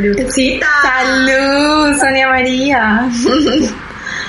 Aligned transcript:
Saludcita. 0.00 0.66
Salud, 0.82 1.94
Sonia 1.98 2.28
María. 2.28 3.08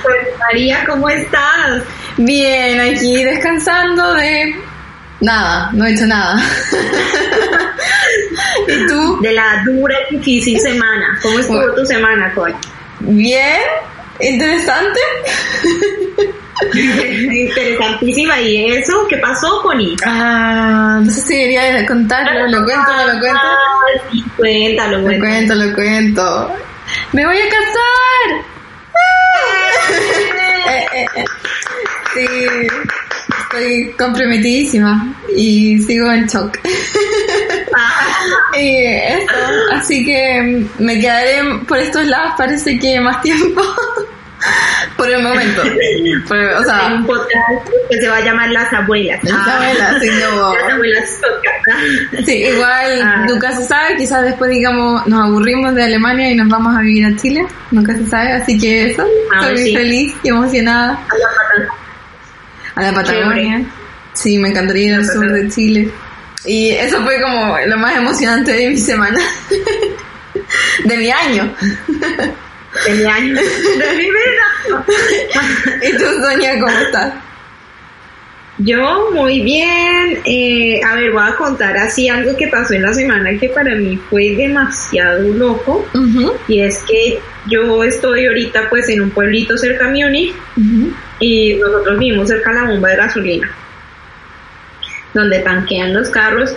Pues 0.02 0.16
María, 0.38 0.84
¿cómo 0.86 1.08
estás? 1.08 1.82
Bien, 2.18 2.78
aquí 2.80 3.24
descansando 3.24 4.14
de 4.14 4.54
nada, 5.20 5.70
no 5.72 5.86
he 5.86 5.94
hecho 5.94 6.06
nada. 6.06 6.42
¿Y 8.68 8.86
tú? 8.86 9.18
De 9.22 9.32
la 9.32 9.62
dura 9.64 9.94
y 10.10 10.16
difícil 10.16 10.60
semana. 10.60 11.18
¿Cómo 11.22 11.38
estuvo 11.38 11.56
Bueno. 11.56 11.74
tu 11.74 11.86
semana, 11.86 12.32
Coy? 12.34 12.54
Bien, 13.00 13.60
interesante. 14.20 15.00
Interesantísima. 16.74 18.40
¿Y 18.40 18.72
eso? 18.72 19.06
¿Qué 19.08 19.16
pasó, 19.18 19.60
Connie? 19.62 19.96
Ah, 20.04 21.00
no 21.02 21.10
sé 21.10 21.20
si 21.22 21.34
quería 21.34 21.84
contarlo, 21.86 22.46
lo 22.48 22.64
cuento, 22.64 22.92
lo 23.12 23.18
cuento. 23.20 23.40
Sí, 24.10 24.24
cuéntalo, 24.36 24.98
Lo 24.98 25.18
cuento, 25.18 25.54
lo 25.54 25.74
cuento. 25.74 26.52
¡Me 27.12 27.26
voy 27.26 27.36
a 27.38 27.48
casar! 27.48 28.44
Eh, 30.64 30.86
eh, 30.94 31.06
eh. 31.16 31.24
Sí, 32.14 32.26
estoy 33.40 33.92
comprometidísima 33.98 35.14
y 35.36 35.78
sigo 35.82 36.10
en 36.12 36.26
shock. 36.26 36.58
Ah, 37.74 38.56
Y 38.58 38.84
esto, 38.86 39.34
así 39.72 40.04
que 40.04 40.66
me 40.78 41.00
quedaré 41.00 41.40
por 41.66 41.78
estos 41.78 42.06
lados, 42.06 42.34
parece 42.38 42.78
que 42.78 43.00
más 43.00 43.20
tiempo. 43.22 43.62
Por 44.96 45.08
el 45.10 45.22
momento. 45.22 45.62
Por- 46.28 46.36
o 46.38 46.58
hay 46.58 46.64
sea, 46.64 46.94
un 46.94 47.06
podcast 47.06 47.36
que 47.90 48.00
se 48.00 48.08
va 48.08 48.16
a 48.16 48.20
llamar 48.20 48.50
Las 48.50 48.72
Abuelas. 48.72 49.22
Las 49.24 49.46
Abuelas, 49.48 49.96
sí, 50.00 50.10
no. 50.20 50.54
Las 50.54 50.72
Abuelas 50.72 51.20
Podcast. 51.20 52.26
sí, 52.26 52.32
igual 52.44 53.02
Ah. 53.02 53.24
nunca 53.28 53.52
se 53.56 53.64
sabe, 53.64 53.96
quizás 53.96 54.22
después 54.24 54.50
digamos 54.50 55.06
nos 55.06 55.24
aburrimos 55.28 55.74
de 55.74 55.84
Alemania 55.84 56.30
y 56.30 56.34
nos 56.34 56.48
vamos 56.48 56.76
a 56.76 56.80
vivir 56.80 57.06
a 57.06 57.16
Chile, 57.16 57.46
nunca 57.70 57.94
se 57.96 58.06
sabe, 58.06 58.32
así 58.32 58.58
que 58.58 58.90
eso, 58.90 59.06
Ah, 59.34 59.40
estoy 59.48 59.66
sí. 59.68 59.76
feliz 59.76 60.14
y 60.22 60.28
emocionada. 60.28 60.92
A 60.92 61.16
la 61.18 61.28
patata. 61.36 61.82
A 62.74 62.82
la 62.82 62.92
Patagonia. 62.92 63.62
Sí, 64.14 64.38
me 64.38 64.48
encantaría 64.50 64.88
ir 64.88 64.94
al 64.94 65.04
sur 65.06 65.20
de 65.20 65.26
Patagonia. 65.28 65.50
Chile. 65.54 65.90
Y 66.44 66.70
eso 66.70 67.02
fue 67.04 67.20
como 67.20 67.56
lo 67.66 67.76
más 67.78 67.96
emocionante 67.96 68.52
de 68.52 68.68
mi 68.68 68.78
semana. 68.78 69.18
de 70.84 70.96
mi 70.96 71.10
año. 71.10 71.54
De 72.86 72.94
mi 72.94 73.04
año. 73.10 73.34
De 73.34 73.96
mi 73.96 74.04
vida. 74.04 74.84
¿Y 75.82 75.96
tú, 75.96 76.04
Sonia, 76.22 76.54
cómo 76.60 76.68
estás? 76.68 77.14
Yo 78.58 79.10
muy 79.12 79.40
bien. 79.40 80.20
Eh, 80.24 80.80
a 80.84 80.94
ver, 80.94 81.10
voy 81.12 81.22
a 81.26 81.34
contar 81.36 81.76
así 81.76 82.08
algo 82.08 82.36
que 82.36 82.48
pasó 82.48 82.74
en 82.74 82.82
la 82.82 82.92
semana 82.92 83.36
que 83.38 83.48
para 83.48 83.74
mí 83.74 83.98
fue 84.10 84.36
demasiado 84.36 85.28
loco. 85.28 85.86
Y 86.48 86.60
es 86.60 86.78
que 86.84 87.18
yo 87.48 87.82
estoy 87.82 88.26
ahorita 88.26 88.68
pues 88.70 88.88
en 88.88 89.02
un 89.02 89.10
pueblito 89.10 89.56
cerca 89.56 89.86
a 89.86 89.90
Múnich 89.90 90.34
y 91.18 91.54
nosotros 91.54 91.98
vivimos 91.98 92.28
cerca 92.28 92.50
de 92.50 92.60
la 92.60 92.68
bomba 92.68 92.90
de 92.90 92.96
gasolina, 92.96 93.50
donde 95.14 95.40
tanquean 95.40 95.94
los 95.94 96.10
carros. 96.10 96.54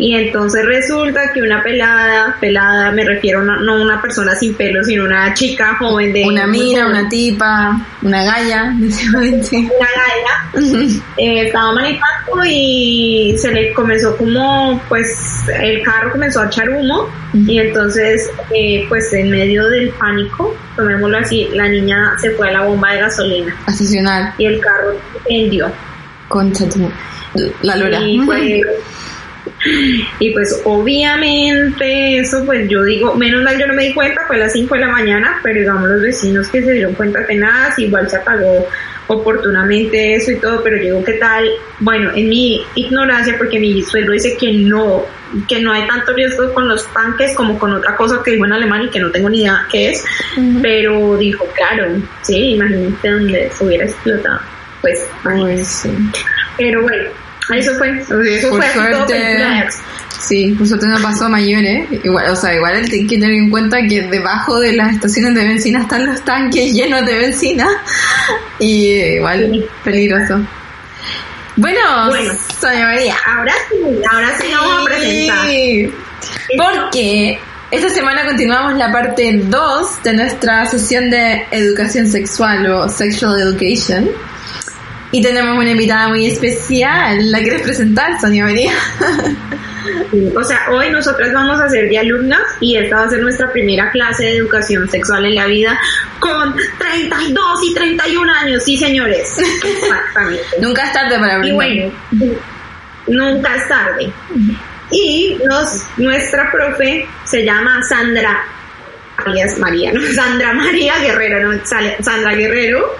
Y 0.00 0.14
entonces 0.14 0.64
resulta 0.64 1.32
que 1.34 1.42
una 1.42 1.60
pelada, 1.62 2.36
pelada, 2.40 2.92
me 2.92 3.04
refiero 3.04 3.40
a 3.40 3.42
una- 3.42 3.58
no 3.60 3.82
una 3.82 4.00
persona 4.00 4.32
sin 4.36 4.54
pelo, 4.54 4.84
sino 4.84 5.04
una 5.04 5.34
chica 5.34 5.74
joven 5.76 6.12
de... 6.12 6.24
Una 6.24 6.46
mina, 6.46 6.84
joven, 6.84 6.98
una 7.00 7.08
tipa, 7.08 7.80
una 8.02 8.22
galla, 8.24 8.72
una 8.78 9.88
galla, 9.96 10.94
eh, 11.16 11.46
estaba 11.46 11.72
manejando 11.72 12.44
y 12.46 13.34
se 13.38 13.50
le 13.52 13.72
comenzó 13.72 14.16
como, 14.16 14.80
pues, 14.88 15.16
el 15.60 15.82
carro 15.82 16.12
comenzó 16.12 16.42
a 16.42 16.46
echar 16.46 16.68
humo. 16.70 17.08
Y 17.34 17.58
entonces, 17.58 18.30
eh, 18.54 18.86
pues, 18.88 19.12
en 19.12 19.30
medio 19.30 19.66
del 19.68 19.90
pánico, 19.90 20.56
tomémoslo 20.76 21.18
así, 21.18 21.48
la 21.54 21.68
niña 21.68 22.12
se 22.20 22.30
fue 22.32 22.48
a 22.50 22.52
la 22.52 22.62
bomba 22.62 22.92
de 22.92 23.00
gasolina. 23.00 23.54
Estacionar. 23.66 24.32
y 24.38 24.46
el 24.46 24.60
carro 24.60 24.96
prendió. 25.24 25.70
Concha 26.28 26.68
tu... 26.68 26.88
La 27.62 27.76
lora. 27.76 28.00
Y 28.00 28.20
pues, 28.24 28.40
y 30.20 30.30
pues 30.30 30.62
obviamente 30.64 32.18
eso 32.18 32.44
pues 32.44 32.68
yo 32.68 32.84
digo, 32.84 33.14
menos 33.14 33.42
mal 33.42 33.58
yo 33.58 33.66
no 33.66 33.74
me 33.74 33.84
di 33.84 33.94
cuenta, 33.94 34.22
fue 34.26 34.36
a 34.36 34.40
las 34.40 34.52
5 34.52 34.74
de 34.74 34.80
la 34.80 34.88
mañana, 34.88 35.40
pero 35.42 35.60
digamos 35.60 35.88
los 35.88 36.02
vecinos 36.02 36.48
que 36.48 36.62
se 36.62 36.72
dieron 36.72 36.94
cuenta 36.94 37.20
apenas, 37.20 37.78
igual 37.78 38.08
se 38.08 38.16
apagó 38.16 38.68
oportunamente 39.08 40.14
eso 40.14 40.30
y 40.30 40.36
todo, 40.36 40.62
pero 40.62 40.78
digo, 40.78 41.02
¿qué 41.02 41.14
tal? 41.14 41.48
Bueno, 41.80 42.10
en 42.14 42.28
mi 42.28 42.64
ignorancia, 42.74 43.36
porque 43.38 43.58
mi 43.58 43.82
suegro 43.82 44.12
dice 44.12 44.36
que 44.36 44.52
no, 44.52 45.04
que 45.48 45.60
no 45.60 45.72
hay 45.72 45.86
tanto 45.86 46.12
riesgo 46.12 46.52
con 46.52 46.68
los 46.68 46.86
tanques 46.92 47.34
como 47.34 47.58
con 47.58 47.72
otra 47.72 47.96
cosa 47.96 48.22
que 48.22 48.32
dijo 48.32 48.44
en 48.44 48.52
alemán 48.52 48.82
y 48.84 48.90
que 48.90 49.00
no 49.00 49.10
tengo 49.10 49.30
ni 49.30 49.40
idea 49.40 49.66
qué 49.72 49.90
es, 49.90 50.04
pero 50.62 51.16
dijo, 51.16 51.46
claro, 51.54 51.86
sí, 52.22 52.54
imagínate 52.54 53.08
donde 53.08 53.50
se 53.50 53.64
hubiera 53.64 53.84
explotado. 53.86 54.40
Pues, 54.80 55.08
sí. 55.66 55.90
pero 56.56 56.82
bueno, 56.82 57.10
eso 57.54 57.74
fue. 57.76 57.98
Eso 58.00 58.50
Por 58.50 58.62
fue 58.62 58.72
suerte. 58.72 59.66
Sí, 60.20 60.54
por 60.58 60.66
suerte 60.66 60.86
no 60.88 60.98
pasó 61.00 61.26
a 61.26 61.28
mayores. 61.28 61.86
Igual, 62.04 62.30
o 62.30 62.36
sea, 62.36 62.54
igual 62.54 62.74
hay 62.76 63.06
que 63.06 63.18
tener 63.18 63.30
en 63.34 63.50
cuenta 63.50 63.78
que 63.88 64.02
debajo 64.02 64.58
de 64.60 64.72
las 64.72 64.94
estaciones 64.94 65.34
de 65.34 65.44
benzina 65.44 65.80
están 65.82 66.06
los 66.06 66.20
tanques 66.24 66.72
llenos 66.72 67.04
de 67.06 67.14
benzina. 67.16 67.66
Y 68.60 68.90
eh, 68.90 69.14
igual 69.16 69.48
Sí. 69.52 69.66
peligroso. 69.84 70.40
Bueno, 71.56 71.78
Bueno. 72.08 72.32
Sonia 72.60 72.86
María. 72.86 73.16
Ahora 73.24 73.52
sí, 73.68 73.76
ahora 74.12 74.38
sí 74.40 74.46
vamos 74.52 74.80
a 74.80 74.84
presentar. 74.84 75.46
Sí. 75.46 75.92
Porque 76.56 77.38
esta 77.70 77.88
semana 77.90 78.26
continuamos 78.26 78.74
la 78.74 78.90
parte 78.92 79.40
2 79.44 80.02
de 80.02 80.12
nuestra 80.14 80.66
sesión 80.66 81.08
de 81.10 81.46
educación 81.52 82.06
sexual 82.08 82.66
o 82.70 82.88
sexual 82.88 83.40
education. 83.40 84.08
Y 85.10 85.22
tenemos 85.22 85.56
una 85.56 85.70
invitada 85.70 86.08
muy 86.08 86.26
especial. 86.26 87.30
¿La 87.30 87.38
quieres 87.38 87.62
presentar, 87.62 88.20
Sonia 88.20 88.44
María? 88.44 88.72
O 90.34 90.44
sea, 90.44 90.66
hoy 90.70 90.90
nosotras 90.90 91.32
vamos 91.32 91.60
a 91.60 91.68
ser 91.68 91.88
de 91.88 91.98
alumnas 91.98 92.40
y 92.60 92.76
esta 92.76 92.96
va 92.96 93.04
a 93.04 93.10
ser 93.10 93.20
nuestra 93.20 93.50
primera 93.52 93.90
clase 93.90 94.24
de 94.24 94.36
educación 94.36 94.88
sexual 94.88 95.24
en 95.24 95.34
la 95.34 95.46
vida 95.46 95.78
con 96.18 96.54
32 96.78 97.60
y 97.70 97.74
31 97.74 98.32
años, 98.34 98.64
sí 98.64 98.76
señores. 98.76 99.36
Exactamente. 99.38 100.44
Nunca 100.60 100.84
es 100.84 100.92
tarde 100.92 101.18
para 101.18 101.32
Y 101.32 101.36
aprender. 101.36 101.54
bueno, 101.54 101.92
nunca 103.06 103.56
es 103.56 103.68
tarde. 103.68 104.12
Y 104.90 105.38
nos, 105.48 105.84
nuestra 105.96 106.50
profe 106.50 107.06
se 107.24 107.44
llama 107.44 107.82
Sandra 107.88 108.44
alias 109.24 109.58
María, 109.58 109.92
¿no? 109.92 110.00
Sandra 110.14 110.52
María 110.54 110.98
Guerrero, 110.98 111.52
¿no? 111.52 111.60
Sandra 111.64 112.34
Guerrero. 112.34 112.94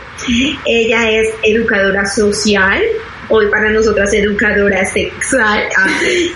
Ella 0.66 1.10
es 1.10 1.30
educadora 1.42 2.04
social, 2.04 2.82
hoy 3.28 3.46
para 3.46 3.70
nosotras 3.70 4.12
educadora 4.12 4.84
sexual 4.84 5.62
ah, 5.78 5.86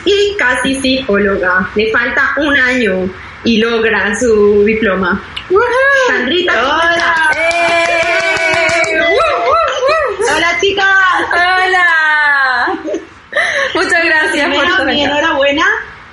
y 0.04 0.34
casi 0.38 0.80
psicóloga. 0.80 1.68
Le 1.74 1.90
falta 1.92 2.32
un 2.38 2.56
año 2.56 3.10
y 3.44 3.58
logra 3.58 4.18
su 4.18 4.64
diploma. 4.64 5.22
Sandrita, 6.08 6.54
¿cómo 6.54 6.82
estás? 6.90 7.36
¡Eh! 7.36 8.02
Hola 10.34 10.58
chicas. 10.60 10.86
¡Hola! 11.32 12.78
Muchas 13.74 14.04
gracias 14.04 14.54
por 14.54 14.64
Primero, 14.64 14.74
acá. 14.74 14.92
enhorabuena 14.92 15.66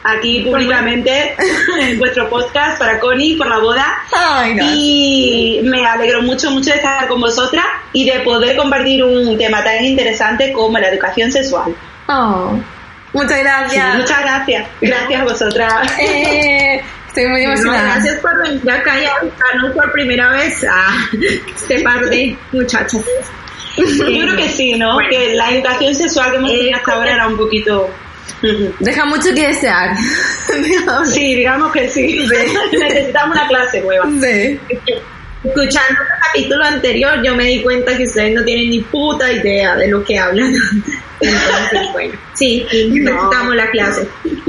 aquí 0.03 0.41
públicamente 0.43 1.35
en 1.81 1.99
vuestro 1.99 2.29
podcast 2.29 2.79
para 2.79 2.99
Connie 2.99 3.35
por 3.37 3.47
la 3.47 3.59
boda. 3.59 3.97
Ay, 4.15 4.55
no. 4.55 4.63
Y 4.73 5.59
me 5.63 5.85
alegro 5.85 6.21
mucho, 6.21 6.51
mucho 6.51 6.69
de 6.71 6.77
estar 6.77 7.07
con 7.07 7.19
vosotras 7.19 7.65
y 7.93 8.09
de 8.09 8.19
poder 8.21 8.55
compartir 8.55 9.03
un 9.03 9.37
tema 9.37 9.63
tan 9.63 9.83
interesante 9.83 10.51
como 10.53 10.77
la 10.77 10.89
educación 10.89 11.31
sexual. 11.31 11.75
Oh, 12.07 12.51
muchas 13.13 13.37
Sí, 13.37 13.43
gracias. 13.43 13.95
muchas 13.97 14.21
gracias. 14.21 14.67
Gracias 14.81 15.21
a 15.21 15.23
vosotras. 15.23 15.73
Eh, 15.99 16.81
estoy 17.07 17.25
muy 17.27 17.43
No, 17.43 17.51
emocionada. 17.53 17.95
gracias 17.95 18.15
por 18.19 18.41
venir 18.43 18.71
acá 18.71 18.93
y 19.01 19.05
avisarnos 19.05 19.71
por 19.75 19.91
primera 19.91 20.29
vez 20.31 20.63
a 20.63 20.95
este 21.55 21.81
par 21.81 22.01
de 22.05 22.37
muchachas. 22.51 23.03
Yo 23.77 24.05
creo 24.05 24.35
que 24.35 24.49
sí, 24.49 24.73
¿no? 24.77 24.93
Bueno. 24.93 25.09
Que 25.09 25.33
la 25.35 25.51
educación 25.51 25.95
sexual 25.95 26.31
que 26.31 26.37
hemos 26.37 26.51
tenido 26.51 26.77
hasta 26.77 26.93
ahora 26.93 27.13
era 27.13 27.27
un 27.27 27.37
poquito... 27.37 27.89
Deja 28.79 29.05
mucho 29.05 29.33
que 29.33 29.47
desear. 29.47 29.95
Sí, 31.05 31.35
digamos 31.35 31.71
que 31.71 31.89
sí. 31.89 32.27
Necesitamos 32.79 33.37
una 33.37 33.47
clase 33.47 33.81
nueva. 33.81 34.05
Sí. 34.19 34.59
Escuchando 35.43 36.01
el 36.01 36.21
capítulo 36.25 36.63
anterior, 36.65 37.23
yo 37.23 37.35
me 37.35 37.45
di 37.45 37.61
cuenta 37.61 37.95
que 37.95 38.03
ustedes 38.03 38.33
no 38.33 38.43
tienen 38.43 38.69
ni 38.69 38.81
puta 38.81 39.31
idea 39.31 39.75
de 39.75 39.87
lo 39.87 40.03
que 40.03 40.17
hablan. 40.17 40.53
Entonces, 41.21 41.79
bueno, 41.91 42.13
sí, 42.33 42.65
necesitamos 42.71 43.55
la 43.55 43.69
clase. 43.71 44.07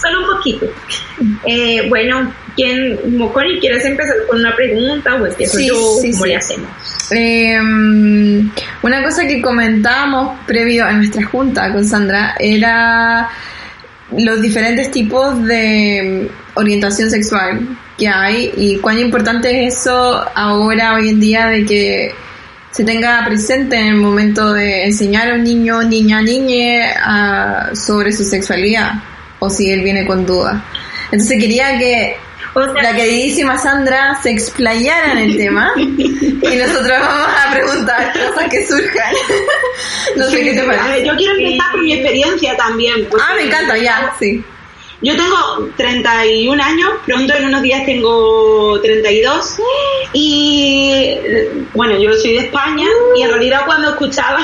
Solo 0.00 0.20
un 0.20 0.36
poquito. 0.36 0.66
Eh, 1.46 1.86
bueno, 1.88 2.32
¿quién, 2.56 2.98
Moconi, 3.16 3.58
quieres 3.60 3.84
empezar 3.84 4.14
con 4.28 4.38
una 4.40 4.54
pregunta 4.54 5.14
o 5.14 5.26
Sí, 5.46 5.66
yo? 5.68 5.74
sí, 6.00 6.12
¿Cómo 6.12 6.24
sí. 6.24 6.30
le 6.30 6.36
hacemos? 6.36 6.68
Eh, 7.10 7.58
una 8.82 9.02
cosa 9.02 9.26
que 9.26 9.42
comentábamos 9.42 10.38
previo 10.46 10.84
a 10.84 10.92
nuestra 10.92 11.24
junta 11.26 11.72
con 11.72 11.84
Sandra 11.84 12.34
era 12.38 13.28
los 14.16 14.40
diferentes 14.40 14.90
tipos 14.90 15.42
de 15.44 16.30
orientación 16.54 17.10
sexual 17.10 17.60
que 17.98 18.08
hay 18.08 18.52
y 18.56 18.76
cuán 18.78 18.98
importante 18.98 19.66
es 19.66 19.76
eso 19.80 20.24
ahora, 20.34 20.94
hoy 20.94 21.08
en 21.10 21.20
día, 21.20 21.46
de 21.46 21.64
que 21.64 22.14
se 22.74 22.82
tenga 22.82 23.24
presente 23.24 23.78
en 23.78 23.86
el 23.86 23.94
momento 23.94 24.52
de 24.52 24.86
enseñar 24.86 25.30
a 25.30 25.34
un 25.34 25.44
niño, 25.44 25.84
niña, 25.84 26.20
niñe 26.20 26.92
a, 27.00 27.70
sobre 27.72 28.10
su 28.10 28.24
sexualidad 28.24 28.94
o 29.38 29.48
si 29.48 29.70
él 29.70 29.82
viene 29.82 30.04
con 30.04 30.26
dudas. 30.26 30.60
Entonces 31.12 31.38
quería 31.40 31.78
que 31.78 32.16
O 32.52 32.64
sea, 32.64 32.82
la 32.82 32.96
queridísima 32.96 33.56
Sandra 33.58 34.18
se 34.20 34.32
explayara 34.32 35.12
en 35.12 35.18
el 35.18 35.36
tema 35.36 35.70
y 35.76 36.56
nosotros 36.56 36.98
vamos 36.98 37.28
a 37.46 37.52
preguntar 37.52 38.12
cosas 38.12 38.50
que 38.50 38.66
surjan. 38.66 39.14
No 40.16 40.28
sé 40.30 40.42
qué 40.42 40.54
te 40.54 40.64
parece. 40.64 41.06
yo 41.06 41.14
quiero 41.16 41.34
empezar 41.34 41.70
por 41.70 41.80
mi 41.80 41.92
experiencia 41.92 42.56
también. 42.56 43.08
Ah, 43.20 43.34
me 43.36 43.44
encanta, 43.44 43.78
ya, 43.78 44.12
sí. 44.18 44.44
Yo 45.04 45.14
tengo 45.16 45.68
31 45.76 46.62
años, 46.62 46.88
pronto 47.04 47.34
en 47.34 47.44
unos 47.44 47.60
días 47.60 47.84
tengo 47.84 48.80
32 48.80 49.56
y 50.14 51.14
bueno, 51.74 51.98
yo 51.98 52.14
soy 52.14 52.32
de 52.32 52.46
España 52.46 52.86
y 53.14 53.20
en 53.20 53.28
realidad 53.28 53.66
cuando 53.66 53.90
escuchaba 53.90 54.40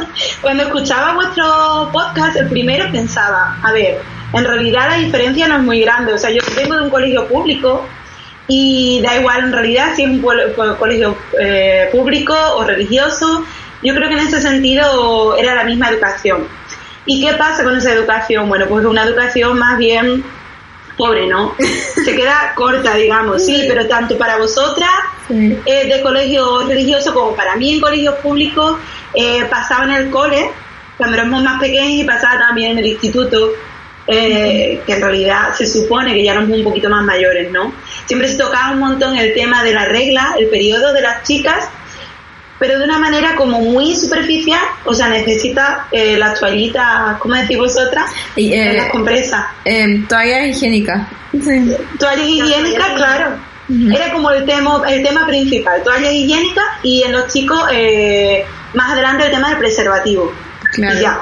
cuando 0.42 0.64
escuchaba 0.64 1.14
vuestro 1.14 1.90
podcast, 1.92 2.36
el 2.38 2.48
primero 2.48 2.90
pensaba, 2.90 3.56
a 3.62 3.70
ver, 3.70 4.00
en 4.32 4.44
realidad 4.44 4.88
la 4.90 4.96
diferencia 4.96 5.46
no 5.46 5.58
es 5.58 5.62
muy 5.62 5.80
grande, 5.80 6.12
o 6.12 6.18
sea, 6.18 6.30
yo 6.30 6.42
vengo 6.56 6.74
de 6.74 6.82
un 6.82 6.90
colegio 6.90 7.28
público 7.28 7.86
y 8.48 9.00
da 9.02 9.16
igual 9.16 9.44
en 9.44 9.52
realidad 9.52 9.92
si 9.94 10.02
es 10.02 10.10
un 10.10 10.20
colegio 10.76 11.16
eh, 11.40 11.88
público 11.92 12.34
o 12.56 12.64
religioso, 12.64 13.44
yo 13.84 13.94
creo 13.94 14.08
que 14.08 14.14
en 14.16 14.26
ese 14.26 14.40
sentido 14.40 15.36
era 15.36 15.54
la 15.54 15.62
misma 15.62 15.90
educación. 15.90 16.48
¿Y 17.06 17.24
qué 17.24 17.34
pasa 17.34 17.64
con 17.64 17.76
esa 17.76 17.92
educación? 17.92 18.48
Bueno, 18.48 18.66
pues 18.68 18.84
una 18.84 19.04
educación 19.04 19.58
más 19.58 19.78
bien 19.78 20.22
pobre, 20.96 21.26
¿no? 21.26 21.54
Se 22.04 22.14
queda 22.14 22.52
corta, 22.54 22.94
digamos, 22.94 23.44
sí, 23.44 23.64
pero 23.68 23.86
tanto 23.88 24.16
para 24.18 24.36
vosotras 24.38 24.90
Sí. 25.28 25.56
eh, 25.64 25.86
de 25.86 26.02
colegio 26.02 26.66
religioso 26.66 27.14
como 27.14 27.36
para 27.36 27.54
mí 27.56 27.74
en 27.74 27.80
colegios 27.80 28.16
públicos, 28.16 28.78
eh, 29.14 29.44
pasaba 29.48 29.84
en 29.84 29.90
el 29.92 30.10
cole, 30.10 30.50
cuando 30.96 31.16
éramos 31.16 31.42
más 31.44 31.60
pequeños 31.60 32.00
y 32.00 32.04
pasaba 32.04 32.40
también 32.40 32.72
en 32.72 32.78
el 32.78 32.86
instituto, 32.86 33.52
eh, 34.08 34.82
que 34.84 34.92
en 34.92 35.00
realidad 35.00 35.54
se 35.54 35.66
supone 35.66 36.12
que 36.14 36.24
ya 36.24 36.32
éramos 36.32 36.50
un 36.58 36.64
poquito 36.64 36.90
más 36.90 37.04
mayores, 37.04 37.50
¿no? 37.52 37.72
Siempre 38.06 38.26
se 38.28 38.36
tocaba 38.36 38.72
un 38.72 38.80
montón 38.80 39.16
el 39.16 39.32
tema 39.32 39.62
de 39.62 39.72
la 39.72 39.84
regla, 39.84 40.34
el 40.36 40.48
periodo 40.48 40.92
de 40.92 41.00
las 41.02 41.22
chicas, 41.22 41.68
pero 42.60 42.78
de 42.78 42.84
una 42.84 42.98
manera 42.98 43.34
como 43.36 43.58
muy 43.58 43.96
superficial, 43.96 44.60
o 44.84 44.94
sea, 44.94 45.08
necesita 45.08 45.88
eh, 45.90 46.18
las 46.18 46.38
toallitas, 46.38 47.18
¿cómo 47.18 47.34
decís 47.34 47.56
vosotras? 47.56 48.10
Y, 48.36 48.52
eh, 48.52 48.74
las 48.74 48.90
compresas. 48.90 49.46
Eh, 49.64 50.04
toalla 50.06 50.46
higiénica. 50.46 51.08
Sí. 51.32 51.74
Toallas 51.98 52.28
higiénicas, 52.28 52.92
claro. 52.96 53.50
Era 53.94 54.12
como 54.12 54.30
el 54.30 54.44
tema, 54.44 54.82
el 54.88 55.02
tema 55.02 55.26
principal, 55.26 55.82
toallas 55.84 56.12
higiénicas 56.12 56.64
y 56.82 57.02
en 57.04 57.12
los 57.12 57.32
chicos 57.32 57.62
eh, 57.72 58.44
más 58.74 58.90
adelante 58.92 59.24
el 59.24 59.30
tema 59.30 59.48
del 59.48 59.58
preservativo. 59.58 60.32
Claro. 60.74 60.98
Y 60.98 61.02
ya. 61.02 61.20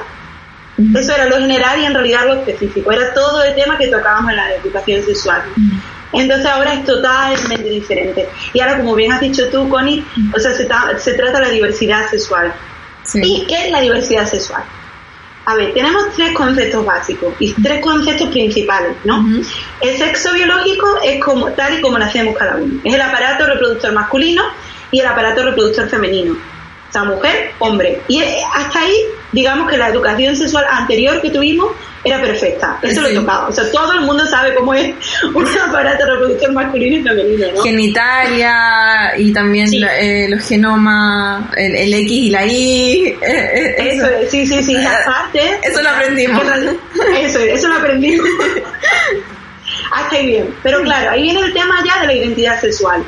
Eso 0.99 1.13
era 1.13 1.25
lo 1.25 1.37
general 1.37 1.79
y 1.79 1.85
en 1.85 1.93
realidad 1.93 2.25
lo 2.25 2.33
específico. 2.35 2.91
Era 2.91 3.13
todo 3.13 3.43
el 3.43 3.55
tema 3.55 3.77
que 3.77 3.87
tocábamos 3.87 4.31
en 4.31 4.37
la 4.37 4.53
educación 4.55 5.03
sexual. 5.03 5.43
Entonces 6.13 6.45
ahora 6.45 6.73
es 6.73 6.85
totalmente 6.85 7.69
diferente. 7.69 8.27
Y 8.53 8.59
ahora, 8.61 8.77
como 8.77 8.95
bien 8.95 9.11
has 9.11 9.21
dicho 9.21 9.47
tú, 9.49 9.69
Connie, 9.69 10.03
o 10.35 10.39
sea, 10.39 10.51
se, 10.53 10.65
ta- 10.65 10.97
se 10.97 11.13
trata 11.13 11.39
de 11.39 11.45
la 11.45 11.51
diversidad 11.51 12.09
sexual. 12.09 12.53
Sí. 13.03 13.21
¿Y 13.23 13.45
qué 13.47 13.65
es 13.67 13.71
la 13.71 13.81
diversidad 13.81 14.27
sexual? 14.27 14.63
A 15.45 15.55
ver, 15.55 15.73
tenemos 15.73 16.13
tres 16.15 16.31
conceptos 16.33 16.85
básicos 16.85 17.33
y 17.39 17.53
tres 17.53 17.81
conceptos 17.81 18.29
principales, 18.29 18.97
¿no? 19.03 19.25
El 19.81 19.97
sexo 19.97 20.31
biológico 20.33 20.85
es 21.03 21.23
como 21.23 21.51
tal 21.53 21.79
y 21.79 21.81
como 21.81 21.97
nacemos 21.97 22.37
cada 22.37 22.57
uno. 22.57 22.79
Es 22.83 22.93
el 22.93 23.01
aparato 23.01 23.47
reproductor 23.47 23.91
masculino 23.93 24.43
y 24.91 24.99
el 24.99 25.07
aparato 25.07 25.43
reproductor 25.43 25.89
femenino. 25.89 26.37
O 26.89 26.91
sea, 26.91 27.03
mujer, 27.03 27.51
hombre. 27.59 28.01
Y 28.07 28.21
eh, 28.21 28.37
hasta 28.55 28.79
ahí, 28.81 28.95
digamos 29.31 29.69
que 29.69 29.77
la 29.77 29.89
educación 29.89 30.35
sexual 30.35 30.65
anterior 30.71 31.21
que 31.21 31.29
tuvimos 31.29 31.71
era 32.03 32.19
perfecta. 32.19 32.79
Eso 32.81 33.05
Sí. 33.05 33.13
lo 33.13 33.21
tocaba. 33.21 33.47
O 33.47 33.51
sea, 33.51 33.69
todo 33.71 33.91
el 33.93 34.01
mundo 34.01 34.25
sabe 34.25 34.55
cómo 34.55 34.73
es 34.73 34.91
un 35.35 35.45
aparato 35.47 36.05
reproductor 36.05 36.51
masculino 36.53 36.97
y 36.97 37.03
femenino, 37.03 37.47
¿no? 37.55 37.61
Genitalia 37.61 39.13
y 39.17 39.31
también 39.31 39.67
Sí. 39.67 39.79
la- 39.79 39.99
eh, 39.99 40.27
los 40.29 40.47
genomas, 40.47 41.45
el, 41.57 41.75
el 41.75 41.93
X 41.93 42.11
y 42.11 42.29
la 42.31 42.45
Y. 42.45 43.05
eh, 43.05 43.17
eh, 43.21 43.75
Eso, 43.93 44.05
es, 44.07 44.31
sí, 44.31 44.47
sí, 44.47 44.63
sí, 44.63 44.75
esa 44.75 44.97
parte. 45.05 45.59
Eso 45.61 45.81
lo 45.83 45.89
aprendimos. 45.89 46.41
Eso, 47.21 47.39
es, 47.39 47.53
eso 47.59 47.67
lo 47.67 47.75
aprendimos. 47.75 48.27
Hasta 49.91 50.15
ahí 50.15 50.25
bien. 50.27 50.55
Pero 50.63 50.81
claro, 50.81 51.11
ahí 51.11 51.21
viene 51.23 51.39
el 51.41 51.53
tema 51.53 51.83
ya 51.85 52.01
de 52.01 52.07
la 52.07 52.13
identidad 52.13 52.59
sexual. 52.59 53.03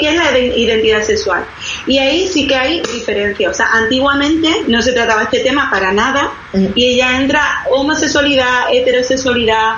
¿Qué 0.00 0.08
es 0.08 0.16
la 0.16 0.32
de- 0.32 0.58
identidad 0.58 1.02
sexual? 1.04 1.44
Y 1.86 1.98
ahí 1.98 2.26
sí 2.26 2.46
que 2.46 2.56
hay 2.56 2.80
diferencia. 2.92 3.50
O 3.50 3.54
sea, 3.54 3.66
antiguamente 3.72 4.48
no 4.66 4.80
se 4.82 4.92
trataba 4.92 5.22
este 5.24 5.40
tema 5.40 5.70
para 5.70 5.92
nada 5.92 6.32
Mm. 6.52 6.66
y 6.74 6.96
ya 6.96 7.20
entra 7.20 7.42
homosexualidad, 7.70 8.72
heterosexualidad, 8.72 9.74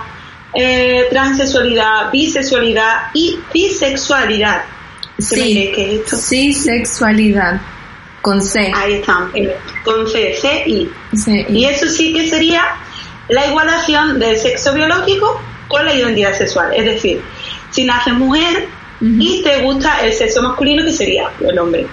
eh, 0.54 1.06
transexualidad, 1.10 2.10
bisexualidad 2.12 2.94
y 3.14 3.38
bisexualidad. 3.52 4.62
¿Qué 5.16 5.36
me 5.36 5.42
Sí, 5.42 5.72
que 5.74 5.94
es 5.96 6.00
esto? 6.00 6.16
sí, 6.16 6.52
sexualidad. 6.54 7.60
Con 8.22 8.40
C. 8.40 8.70
Ahí 8.74 8.94
están, 8.94 9.32
con 9.84 10.08
C, 10.08 10.36
C, 10.40 10.62
I. 10.66 10.88
Sí, 11.14 11.44
Y 11.48 11.64
eso 11.64 11.88
sí 11.88 12.12
que 12.14 12.28
sería 12.30 12.62
la 13.28 13.46
igualación 13.48 14.18
del 14.20 14.36
sexo 14.36 14.72
biológico 14.72 15.40
con 15.66 15.84
la 15.84 15.92
identidad 15.92 16.32
sexual. 16.38 16.70
Es 16.72 16.84
decir, 16.84 17.20
si 17.70 17.84
naces 17.84 18.14
mujer 18.14 18.68
y 19.02 19.42
te 19.42 19.62
gusta 19.62 20.00
el 20.04 20.12
sexo 20.12 20.42
masculino, 20.42 20.84
que 20.84 20.92
sería 20.92 21.28
el 21.40 21.58
hombre. 21.58 21.86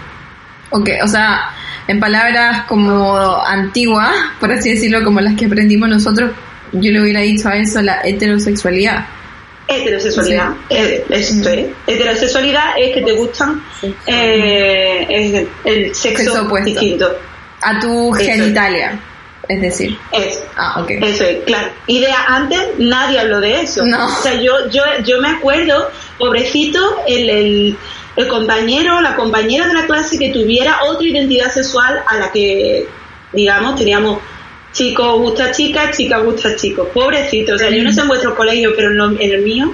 Ok, 0.71 0.89
o 1.03 1.07
sea, 1.07 1.49
en 1.87 1.99
palabras 1.99 2.65
como 2.67 3.43
antiguas, 3.43 4.13
por 4.39 4.51
así 4.51 4.69
decirlo, 4.71 5.03
como 5.03 5.19
las 5.19 5.35
que 5.35 5.45
aprendimos 5.45 5.89
nosotros, 5.89 6.31
yo 6.71 6.91
le 6.91 7.01
hubiera 7.01 7.21
dicho 7.21 7.49
a 7.49 7.57
eso 7.57 7.81
la 7.81 8.01
heterosexualidad. 8.03 9.05
Heterosexualidad. 9.67 10.51
eh, 10.69 11.03
esto 11.09 11.49
es. 11.49 11.67
Heterosexualidad 11.87 12.73
es 12.77 12.93
que 12.93 13.01
te 13.01 13.11
gustan 13.13 13.63
eh, 14.05 15.47
el 15.63 15.95
sexo, 15.95 16.23
Sexo 16.23 16.45
opuesto. 16.45 16.69
distinto. 16.69 17.11
A 17.61 17.79
tu 17.79 18.11
genitalia, 18.11 18.99
es 19.49 19.61
decir. 19.61 19.97
Es. 20.13 20.41
Ah, 20.55 20.79
ok. 20.81 20.91
Eso 21.01 21.23
es, 21.25 21.43
claro. 21.43 21.67
Y 21.87 21.99
de 21.99 22.07
antes 22.27 22.59
nadie 22.77 23.19
habló 23.19 23.41
de 23.41 23.61
eso. 23.61 23.85
No. 23.85 24.05
O 24.07 24.21
sea, 24.21 24.35
yo, 24.35 24.69
yo, 24.69 24.81
yo 25.03 25.19
me 25.21 25.29
acuerdo, 25.29 25.89
pobrecito, 26.17 26.79
el, 27.07 27.29
el, 27.29 27.77
el 28.15 28.27
compañero, 28.27 29.01
la 29.01 29.15
compañera 29.15 29.67
de 29.67 29.73
la 29.73 29.85
clase 29.85 30.17
que 30.17 30.29
tuviera 30.29 30.77
otra 30.85 31.05
identidad 31.05 31.51
sexual 31.51 32.01
a 32.07 32.17
la 32.17 32.31
que, 32.31 32.87
digamos, 33.33 33.75
teníamos 33.75 34.19
chicos 34.71 35.19
gusta 35.19 35.51
chicas, 35.51 35.97
chicas 35.97 36.23
gusta 36.23 36.55
chicos. 36.55 36.87
Pobrecito. 36.93 37.55
O 37.55 37.57
sea, 37.57 37.69
yo 37.71 37.83
no 37.83 37.91
sé 37.91 38.01
en 38.01 38.07
vuestros 38.07 38.35
colegios, 38.35 38.73
pero 38.75 38.89
en, 38.89 38.97
lo- 38.97 39.19
en 39.19 39.31
el 39.31 39.41
mío, 39.41 39.73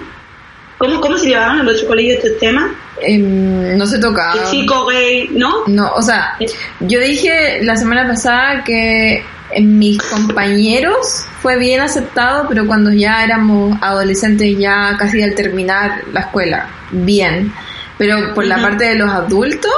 ¿cómo, 0.77 1.01
¿cómo 1.01 1.17
se 1.17 1.27
llevaban 1.27 1.59
en 1.59 1.65
vuestro 1.65 1.87
colegio 1.87 2.13
estos 2.15 2.37
temas? 2.39 2.71
Em, 3.01 3.77
no 3.77 3.85
se 3.85 3.99
toca. 3.99 4.31
Que 4.31 4.51
chico 4.51 4.85
gay, 4.85 5.27
¿no? 5.31 5.63
No, 5.67 5.91
o 5.95 6.01
sea, 6.01 6.37
yo 6.79 6.99
dije 7.01 7.59
la 7.61 7.75
semana 7.75 8.07
pasada 8.07 8.63
que 8.63 9.21
en 9.55 9.79
mis 9.79 9.97
compañeros 9.97 11.25
fue 11.41 11.57
bien 11.57 11.81
aceptado, 11.81 12.45
pero 12.47 12.67
cuando 12.67 12.91
ya 12.91 13.23
éramos 13.23 13.77
adolescentes, 13.81 14.57
ya 14.57 14.95
casi 14.99 15.23
al 15.23 15.33
terminar 15.33 16.03
la 16.13 16.21
escuela, 16.21 16.69
bien. 16.91 17.51
Pero 17.97 18.33
por 18.33 18.45
la 18.45 18.61
parte 18.61 18.85
de 18.85 18.95
los 18.95 19.09
adultos, 19.09 19.71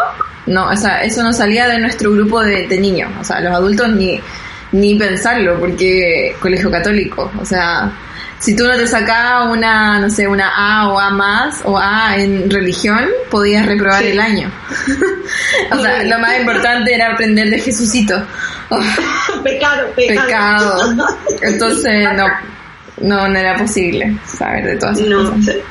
no, 0.48 0.70
o 0.70 0.76
sea, 0.76 1.04
eso 1.04 1.24
no 1.24 1.32
salía 1.32 1.68
de 1.68 1.80
nuestro 1.80 2.12
grupo 2.12 2.42
de, 2.42 2.68
de 2.68 2.80
niños. 2.80 3.12
O 3.22 3.24
sea, 3.24 3.40
los 3.40 3.54
adultos 3.54 3.90
ni, 3.90 4.20
ni 4.72 4.96
pensarlo, 4.96 5.60
porque 5.60 6.36
colegio 6.40 6.72
católico, 6.72 7.32
o 7.40 7.46
sea, 7.46 7.92
si 8.40 8.56
tú 8.56 8.64
no 8.66 8.76
te 8.76 8.88
sacabas 8.88 9.50
una, 9.52 10.00
no 10.00 10.10
sé, 10.10 10.28
una 10.28 10.50
A 10.56 10.90
o 10.90 11.00
A 11.00 11.10
más 11.10 11.62
o 11.64 11.78
A 11.80 12.16
en 12.18 12.50
religión, 12.50 13.06
podías 13.32 13.66
reprobar 13.66 14.02
Sí. 14.04 14.10
el 14.10 14.20
año. 14.20 14.52
o 15.72 15.80
sea, 15.80 16.04
lo 16.04 16.20
más 16.20 16.40
importante 16.40 16.94
era 16.94 17.14
aprender 17.14 17.50
de 17.50 17.60
Jesucito. 17.60 18.22
Oh, 18.70 18.80
pecado, 19.44 19.88
pecado. 19.96 20.26
pecado. 20.28 21.18
Entonces, 21.42 22.08
no, 22.16 22.28
no, 23.02 23.28
no 23.28 23.38
era 23.40 23.56
posible 23.58 24.18
saber 24.26 24.66
de 24.66 24.76
todas 24.78 24.98
esas 25.00 25.10
No, 25.10 25.30
cosas. 25.32 25.46
sé. 25.46 25.64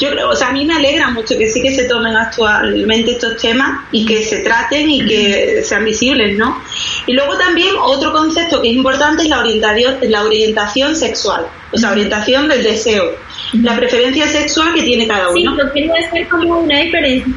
Yo 0.00 0.10
creo, 0.10 0.28
o 0.30 0.36
sea, 0.36 0.48
a 0.48 0.52
mí 0.52 0.64
me 0.64 0.74
alegra 0.74 1.10
mucho 1.10 1.36
que 1.38 1.46
sí 1.48 1.62
que 1.62 1.70
se 1.72 1.84
tomen 1.84 2.16
actualmente 2.16 3.12
estos 3.12 3.36
temas 3.40 3.80
y 3.92 4.04
que 4.04 4.22
se 4.22 4.38
traten 4.38 4.90
y 4.90 5.06
que 5.06 5.62
sean 5.62 5.84
visibles, 5.84 6.36
¿no? 6.36 6.62
Y 7.06 7.12
luego 7.12 7.36
también 7.38 7.74
otro 7.80 8.12
concepto 8.12 8.60
que 8.60 8.70
es 8.70 8.74
importante 8.76 9.22
es 9.24 9.28
la 9.28 9.40
orientación, 9.40 9.96
la 10.02 10.24
orientación 10.24 10.96
sexual, 10.96 11.46
o 11.72 11.78
sea, 11.78 11.92
orientación 11.92 12.48
del 12.48 12.62
deseo, 12.62 13.12
la 13.52 13.76
preferencia 13.76 14.26
sexual 14.28 14.74
que 14.74 14.82
tiene 14.82 15.06
cada 15.06 15.32
Sí, 15.32 15.46
uno. 15.46 15.56
yo 15.58 15.72
quería 15.72 15.92
hacer 16.06 16.28
como 16.28 16.58
una 16.60 16.78
diferencia 16.80 17.32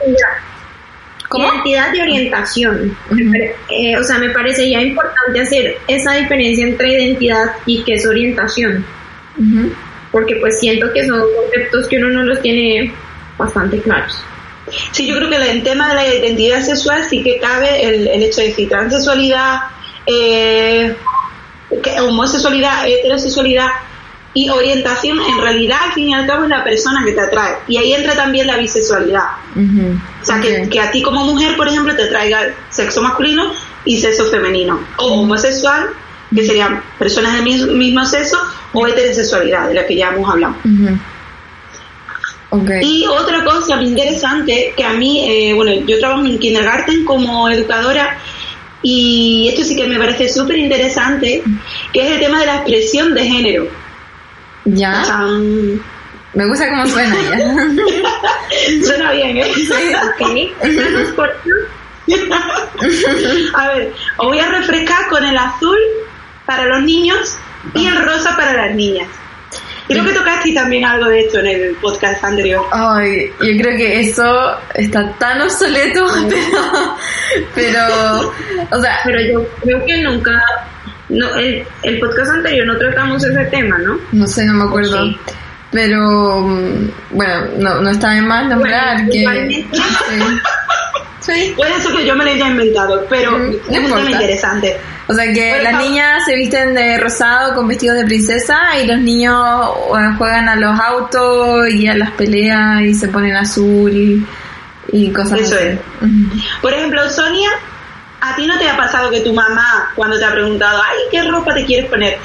entre 0.00 0.16
¿Cómo? 1.28 1.46
identidad 1.54 1.94
y 1.94 2.00
orientación. 2.00 2.96
Eh, 3.70 3.96
o 3.96 4.02
sea, 4.02 4.18
me 4.18 4.30
parecería 4.30 4.82
importante 4.82 5.40
hacer 5.40 5.78
esa 5.86 6.14
diferencia 6.14 6.66
entre 6.66 6.92
identidad 6.92 7.46
y 7.66 7.82
que 7.84 7.94
es 7.94 8.06
orientación. 8.06 8.84
Porque 10.12 10.36
pues 10.36 10.58
siento 10.58 10.92
que 10.92 11.06
son 11.06 11.20
conceptos 11.20 11.88
que 11.88 11.96
uno 11.98 12.08
no 12.08 12.22
los 12.22 12.40
tiene 12.42 12.92
bastante 13.38 13.80
claros. 13.80 14.16
Sí, 14.92 15.06
yo 15.06 15.16
creo 15.16 15.28
que 15.28 15.36
en 15.36 15.42
el 15.42 15.62
tema 15.62 15.88
de 15.88 15.94
la 15.94 16.14
identidad 16.14 16.62
sexual 16.62 17.04
sí 17.08 17.22
que 17.22 17.38
cabe 17.38 17.86
el, 17.86 18.08
el 18.08 18.22
hecho 18.22 18.40
de 18.40 18.48
decir 18.48 18.68
transexualidad, 18.68 19.60
eh, 20.06 20.94
homosexualidad, 22.00 22.86
heterosexualidad 22.88 23.68
y 24.32 24.48
orientación, 24.48 25.18
en 25.18 25.40
realidad 25.40 25.78
al 25.86 25.92
fin 25.92 26.08
y 26.08 26.14
al 26.14 26.26
cabo 26.26 26.44
es 26.44 26.50
la 26.50 26.62
persona 26.62 27.04
que 27.04 27.12
te 27.12 27.20
atrae. 27.20 27.56
Y 27.66 27.78
ahí 27.78 27.94
entra 27.94 28.14
también 28.14 28.46
la 28.46 28.58
bisexualidad. 28.58 29.24
O 30.22 30.24
sea, 30.24 30.40
que, 30.40 30.68
que 30.68 30.80
a 30.80 30.90
ti 30.90 31.02
como 31.02 31.24
mujer, 31.24 31.56
por 31.56 31.66
ejemplo, 31.66 31.96
te 31.96 32.06
traiga 32.06 32.54
sexo 32.68 33.02
masculino 33.02 33.52
y 33.84 33.98
sexo 33.98 34.26
femenino. 34.30 34.80
O 34.98 35.20
homosexual, 35.20 35.90
que 36.34 36.44
serían 36.44 36.82
personas 36.98 37.34
del 37.34 37.42
mismo, 37.42 37.72
mismo 37.72 38.04
sexo, 38.06 38.38
o 38.72 38.86
heterosexualidad, 38.86 39.68
de 39.68 39.74
la 39.74 39.86
que 39.86 39.96
ya 39.96 40.08
hemos 40.10 40.28
hablado. 40.30 40.54
Ok. 42.50 42.70
Y 42.82 43.06
otra 43.06 43.44
cosa 43.44 43.80
interesante, 43.82 44.72
que 44.76 44.84
a 44.84 44.92
mí, 44.94 45.24
eh, 45.30 45.54
bueno, 45.54 45.72
yo 45.86 45.98
trabajo 46.00 46.24
en 46.24 46.38
kindergarten 46.38 47.04
como 47.04 47.48
educadora 47.48 48.18
y 48.82 49.46
esto 49.50 49.62
sí 49.62 49.76
que 49.76 49.86
me 49.86 49.98
parece 49.98 50.28
súper 50.28 50.56
interesante, 50.56 51.42
que 51.92 52.06
es 52.06 52.12
el 52.12 52.20
tema 52.20 52.40
de 52.40 52.46
la 52.46 52.54
expresión 52.56 53.14
de 53.14 53.24
género. 53.24 53.68
¿Ya? 54.64 55.02
Tan- 55.06 55.80
Me 56.34 56.46
gusta 56.46 56.68
cómo 56.70 56.86
suena 56.86 57.14
ya. 57.30 57.46
Suena 58.86 59.12
bien, 59.12 59.36
¿eh? 59.36 59.44
Ok, 59.50 60.52
gracias 60.60 61.08
por- 61.14 61.30
A 63.54 63.68
ver, 63.68 63.92
os 64.16 64.26
voy 64.26 64.38
a 64.38 64.48
refrescar 64.48 65.08
con 65.08 65.24
el 65.24 65.36
azul 65.36 65.78
para 66.50 66.66
los 66.66 66.82
niños 66.82 67.38
y 67.74 67.86
el 67.86 68.04
rosa 68.04 68.36
para 68.36 68.52
las 68.54 68.74
niñas. 68.74 69.06
Creo 69.86 70.04
que 70.04 70.12
tocaste 70.12 70.52
también 70.52 70.84
algo 70.84 71.08
de 71.08 71.20
esto 71.20 71.38
en 71.38 71.46
el 71.46 71.76
podcast 71.76 72.24
anterior. 72.24 72.64
Ay, 72.72 73.30
yo 73.40 73.62
creo 73.62 73.76
que 73.76 74.00
eso 74.00 74.58
está 74.74 75.12
tan 75.12 75.40
obsoleto, 75.42 76.08
pero, 76.28 76.96
pero, 77.54 78.32
o 78.68 78.80
sea, 78.80 78.98
Pero 79.04 79.20
yo 79.20 79.48
creo 79.62 79.86
que 79.86 80.02
nunca, 80.02 80.32
no, 81.08 81.36
el, 81.36 81.64
el 81.84 82.00
podcast 82.00 82.32
anterior 82.32 82.66
no 82.66 82.76
tratamos 82.78 83.24
ese 83.24 83.44
tema, 83.44 83.78
¿no? 83.78 83.96
no 84.10 84.26
sé, 84.26 84.44
no 84.44 84.54
me 84.54 84.64
acuerdo. 84.64 85.04
Sí. 85.04 85.16
Pero, 85.70 86.40
mm, 86.40 86.90
bueno, 87.10 87.46
no, 87.58 87.80
no 87.80 87.90
está 87.90 88.10
de 88.10 88.22
más 88.22 88.44
nombrar 88.48 89.06
Bueno, 89.06 89.12
que... 89.12 89.64
Sí. 91.20 91.52
Puede 91.56 91.78
ser 91.80 91.92
que 91.94 92.06
yo 92.06 92.16
me 92.16 92.24
lo 92.24 92.30
haya 92.30 92.48
inventado, 92.48 93.06
pero 93.10 93.32
Mm, 93.38 93.52
es 93.70 93.78
un 93.78 93.94
tema 93.94 94.10
interesante. 94.10 94.76
O 95.06 95.12
sea 95.14 95.32
que 95.32 95.60
las 95.62 95.74
niñas 95.82 96.24
se 96.24 96.34
visten 96.34 96.74
de 96.74 96.96
rosado 96.98 97.54
con 97.54 97.66
vestidos 97.68 97.96
de 97.98 98.04
princesa 98.04 98.58
y 98.82 98.86
los 98.86 98.98
niños 98.98 99.36
juegan 100.18 100.48
a 100.48 100.56
los 100.56 100.78
autos 100.80 101.68
y 101.70 101.86
a 101.88 101.94
las 101.94 102.10
peleas 102.12 102.80
y 102.82 102.94
se 102.94 103.08
ponen 103.08 103.36
azul 103.36 103.90
y, 103.92 104.24
y 104.92 105.10
cosas 105.12 105.40
Eso 105.40 105.56
así. 105.56 105.64
es. 105.66 105.78
Por 106.62 106.72
ejemplo, 106.72 107.08
Sonia, 107.10 107.50
¿a 108.20 108.36
ti 108.36 108.46
no 108.46 108.56
te 108.58 108.68
ha 108.68 108.76
pasado 108.76 109.10
que 109.10 109.20
tu 109.20 109.32
mamá, 109.34 109.90
cuando 109.96 110.16
te 110.18 110.24
ha 110.24 110.30
preguntado, 110.32 110.80
ay, 110.82 110.98
¿qué 111.10 111.22
ropa 111.28 111.52
te 111.54 111.64
quieres 111.66 111.90
poner? 111.90 112.16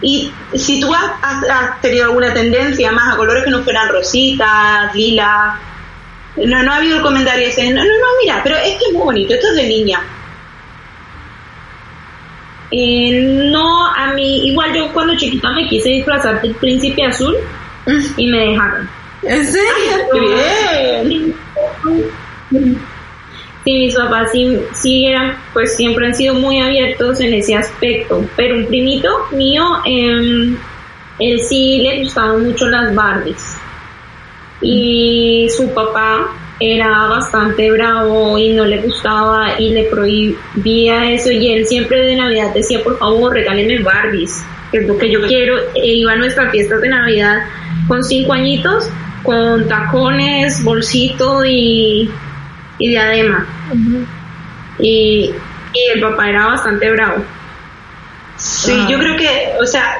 Y 0.00 0.32
si 0.54 0.80
tú 0.80 0.92
has, 0.92 1.04
has- 1.22 1.48
has 1.48 1.80
tenido 1.80 2.06
alguna 2.06 2.32
tendencia 2.32 2.90
más 2.92 3.12
a 3.14 3.16
colores 3.16 3.44
que 3.44 3.50
no 3.50 3.62
fueran 3.62 3.88
rositas, 3.88 4.92
lilas, 4.94 5.54
no, 6.36 6.62
no 6.62 6.72
ha 6.72 6.76
habido 6.76 6.96
el 6.96 7.02
comentario 7.02 7.46
ese, 7.46 7.70
no, 7.70 7.84
no, 7.84 7.90
no, 7.90 8.06
mira, 8.22 8.40
pero 8.42 8.56
es 8.56 8.74
que 8.78 8.86
es 8.86 8.92
muy 8.92 9.02
bonito, 9.02 9.34
esto 9.34 9.48
es 9.48 9.56
de 9.56 9.68
niña. 9.68 10.00
Eh, 12.70 13.50
no, 13.50 13.86
a 13.86 14.12
mí, 14.14 14.48
igual 14.48 14.74
yo 14.74 14.90
cuando 14.94 15.14
chiquita 15.14 15.50
me 15.52 15.68
quise 15.68 15.90
disfrazar 15.90 16.40
del 16.40 16.54
príncipe 16.54 17.04
azul 17.04 17.36
y 18.16 18.26
me 18.28 18.38
dejaron. 18.38 18.88
¿En 19.22 19.46
serio? 19.46 19.68
¡Qué 20.12 20.20
bien! 21.00 21.34
Sí, 23.64 23.72
mis 23.72 23.94
papás 23.94 24.30
sí, 24.32 24.58
sí 24.72 25.06
eran, 25.06 25.36
pues 25.52 25.76
siempre 25.76 26.06
han 26.06 26.14
sido 26.14 26.34
muy 26.34 26.60
abiertos 26.60 27.20
en 27.20 27.34
ese 27.34 27.54
aspecto, 27.54 28.24
pero 28.34 28.56
un 28.56 28.66
primito 28.66 29.08
mío, 29.30 29.64
eh, 29.86 30.56
él 31.20 31.40
sí 31.40 31.78
le 31.82 32.02
gustaban 32.02 32.44
mucho 32.44 32.68
las 32.68 32.92
Barbies 32.92 33.61
y 34.62 35.48
su 35.54 35.72
papá 35.74 36.28
era 36.60 37.06
bastante 37.08 37.70
bravo 37.72 38.38
y 38.38 38.52
no 38.52 38.64
le 38.64 38.78
gustaba 38.78 39.58
y 39.58 39.70
le 39.70 39.84
prohibía 39.84 41.10
eso. 41.10 41.30
Y 41.32 41.52
él 41.52 41.66
siempre 41.66 42.00
de 42.00 42.16
Navidad 42.16 42.54
decía 42.54 42.82
por 42.82 42.98
favor 42.98 43.32
regálenme 43.32 43.80
Barbies 43.80 44.44
que 44.70 44.78
es 44.78 44.86
lo 44.88 44.96
que 44.96 45.10
yo 45.10 45.20
quiero 45.26 45.56
e 45.74 45.86
iba 45.94 46.12
a 46.12 46.16
nuestras 46.16 46.50
fiestas 46.50 46.80
de 46.80 46.88
Navidad 46.88 47.40
con 47.88 48.02
cinco 48.02 48.32
añitos 48.32 48.88
con 49.22 49.68
tacones, 49.68 50.64
bolsito 50.64 51.44
y, 51.44 52.10
y 52.78 52.88
diadema. 52.88 53.46
Y, 54.78 55.30
y 55.72 55.90
el 55.94 56.00
papá 56.00 56.28
era 56.28 56.46
bastante 56.46 56.90
bravo. 56.90 57.22
Sí, 58.36 58.72
Ah. 58.74 58.88
yo 58.90 58.98
creo 58.98 59.16
que, 59.16 59.52
o 59.60 59.66
sea, 59.66 59.98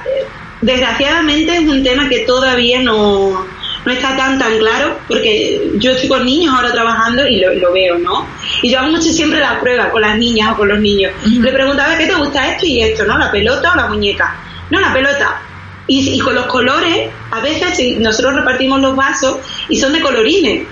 desgraciadamente 0.61 1.55
es 1.55 1.69
un 1.69 1.85
tema 1.85 2.09
que 2.09 2.21
todavía 2.21 2.83
no, 2.83 3.47
no 3.85 3.93
está 3.93 4.17
tan 4.17 4.39
tan 4.39 4.59
claro, 4.59 4.99
porque 5.09 5.73
yo 5.77 5.93
estoy 5.93 6.09
con 6.09 6.25
niños 6.25 6.55
ahora 6.55 6.73
trabajando 6.73 7.27
y 7.27 7.41
lo, 7.41 7.53
lo 7.55 7.73
veo, 7.73 7.99
¿no? 7.99 8.27
Y 8.63 8.71
yo 8.71 8.79
hago 8.79 8.91
mucho 8.91 9.13
siempre 9.13 9.41
la 9.41 9.61
prueba 9.61 9.91
con 9.91 10.03
las 10.03 10.17
niñas 10.17 10.53
o 10.53 10.57
con 10.57 10.69
los 10.69 10.81
niños. 10.81 11.13
Le 11.25 11.53
preguntaba, 11.53 11.97
¿qué 11.97 12.07
te 12.07 12.15
gusta 12.15 12.51
esto 12.51 12.67
y 12.67 12.83
esto, 12.83 13.05
no? 13.05 13.19
¿La 13.19 13.31
pelota 13.31 13.73
o 13.73 13.77
la 13.77 13.87
muñeca? 13.89 14.37
No, 14.71 14.81
la 14.81 14.93
pelota. 14.93 15.43
Y, 15.89 16.15
y 16.15 16.19
con 16.21 16.35
los 16.35 16.47
colores, 16.47 17.11
a 17.33 17.41
veces 17.41 17.77
si 17.77 17.97
nosotros 17.97 18.37
repartimos 18.37 18.81
los 18.81 18.95
vasos 18.95 19.39
y 19.69 19.79
son 19.79 19.93
de 19.93 20.01
colorines. 20.01 20.67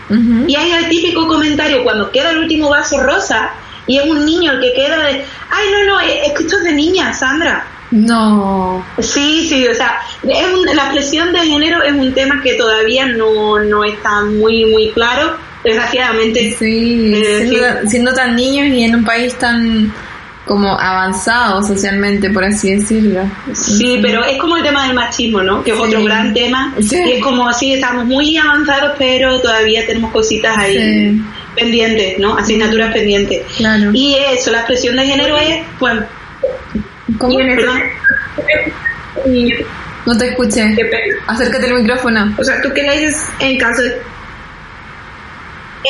Y 0.46 0.54
hay 0.54 0.70
el 0.70 0.88
típico 0.88 1.26
comentario 1.26 1.82
cuando 1.82 2.10
queda 2.10 2.30
el 2.30 2.38
último 2.38 2.70
vaso 2.70 3.02
rosa 3.02 3.50
y 3.86 3.98
es 3.98 4.04
un 4.08 4.24
niño 4.24 4.52
el 4.52 4.60
que 4.60 4.72
queda 4.72 4.98
de, 4.98 5.24
ay, 5.50 5.66
no, 5.72 5.84
no, 5.94 6.00
es 6.00 6.28
es 6.28 6.32
que 6.32 6.44
esto 6.44 6.58
es 6.58 6.64
de 6.64 6.72
niña, 6.72 7.12
Sandra. 7.12 7.66
No. 7.90 8.84
Sí, 9.00 9.46
sí, 9.48 9.66
o 9.68 9.74
sea, 9.74 10.00
es 10.22 10.46
un- 10.52 10.76
la 10.76 10.84
expresión 10.84 11.32
de 11.32 11.40
género 11.40 11.82
es 11.82 11.92
un 11.92 12.12
tema 12.14 12.40
que 12.42 12.54
todavía 12.54 13.06
no, 13.06 13.58
no 13.58 13.84
está 13.84 14.22
muy, 14.24 14.64
muy 14.66 14.90
claro, 14.92 15.36
desgraciadamente. 15.64 16.54
Sí, 16.58 17.12
Eh, 17.14 17.48
siendo, 17.48 17.90
siendo 17.90 18.12
tan 18.12 18.36
niños 18.36 18.68
y 18.68 18.84
en 18.84 18.94
un 18.96 19.04
país 19.04 19.36
tan 19.38 19.92
como 20.46 20.68
avanzado 20.80 21.62
socialmente, 21.62 22.30
por 22.30 22.42
así 22.44 22.74
decirlo. 22.74 23.22
Sí, 23.52 23.98
pero 24.02 24.24
es 24.24 24.36
como 24.38 24.56
el 24.56 24.64
tema 24.64 24.84
del 24.86 24.94
machismo, 24.96 25.42
¿no? 25.42 25.62
Que 25.62 25.70
es 25.70 25.76
Sí. 25.76 25.82
otro 25.82 26.02
gran 26.04 26.32
tema. 26.34 26.74
Sí. 26.80 26.96
Y 27.06 27.12
es 27.12 27.22
como, 27.22 27.52
sí, 27.52 27.74
estamos 27.74 28.04
muy 28.06 28.36
avanzados, 28.36 28.92
pero 28.98 29.40
todavía 29.40 29.86
tenemos 29.86 30.10
cositas 30.10 30.56
ahí 30.58 31.20
pendientes, 31.54 32.18
¿no? 32.18 32.36
Asignaturas 32.36 32.92
pendientes. 32.92 33.42
Claro. 33.58 33.90
Y 33.92 34.16
eso, 34.32 34.50
la 34.50 34.58
expresión 34.58 34.96
de 34.96 35.06
género 35.06 35.36
es, 35.38 35.60
pues, 35.78 35.94
¿Cómo? 37.18 37.32
Y 37.32 37.42
en 37.42 37.58
y- 39.26 39.52
No 40.06 40.16
te 40.16 40.28
escuché. 40.28 40.76
Acércate 41.26 41.66
al 41.66 41.74
micrófono. 41.82 42.34
O 42.38 42.44
sea, 42.44 42.60
¿tú 42.62 42.70
qué 42.74 42.82
le 42.82 42.98
dices 42.98 43.26
en 43.40 43.58
caso 43.58 43.82
de... 43.82 44.00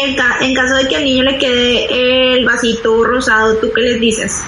En, 0.05 0.15
ca- 0.17 0.37
en 0.41 0.55
caso 0.55 0.75
de 0.77 0.89
que 0.89 0.97
al 0.97 1.05
niño 1.05 1.25
le 1.25 1.39
quede 1.39 2.35
el 2.37 2.45
vasito 2.45 3.05
rosado, 3.05 3.57
¿tú 3.59 3.71
qué 3.75 3.83
les 3.83 4.01
dices? 4.01 4.41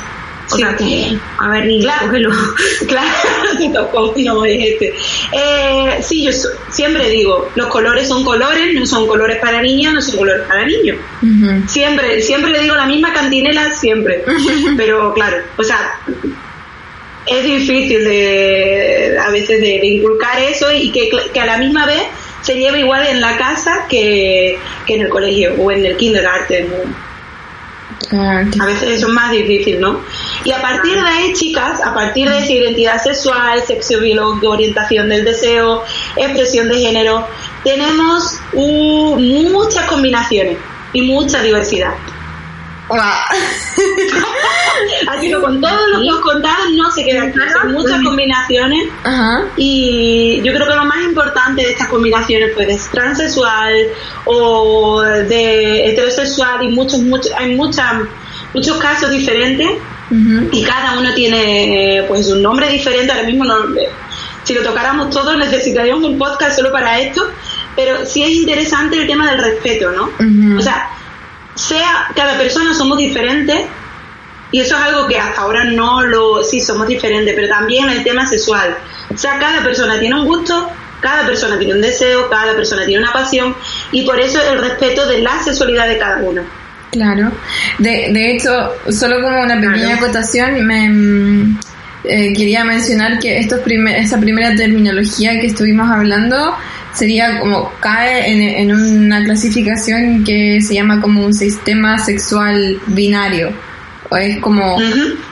O 0.50 0.56
Sí. 0.56 0.62
sea, 0.62 0.76
que, 0.76 1.18
a 1.38 1.48
ver, 1.48 1.64
niño, 1.66 1.82
Claro. 1.84 2.06
cógelo. 2.06 2.30
Claro, 2.88 3.90
no 4.34 4.44
es 4.44 4.58
este. 4.72 4.94
Eh, 5.32 5.98
sí, 6.02 6.24
yo 6.24 6.30
siempre 6.70 7.08
digo, 7.08 7.50
los 7.54 7.68
colores 7.68 8.06
son 8.08 8.24
colores, 8.24 8.74
no 8.74 8.84
son 8.86 9.06
colores 9.06 9.38
para 9.40 9.62
niñas, 9.62 9.94
no 9.94 10.02
son 10.02 10.16
colores 10.18 10.46
para 10.46 10.66
niños. 10.66 10.98
Ujú. 11.22 11.68
Siempre, 11.68 12.20
siempre 12.22 12.50
le 12.50 12.60
digo 12.60 12.74
la 12.74 12.86
misma 12.86 13.12
cantinela, 13.12 13.70
siempre. 13.76 14.24
Pero 14.76 15.12
claro, 15.14 15.38
o 15.56 15.62
sea, 15.62 15.78
es 17.26 17.44
difícil 17.44 18.04
de, 18.04 19.16
a 19.24 19.30
veces 19.30 19.60
de, 19.60 19.78
de 19.80 19.86
inculcar 19.86 20.40
eso 20.40 20.72
y 20.72 20.90
que, 20.90 21.10
que 21.32 21.40
a 21.40 21.46
la 21.46 21.58
misma 21.58 21.86
vez 21.86 22.02
se 22.42 22.54
lleve 22.56 22.80
igual 22.80 23.06
en 23.06 23.20
la 23.20 23.36
casa 23.36 23.86
que, 23.88 24.58
que 24.86 24.94
en 24.94 25.02
el 25.02 25.08
colegio 25.08 25.54
o 25.58 25.70
en 25.70 25.84
el 25.84 25.96
kindergarten. 25.96 26.72
A 28.60 28.66
veces 28.66 28.88
eso 28.88 29.06
es 29.06 29.12
más 29.12 29.30
difícil, 29.30 29.80
¿no? 29.80 30.00
Y 30.44 30.50
a 30.50 30.60
partir 30.60 30.94
de 30.94 31.08
ahí, 31.08 31.32
chicas, 31.34 31.80
a 31.80 31.94
partir 31.94 32.28
de 32.28 32.38
esa 32.38 32.52
identidad 32.52 33.00
sexual, 33.00 33.62
sexo 33.62 34.00
biológico, 34.00 34.50
orientación 34.50 35.08
del 35.08 35.24
deseo, 35.24 35.84
expresión 36.16 36.68
de 36.68 36.78
género, 36.78 37.26
tenemos 37.64 38.38
uh, 38.52 39.16
muchas 39.16 39.86
combinaciones 39.86 40.58
y 40.92 41.02
mucha 41.02 41.40
diversidad. 41.42 41.94
Así 45.08 45.28
que 45.28 45.40
con 45.40 45.60
todo 45.60 45.86
lo 45.88 46.00
que 46.00 46.10
os 46.10 46.20
contado 46.20 46.70
no 46.76 46.90
se 46.90 47.04
queda 47.04 47.24
aquí, 47.24 47.38
son 47.60 47.72
muchas 47.72 48.02
combinaciones. 48.02 48.88
Ajá. 49.04 49.44
y 49.56 50.40
yo 50.44 50.52
creo 50.52 50.66
que 50.66 50.74
lo 50.74 50.84
más 50.84 51.02
importante 51.02 51.62
de 51.62 51.70
estas 51.72 51.88
combinaciones 51.88 52.50
pues 52.54 52.68
es 52.68 52.90
transexual 52.90 53.74
o 54.24 55.02
de 55.02 55.88
heterosexual 55.88 56.64
y 56.64 56.68
muchos 56.68 57.00
muchos 57.00 57.32
hay 57.36 57.54
muchas 57.56 57.94
muchos 58.54 58.76
casos 58.78 59.10
diferentes. 59.10 59.68
Y 60.52 60.62
cada 60.62 60.98
uno 60.98 61.14
tiene 61.14 62.00
eh, 62.00 62.04
pues 62.06 62.28
un 62.28 62.42
nombre 62.42 62.68
diferente. 62.68 63.10
Ahora 63.12 63.26
mismo 63.26 63.46
no 63.46 63.54
si 64.44 64.54
lo 64.54 64.62
tocáramos 64.62 65.10
todos 65.10 65.36
necesitaríamos 65.36 66.04
un 66.04 66.18
podcast 66.18 66.56
solo 66.56 66.72
para 66.72 67.00
esto, 67.00 67.22
pero 67.76 68.04
sí 68.04 68.22
es 68.22 68.30
interesante 68.30 69.00
el 69.00 69.06
tema 69.06 69.30
del 69.30 69.40
respeto, 69.40 69.92
¿no? 69.92 70.10
O 70.58 70.60
sea, 70.60 70.90
sea 71.54 72.08
cada 72.14 72.38
persona 72.38 72.74
somos 72.74 72.98
diferentes 72.98 73.66
y 74.50 74.60
eso 74.60 74.76
es 74.76 74.82
algo 74.82 75.06
que 75.06 75.18
hasta 75.18 75.40
ahora 75.40 75.64
no 75.64 76.02
lo 76.02 76.42
sí 76.42 76.60
somos 76.60 76.86
diferentes, 76.86 77.34
pero 77.34 77.48
también 77.48 77.88
el 77.88 78.04
tema 78.04 78.26
sexual. 78.26 78.76
O 79.12 79.16
sea, 79.16 79.38
cada 79.38 79.62
persona 79.62 79.98
tiene 79.98 80.14
un 80.14 80.26
gusto, 80.26 80.70
cada 81.00 81.26
persona 81.26 81.58
tiene 81.58 81.74
un 81.74 81.80
deseo, 81.80 82.28
cada 82.28 82.54
persona 82.54 82.84
tiene 82.84 83.02
una 83.02 83.12
pasión 83.12 83.54
y 83.90 84.04
por 84.04 84.20
eso 84.20 84.38
el 84.42 84.58
respeto 84.58 85.06
de 85.06 85.22
la 85.22 85.42
sexualidad 85.42 85.88
de 85.88 85.98
cada 85.98 86.18
uno. 86.18 86.42
Claro. 86.90 87.32
De, 87.78 88.10
de 88.12 88.32
hecho, 88.32 88.50
solo 88.90 89.22
como 89.22 89.40
una 89.40 89.54
pequeña 89.54 89.96
Claro. 89.96 90.04
acotación, 90.04 90.66
me 90.66 90.88
mm, 90.90 91.60
eh, 92.04 92.32
quería 92.36 92.64
mencionar 92.64 93.18
que 93.18 93.38
estos 93.38 93.60
primer, 93.60 93.96
esa 93.96 94.20
primera 94.20 94.54
terminología 94.54 95.40
que 95.40 95.46
estuvimos 95.46 95.90
hablando 95.90 96.54
sería 96.94 97.40
como 97.40 97.72
cae 97.80 98.30
en, 98.30 98.70
en 98.70 98.72
una 98.72 99.24
clasificación 99.24 100.24
que 100.24 100.60
se 100.60 100.74
llama 100.74 101.00
como 101.00 101.24
un 101.24 101.34
sistema 101.34 101.98
sexual 101.98 102.78
binario. 102.88 103.52
O 104.10 104.16
es 104.16 104.38
como 104.40 104.76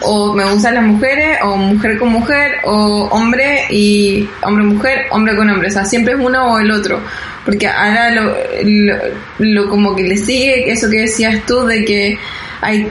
o 0.01 0.33
me 0.33 0.51
gustan 0.53 0.75
las 0.75 0.85
mujeres, 0.85 1.39
o 1.43 1.55
mujer 1.57 1.99
con 1.99 2.09
mujer, 2.09 2.53
o 2.65 3.09
hombre 3.11 3.67
y 3.69 4.27
hombre 4.43 4.65
mujer, 4.65 5.07
hombre 5.11 5.37
con 5.37 5.51
hombre, 5.51 5.69
o 5.69 5.71
sea, 5.71 5.85
siempre 5.85 6.15
es 6.15 6.21
uno 6.21 6.55
o 6.55 6.59
el 6.59 6.71
otro, 6.71 6.99
porque 7.45 7.67
ahora 7.67 8.11
lo, 8.11 8.35
lo, 8.65 8.97
lo 9.39 9.69
como 9.69 9.95
que 9.95 10.05
le 10.05 10.17
sigue 10.17 10.73
eso 10.73 10.89
que 10.89 11.03
decías 11.03 11.45
tú 11.47 11.67
de 11.67 11.85
que 11.85 12.19
hay 12.63 12.91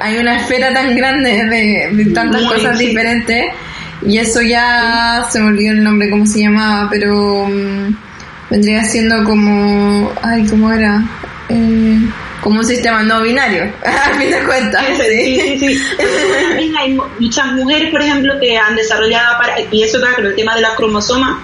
hay 0.00 0.18
una 0.18 0.36
esfera 0.36 0.72
tan 0.72 0.94
grande 0.96 1.30
de, 1.44 2.04
de 2.04 2.10
tantas 2.12 2.42
Muy, 2.42 2.54
cosas 2.54 2.78
diferentes 2.78 3.46
y 4.04 4.18
eso 4.18 4.40
ya 4.42 5.26
se 5.30 5.40
me 5.40 5.46
olvidó 5.48 5.72
el 5.72 5.82
nombre 5.84 6.10
cómo 6.10 6.26
se 6.26 6.40
llamaba, 6.40 6.88
pero 6.90 7.46
mm, 7.48 7.96
vendría 8.50 8.84
siendo 8.84 9.24
como 9.24 10.12
ay 10.22 10.46
cómo 10.46 10.72
era 10.72 11.02
Eh, 11.48 11.98
como 12.40 12.60
un 12.60 12.64
sistema 12.64 13.02
no 13.02 13.22
binario, 13.22 13.64
a 13.86 14.18
fin 14.18 14.30
de 14.30 14.38
cuentas. 14.44 14.82
Sí, 14.98 15.40
sí, 15.40 15.58
sí. 15.58 15.82
También 16.48 16.76
hay 16.76 16.94
mu- 16.94 17.04
muchas 17.20 17.52
mujeres, 17.52 17.90
por 17.90 18.00
ejemplo, 18.02 18.32
que 18.40 18.56
han 18.56 18.74
desarrollado, 18.76 19.36
y 19.70 19.82
eso 19.82 19.98
está 19.98 20.14
con 20.14 20.26
el 20.26 20.34
tema 20.34 20.54
de 20.54 20.62
las 20.62 20.72
cromosomas, 20.74 21.36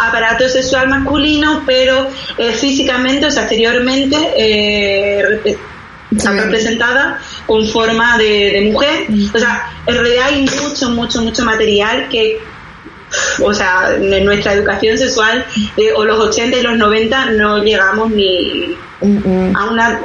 aparato 0.00 0.48
sexual 0.48 0.88
masculino, 0.88 1.62
pero 1.66 2.08
eh, 2.38 2.52
físicamente, 2.52 3.26
o 3.26 3.30
sea, 3.30 3.42
exteriormente, 3.42 4.16
eh, 4.36 5.22
rep- 5.24 5.58
está 6.16 6.32
Sí. 6.32 6.38
representada 6.38 7.18
con 7.46 7.66
forma 7.68 8.18
de, 8.18 8.50
de 8.52 8.70
mujer. 8.72 9.06
Mm. 9.08 9.34
O 9.34 9.38
sea, 9.38 9.70
en 9.86 9.94
realidad 9.94 10.26
hay 10.26 10.42
mucho, 10.42 10.90
mucho, 10.90 11.22
mucho 11.22 11.44
material 11.44 12.08
que, 12.08 12.38
o 13.40 13.54
sea, 13.54 13.94
en 13.94 14.24
nuestra 14.24 14.54
educación 14.54 14.98
sexual, 14.98 15.44
de, 15.76 15.92
o 15.92 16.04
los 16.04 16.18
80 16.18 16.58
y 16.58 16.62
los 16.62 16.76
90, 16.76 17.30
no 17.32 17.62
llegamos 17.62 18.10
ni 18.10 18.76
a 19.54 19.64
una, 19.64 20.00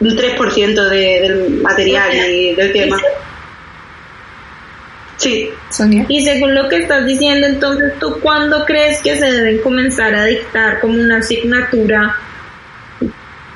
un 0.00 0.16
3% 0.16 0.88
de, 0.88 0.98
del 0.98 1.50
material 1.62 2.10
y 2.14 2.54
del 2.54 2.72
tema. 2.72 3.00
Sí, 5.16 5.50
Sonia. 5.70 6.04
Y 6.08 6.24
según 6.24 6.52
lo 6.54 6.68
que 6.68 6.78
estás 6.78 7.06
diciendo, 7.06 7.46
entonces, 7.46 7.92
¿tú 8.00 8.18
cuándo 8.20 8.64
crees 8.64 9.00
que 9.02 9.16
se 9.16 9.30
deben 9.30 9.58
comenzar 9.58 10.12
a 10.14 10.24
dictar 10.24 10.80
como 10.80 10.94
una 10.94 11.18
asignatura 11.18 12.16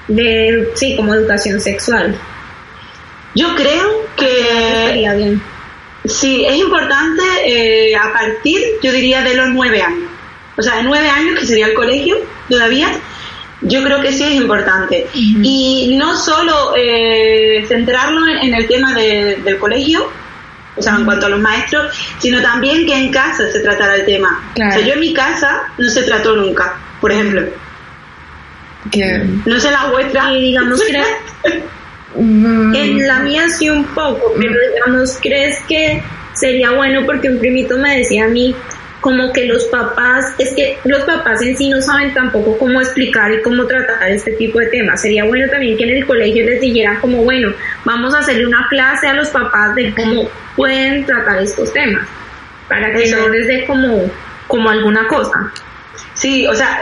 de, 0.07 0.69
sí, 0.75 0.95
como 0.95 1.13
educación 1.15 1.61
sexual? 1.61 2.17
Yo 3.37 3.55
creo 3.55 4.07
que 4.17 4.41
Estaría 4.41 5.15
bien. 5.15 5.43
sí, 6.05 6.45
es 6.47 6.57
importante 6.57 7.23
eh, 7.45 7.95
a 7.97 8.13
partir, 8.13 8.61
yo 8.83 8.91
diría, 8.93 9.23
de 9.23 9.35
los 9.35 9.49
nueve 9.51 9.81
años. 9.83 10.09
O 10.57 10.63
sea, 10.63 10.77
de 10.77 10.83
nueve 10.85 11.09
años, 11.09 11.39
que 11.39 11.47
sería 11.47 11.67
el 11.67 11.75
colegio 11.75 12.17
todavía, 12.49 12.89
yo 13.61 13.83
creo 13.85 14.01
que 14.01 14.13
sí 14.13 14.23
es 14.25 14.33
importante. 14.33 15.07
Y 15.15 15.97
no 15.99 16.17
solo 16.17 16.75
eh, 16.77 17.65
centrarlo 17.69 18.27
en, 18.27 18.39
en 18.49 18.55
el 18.55 18.67
tema 18.67 18.95
de- 18.95 19.37
del 19.45 19.59
colegio, 19.59 20.11
o 20.77 20.83
sea, 20.83 20.95
en 20.97 21.05
cuanto 21.05 21.27
a 21.27 21.29
los 21.31 21.41
maestros, 21.41 21.95
sino 22.19 22.41
también 22.43 22.85
que 22.87 22.95
en 22.95 23.11
casa 23.11 23.51
se 23.51 23.61
tratara 23.61 23.95
el 23.97 24.05
tema. 24.07 24.51
Claro. 24.55 24.71
O 24.71 24.79
sea, 24.79 24.87
yo 24.87 24.95
en 24.95 25.01
mi 25.01 25.13
casa 25.15 25.63
no 25.79 25.89
se 25.91 26.03
trató 26.05 26.37
nunca, 26.37 26.75
por 27.01 27.13
ejemplo. 27.13 27.43
Que, 28.91 29.23
No 29.45 29.59
sé 29.61 29.71
la 29.71 29.87
vuestra. 29.91 30.33
Y 30.33 30.41
digamos. 30.41 30.81
mm, 32.17 32.75
En 32.75 33.07
la 33.07 33.21
mía 33.21 33.49
sí 33.49 33.71
un 33.71 33.85
poco, 33.85 34.35
pero 34.37 34.55
digamos, 34.75 35.19
¿crees 35.23 35.59
que 35.69 36.03
sería 36.35 36.73
bueno? 36.73 37.05
Porque 37.07 37.29
un 37.29 37.39
primito 37.39 37.79
me 37.79 37.99
decía 37.99 38.25
a 38.25 38.29
mí 38.29 38.55
como 39.01 39.33
que 39.33 39.45
los 39.47 39.65
papás, 39.67 40.35
es 40.37 40.53
que 40.55 40.79
los 40.85 41.05
papás 41.05 41.41
en 41.43 41.57
sí 41.57 41.69
no 41.69 41.81
saben 41.81 42.13
tampoco 42.13 42.59
cómo 42.59 42.81
explicar 42.81 43.33
y 43.33 43.41
cómo 43.41 43.65
tratar 43.65 44.11
este 44.11 44.33
tipo 44.33 44.59
de 44.59 44.67
temas. 44.67 45.01
Sería 45.01 45.25
bueno 45.25 45.49
también 45.49 45.77
que 45.77 45.85
en 45.85 45.99
el 45.99 46.07
colegio 46.07 46.45
les 46.45 46.61
dijeran 46.61 47.01
como, 47.01 47.23
bueno, 47.23 47.53
vamos 47.85 48.15
a 48.15 48.19
hacerle 48.19 48.47
una 48.47 48.67
clase 48.69 49.07
a 49.07 49.15
los 49.15 49.29
papás 49.29 49.77
de 49.77 49.95
cómo 49.95 50.29
pueden 50.57 51.05
tratar 51.07 51.41
estos 51.41 51.73
temas, 51.73 52.05
para 52.69 52.93
que 52.95 53.09
no 53.11 53.29
les 53.29 53.47
dé 53.47 53.65
como, 53.65 54.11
como 54.49 54.71
alguna 54.71 55.07
cosa. 55.07 55.53
Sí, 56.15 56.47
o 56.47 56.55
sea, 56.55 56.81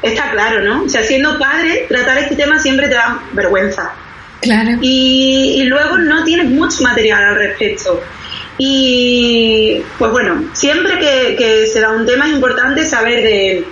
está 0.00 0.30
claro, 0.30 0.62
¿no? 0.62 0.84
O 0.84 0.88
sea, 0.88 1.02
siendo 1.02 1.38
padre, 1.38 1.84
tratar 1.88 2.16
este 2.18 2.36
tema 2.36 2.58
siempre 2.60 2.88
te 2.88 2.94
da 2.94 3.20
vergüenza. 3.32 3.92
Claro. 4.40 4.78
y, 4.80 5.60
y 5.60 5.64
luego 5.64 5.98
no 5.98 6.24
tienes 6.24 6.46
mucho 6.46 6.82
material 6.82 7.22
al 7.24 7.34
respecto. 7.36 8.02
Y 8.58 9.80
pues 9.98 10.10
bueno, 10.10 10.50
siempre 10.52 10.98
que, 10.98 11.36
que 11.36 11.66
se 11.66 11.80
da 11.80 11.92
un 11.92 12.04
tema 12.04 12.26
es 12.26 12.34
importante 12.34 12.84
saber 12.84 13.22
de 13.22 13.52
él. 13.52 13.64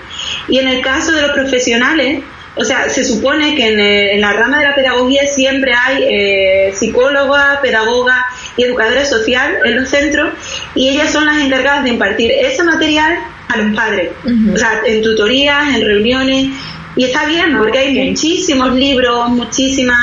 Y 0.49 0.59
en 0.59 0.69
el 0.69 0.81
caso 0.81 1.11
de 1.11 1.23
los 1.23 1.33
profesionales, 1.33 2.23
o 2.55 2.65
sea, 2.65 2.89
se 2.89 3.05
supone 3.05 3.55
que 3.57 3.67
en, 3.67 3.81
eh, 3.81 4.15
en 4.15 4.21
la 4.21 4.33
rama 4.33 4.61
de 4.61 4.65
la 4.65 4.75
pedagogía 4.77 5.27
siempre 5.27 5.75
hay 5.75 6.05
eh, 6.05 6.73
psicóloga, 6.75 7.59
pedagoga 7.61 8.27
y 8.57 8.63
educadora 8.63 9.05
social 9.05 9.57
en 9.65 9.77
los 9.77 9.89
centros 9.89 10.33
y 10.75 10.89
ellas 10.89 11.13
son 11.13 11.27
las 11.27 11.43
encargadas 11.43 11.83
de 11.83 11.91
impartir 11.91 12.31
ese 12.31 12.63
material 12.63 13.19
a 13.49 13.57
los 13.59 13.75
padres. 13.75 14.11
O 14.53 14.57
sea, 14.57 14.83
en 14.87 15.03
tutorías, 15.03 15.75
en 15.75 15.85
reuniones. 15.85 16.49
Y 16.95 17.05
está 17.05 17.27
bien, 17.27 17.59
porque 17.59 17.79
hay 17.79 18.09
muchísimos 18.09 18.73
libros, 18.75 19.29
muchísimas 19.29 19.99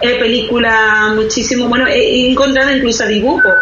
eh, 0.00 0.18
películas, 0.18 1.14
muchísimo, 1.14 1.68
bueno, 1.68 1.86
he 1.88 2.30
encontrado 2.30 2.70
incluso 2.70 3.06
dibujos 3.06 3.52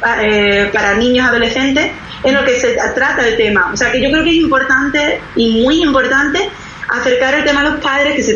pa- 0.00 0.22
eh, 0.22 0.70
para 0.72 0.94
niños 0.94 1.28
adolescentes 1.28 1.90
en 2.22 2.34
lo 2.34 2.44
que 2.44 2.58
se 2.58 2.74
trata 2.94 3.26
el 3.26 3.36
tema. 3.36 3.70
O 3.72 3.76
sea, 3.76 3.90
que 3.92 4.00
yo 4.02 4.10
creo 4.10 4.24
que 4.24 4.30
es 4.30 4.36
importante 4.36 5.20
y 5.36 5.62
muy 5.62 5.82
importante 5.82 6.48
acercar 6.88 7.34
el 7.34 7.44
tema 7.44 7.60
a 7.60 7.70
los 7.70 7.80
padres, 7.80 8.14
que 8.14 8.22
se, 8.22 8.34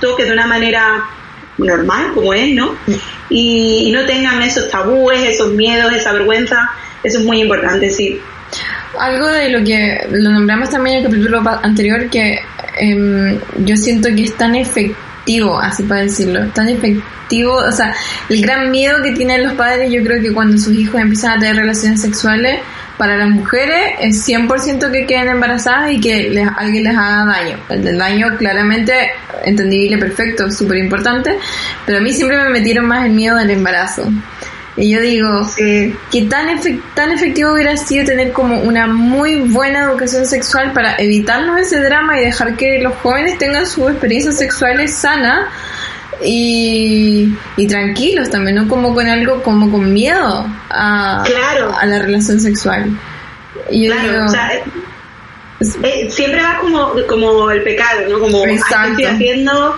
toque 0.00 0.24
de 0.24 0.32
una 0.32 0.46
manera 0.46 1.04
normal, 1.58 2.12
como 2.14 2.34
es, 2.34 2.54
¿no? 2.54 2.76
Y, 3.30 3.90
no 3.92 4.04
tengan 4.04 4.42
esos 4.42 4.68
tabúes, 4.68 5.22
esos 5.22 5.52
miedos, 5.52 5.92
esa 5.92 6.12
vergüenza. 6.12 6.70
Eso 7.02 7.18
es 7.18 7.24
muy 7.24 7.40
importante, 7.40 7.90
sí. 7.90 8.20
Algo 8.98 9.26
de 9.28 9.50
lo 9.50 9.64
que 9.64 10.06
lo 10.10 10.30
nombramos 10.30 10.70
también 10.70 10.98
en 10.98 11.04
el 11.04 11.10
capítulo 11.10 11.42
anterior 11.62 12.08
que 12.10 12.38
em, 12.78 13.38
yo 13.64 13.76
siento 13.76 14.08
que 14.14 14.24
es 14.24 14.36
tan 14.36 14.54
efectivo, 14.54 14.96
así 15.60 15.82
para 15.82 16.02
decirlo, 16.02 16.46
tan 16.54 16.68
efectivo, 16.68 17.54
o 17.54 17.72
sea, 17.72 17.94
el 18.28 18.40
gran 18.42 18.70
miedo 18.70 19.02
que 19.02 19.12
tienen 19.12 19.42
los 19.44 19.54
padres 19.54 19.90
yo 19.90 20.02
creo 20.02 20.22
que 20.22 20.32
cuando 20.32 20.56
sus 20.58 20.74
hijos 20.74 21.00
empiezan 21.00 21.32
a 21.36 21.40
tener 21.40 21.56
relaciones 21.56 22.00
sexuales, 22.00 22.60
para 22.96 23.16
las 23.18 23.28
mujeres 23.28 23.94
es 24.00 24.24
100% 24.26 24.90
que 24.90 25.04
queden 25.04 25.28
embarazadas 25.28 25.92
y 25.92 26.00
que 26.00 26.30
les- 26.30 26.48
alguien 26.56 26.84
les 26.84 26.96
haga 26.96 27.26
daño. 27.26 27.58
El 27.68 27.98
daño 27.98 28.36
claramente 28.38 29.10
entendible, 29.44 29.98
perfecto, 29.98 30.50
súper 30.50 30.78
importante, 30.78 31.36
pero 31.84 31.98
a 31.98 32.00
mí 32.00 32.12
siempre 32.14 32.38
me 32.38 32.48
metieron 32.48 32.86
más 32.86 33.04
el 33.04 33.12
miedo 33.12 33.36
del 33.36 33.50
embarazo. 33.50 34.08
Y 34.78 34.90
yo 34.90 35.00
digo, 35.00 35.40
que 35.56 36.22
tan, 36.28 36.48
efec- 36.48 36.82
tan 36.94 37.10
efectivo 37.10 37.52
hubiera 37.54 37.76
sido 37.78 38.04
tener 38.04 38.32
como 38.32 38.60
una 38.60 38.86
muy 38.86 39.36
buena 39.36 39.84
educación 39.84 40.26
sexual 40.26 40.72
para 40.74 40.96
evitarnos 40.98 41.58
ese 41.58 41.80
drama 41.80 42.20
y 42.20 42.24
dejar 42.26 42.56
que 42.56 42.80
los 42.82 42.94
jóvenes 42.96 43.38
tengan 43.38 43.66
sus 43.66 43.90
experiencias 43.90 44.36
sexuales 44.36 44.94
sanas 44.94 45.46
y, 46.22 47.34
y 47.56 47.66
tranquilos 47.66 48.30
también, 48.30 48.56
no 48.56 48.68
como 48.68 48.94
con 48.94 49.06
algo 49.08 49.42
como 49.42 49.70
con 49.70 49.92
miedo 49.92 50.46
a, 50.70 51.22
Claro. 51.26 51.74
a 51.78 51.86
la 51.86 51.98
relación 51.98 52.40
sexual. 52.40 52.90
Y 53.70 53.86
yo 53.86 53.92
Claro, 53.92 54.12
digo, 54.12 54.24
o 54.26 54.28
sea, 54.28 54.50
eh, 55.82 56.08
siempre 56.10 56.42
va 56.42 56.58
como, 56.60 56.92
como 57.08 57.50
el 57.50 57.62
pecado, 57.62 58.02
¿no? 58.08 58.18
Como, 58.20 58.38
ay, 58.44 58.50
¿qué 58.50 58.54
Exacto. 58.56 58.88
estoy 58.90 59.04
haciendo? 59.06 59.76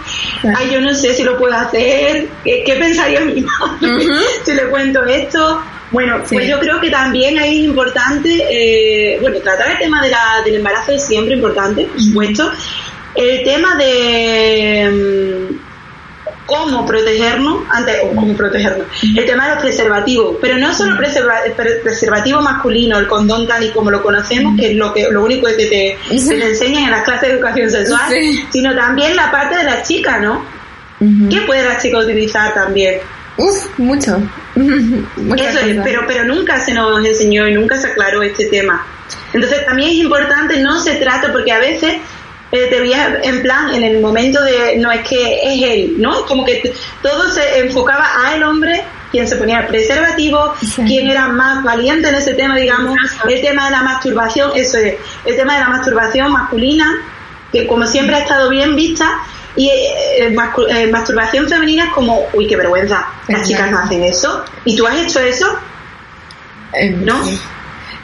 Ay, 0.57 0.71
yo 0.73 0.81
no 0.81 0.93
sé 0.95 1.15
si 1.15 1.23
lo 1.23 1.39
puedo 1.39 1.55
hacer. 1.55 2.29
¿Qué, 2.45 2.63
qué 2.67 2.75
pensaría 2.75 3.21
mi 3.21 3.41
madre 3.43 3.89
si 4.45 4.55
le 4.55 4.65
cuento 4.71 5.05
esto? 5.05 5.63
Bueno, 5.91 6.19
Sí. 6.27 6.35
pues 6.35 6.49
yo 6.49 6.59
creo 6.61 6.81
que 6.81 6.91
también 6.91 7.39
ahí 7.39 7.61
es 7.61 7.65
importante, 7.69 8.29
eh, 8.51 9.19
bueno, 9.21 9.39
tratar 9.41 9.71
el 9.71 9.79
tema 9.79 10.03
de 10.03 10.11
la, 10.11 10.43
del 10.45 10.57
embarazo 10.57 10.93
es 10.93 11.07
siempre 11.07 11.35
importante, 11.35 11.85
por 11.85 12.01
supuesto. 12.01 12.51
El 13.15 13.43
tema 13.43 13.75
de, 13.77 15.49
cómo 16.49 16.85
protegernos 16.87 17.63
ante 17.71 18.01
o 18.03 18.09
cómo 18.17 18.35
protegernos 18.35 18.87
el 19.17 19.25
tema 19.27 19.47
de 19.47 19.55
los 19.55 19.63
preservativos 19.63 20.37
pero 20.41 20.57
no 20.57 20.73
solo 20.75 20.97
preserva- 20.97 21.43
pre- 21.55 21.77
preservativo 21.83 22.41
masculino 22.41 22.99
el 22.99 23.07
condón 23.07 23.47
tal 23.47 23.63
y 23.63 23.71
como 23.71 23.91
lo 23.91 24.03
conocemos 24.03 24.59
que 24.59 24.71
es 24.71 24.77
lo 24.77 24.93
que 24.95 25.09
lo 25.11 25.23
único 25.25 25.47
que 25.47 25.53
te, 25.55 25.67
te 26.09 26.49
enseñan 26.49 26.85
en 26.85 26.91
las 26.91 27.03
clases 27.05 27.29
de 27.29 27.35
educación 27.35 27.71
sexual 27.71 28.01
Sí. 28.11 28.43
sino 28.51 28.75
también 28.75 29.15
la 29.15 29.31
parte 29.31 29.57
de 29.59 29.65
la 29.65 29.83
chica 29.83 30.19
no. 30.19 30.43
¿qué 31.31 31.43
puede 31.43 31.65
la 31.65 31.79
chica 31.79 31.99
utilizar 31.99 32.53
también? 32.55 32.97
Uf, 33.37 33.79
mucho. 33.79 34.21
Eso 34.57 35.59
es, 35.61 35.77
pero, 35.85 36.03
pero 36.09 36.25
nunca 36.25 36.59
se 36.59 36.73
nos 36.75 37.05
enseñó 37.07 37.47
y 37.47 37.53
nunca 37.55 37.77
se 37.77 37.87
aclaró 37.89 38.23
este 38.23 38.47
tema. 38.47 38.85
Entonces 39.33 39.65
también 39.65 39.91
es 39.91 39.97
importante, 39.97 40.59
no 40.61 40.81
se 40.81 40.95
trata, 40.97 41.31
porque 41.31 41.53
a 41.53 41.59
veces 41.61 41.99
eh, 42.51 42.67
te 42.71 42.81
veías 42.81 43.09
en 43.23 43.43
plan, 43.43 43.75
en 43.75 43.83
el 43.85 44.01
momento 44.01 44.43
de, 44.43 44.77
no 44.79 44.91
es 44.91 45.07
que 45.07 45.41
es 45.43 45.63
él, 45.63 45.95
¿no? 45.99 46.25
Como 46.27 46.45
que 46.45 46.73
todo 47.03 47.31
se 47.31 47.59
enfocaba 47.61 48.07
a 48.25 48.35
el 48.35 48.43
hombre, 48.43 48.83
quien 49.11 49.27
se 49.29 49.37
ponía 49.37 49.61
el 49.61 49.67
preservativo, 49.67 50.55
Sí. 50.61 50.83
quien 50.87 51.09
era 51.11 51.29
más 51.29 51.63
valiente 51.63 52.09
en 52.09 52.15
ese 52.15 52.35
tema, 52.35 52.57
digamos, 52.57 52.97
el 53.29 53.41
tema 53.41 53.67
de 53.67 53.71
la 53.73 53.83
masturbación, 53.83 54.53
eso 54.55 54.79
es, 54.79 54.95
el 55.25 55.37
tema 55.37 55.55
de 55.55 55.61
la 55.61 55.69
masturbación 55.69 56.33
masculina, 56.33 56.87
que 57.53 57.67
como 57.67 57.87
siempre 57.87 58.17
ha 58.17 58.21
estado 58.21 58.49
bien 58.51 58.75
vista, 58.77 59.11
y 59.57 59.69
eh, 59.71 60.29
eh, 60.29 60.37
eh, 60.71 60.87
masturbación 60.91 61.49
femenina 61.49 61.85
es 61.87 61.93
como, 61.93 62.29
uy, 62.33 62.47
qué 62.47 62.57
vergüenza, 62.57 63.07
las 63.29 63.47
chicas 63.47 63.71
no 63.71 63.79
hacen 63.79 64.05
eso, 64.05 64.45
y 64.65 64.77
tú 64.77 64.87
has 64.87 64.97
hecho 64.97 65.21
eso, 65.21 65.59
Eh, 66.75 66.91
¿no? 66.91 67.25
sí. 67.25 67.39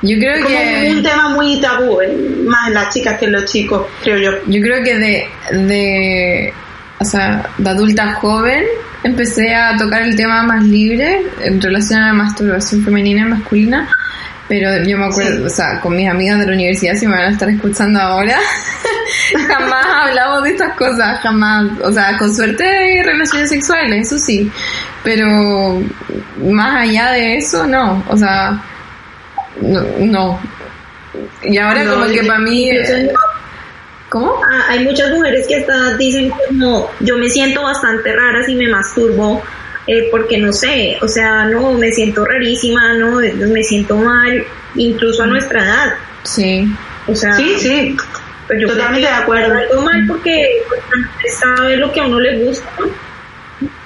Yo 0.06 0.18
creo 0.18 0.42
como 0.42 0.48
que 0.54 0.92
un 0.96 1.02
tema 1.02 1.28
muy 1.30 1.60
tabú, 1.60 2.00
eh, 2.00 2.14
más 2.46 2.68
en 2.68 2.74
las 2.74 2.92
chicas 2.92 3.18
que 3.18 3.24
en 3.24 3.32
los 3.32 3.44
chicos, 3.46 3.86
creo 4.02 4.18
yo. 4.18 4.30
yo 4.46 4.60
creo 4.60 4.84
que 4.84 4.96
de 4.96 5.28
de 5.66 6.52
o 7.00 7.04
sea, 7.04 7.48
de 7.58 7.70
adulta 7.70 8.14
joven 8.14 8.64
empecé 9.02 9.54
a 9.54 9.76
tocar 9.76 10.02
el 10.02 10.16
tema 10.16 10.42
más 10.44 10.62
libre 10.64 11.22
en 11.42 11.60
relación 11.60 12.00
a 12.00 12.06
la 12.08 12.12
masturbación 12.14 12.82
femenina 12.84 13.22
y 13.22 13.24
masculina, 13.24 13.88
pero 14.48 14.82
yo 14.84 14.96
me 14.98 15.06
acuerdo, 15.06 15.38
Sí. 15.38 15.42
o 15.46 15.48
sea, 15.50 15.80
con 15.80 15.96
mis 15.96 16.08
amigas 16.08 16.38
de 16.38 16.46
la 16.46 16.52
universidad 16.52 16.94
si 16.96 17.06
me 17.06 17.16
van 17.16 17.28
a 17.28 17.30
estar 17.30 17.48
escuchando 17.48 18.00
ahora, 18.00 18.38
jamás 19.48 19.86
hablamos 20.06 20.44
de 20.44 20.50
estas 20.50 20.74
cosas, 20.76 21.20
jamás, 21.20 21.66
o 21.82 21.92
sea, 21.92 22.16
con 22.18 22.34
suerte 22.34 22.64
hay 22.64 23.02
relaciones 23.02 23.48
sexuales, 23.50 24.06
eso 24.06 24.18
sí, 24.18 24.50
pero 25.02 25.82
más 26.42 26.82
allá 26.82 27.10
de 27.12 27.36
eso 27.36 27.66
no, 27.66 28.02
o 28.08 28.16
sea, 28.16 28.62
no, 29.60 29.82
no. 29.98 30.40
Y 31.42 31.58
ahora 31.58 31.84
No, 31.84 31.94
como 31.94 32.06
que 32.06 32.22
para 32.24 32.38
mí 32.40 32.68
Incluso, 32.68 32.92
¿Cómo? 34.08 34.40
ah, 34.48 34.64
hay 34.68 34.84
muchas 34.84 35.10
mujeres 35.10 35.46
que 35.46 35.56
hasta 35.56 35.96
dicen 35.96 36.30
como 36.48 36.90
yo 37.00 37.16
me 37.16 37.28
siento 37.28 37.62
bastante 37.62 38.12
rara 38.12 38.42
si 38.44 38.54
me 38.54 38.68
masturbo 38.68 39.42
eh, 39.86 40.08
porque 40.10 40.38
no 40.38 40.52
sé, 40.52 40.96
o 41.02 41.08
sea, 41.08 41.44
no, 41.44 41.72
me 41.74 41.92
siento 41.92 42.24
rarísima, 42.24 42.94
no, 42.94 43.16
me 43.16 43.62
siento 43.62 43.96
mal, 43.96 44.42
incluso 44.76 45.22
a 45.24 45.26
nuestra 45.26 45.62
edad. 45.62 45.94
Sí. 46.22 46.66
O 47.06 47.14
sea, 47.14 47.34
Sí, 47.34 47.54
sí, 47.58 47.96
pues 48.46 48.60
yo 48.62 48.68
totalmente 48.68 49.06
de 49.06 49.14
acuerdo. 49.14 49.52
algo 49.54 49.82
mal 49.82 50.06
porque 50.08 50.62
pues, 50.68 50.80
sabe 51.38 51.76
lo 51.76 51.92
que 51.92 52.00
a 52.00 52.06
uno 52.06 52.18
le 52.18 52.44
gusta, 52.44 52.66
¿no? 52.80 52.86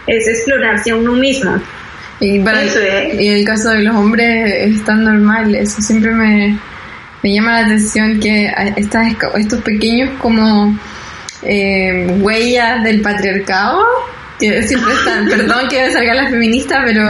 es 0.07 0.27
explorarse 0.29 0.91
a 0.93 0.97
uno 0.97 1.13
mismo. 1.15 1.61
Y, 2.21 2.41
para 2.41 2.65
y 2.65 3.29
el 3.29 3.45
caso 3.45 3.71
de 3.71 3.83
los 3.83 3.95
hombres 3.95 4.53
es 4.77 4.85
tan 4.85 5.05
normal, 5.05 5.55
eso 5.55 5.81
siempre 5.81 6.11
me, 6.13 6.59
me 7.23 7.33
llama 7.35 7.61
la 7.61 7.67
atención 7.67 8.19
que 8.19 8.51
estas, 8.77 9.13
estos 9.37 9.63
pequeños 9.63 10.11
como 10.21 10.77
eh, 11.43 12.07
huellas 12.21 12.83
del 12.83 13.01
patriarcado, 13.03 13.85
que 14.41 14.63
siempre 14.65 14.93
están, 14.95 15.29
perdón 15.31 15.69
que 15.69 15.81
me 15.81 15.93
salga 15.93 16.15
la 16.15 16.29
feminista, 16.29 16.83
pero, 16.85 17.09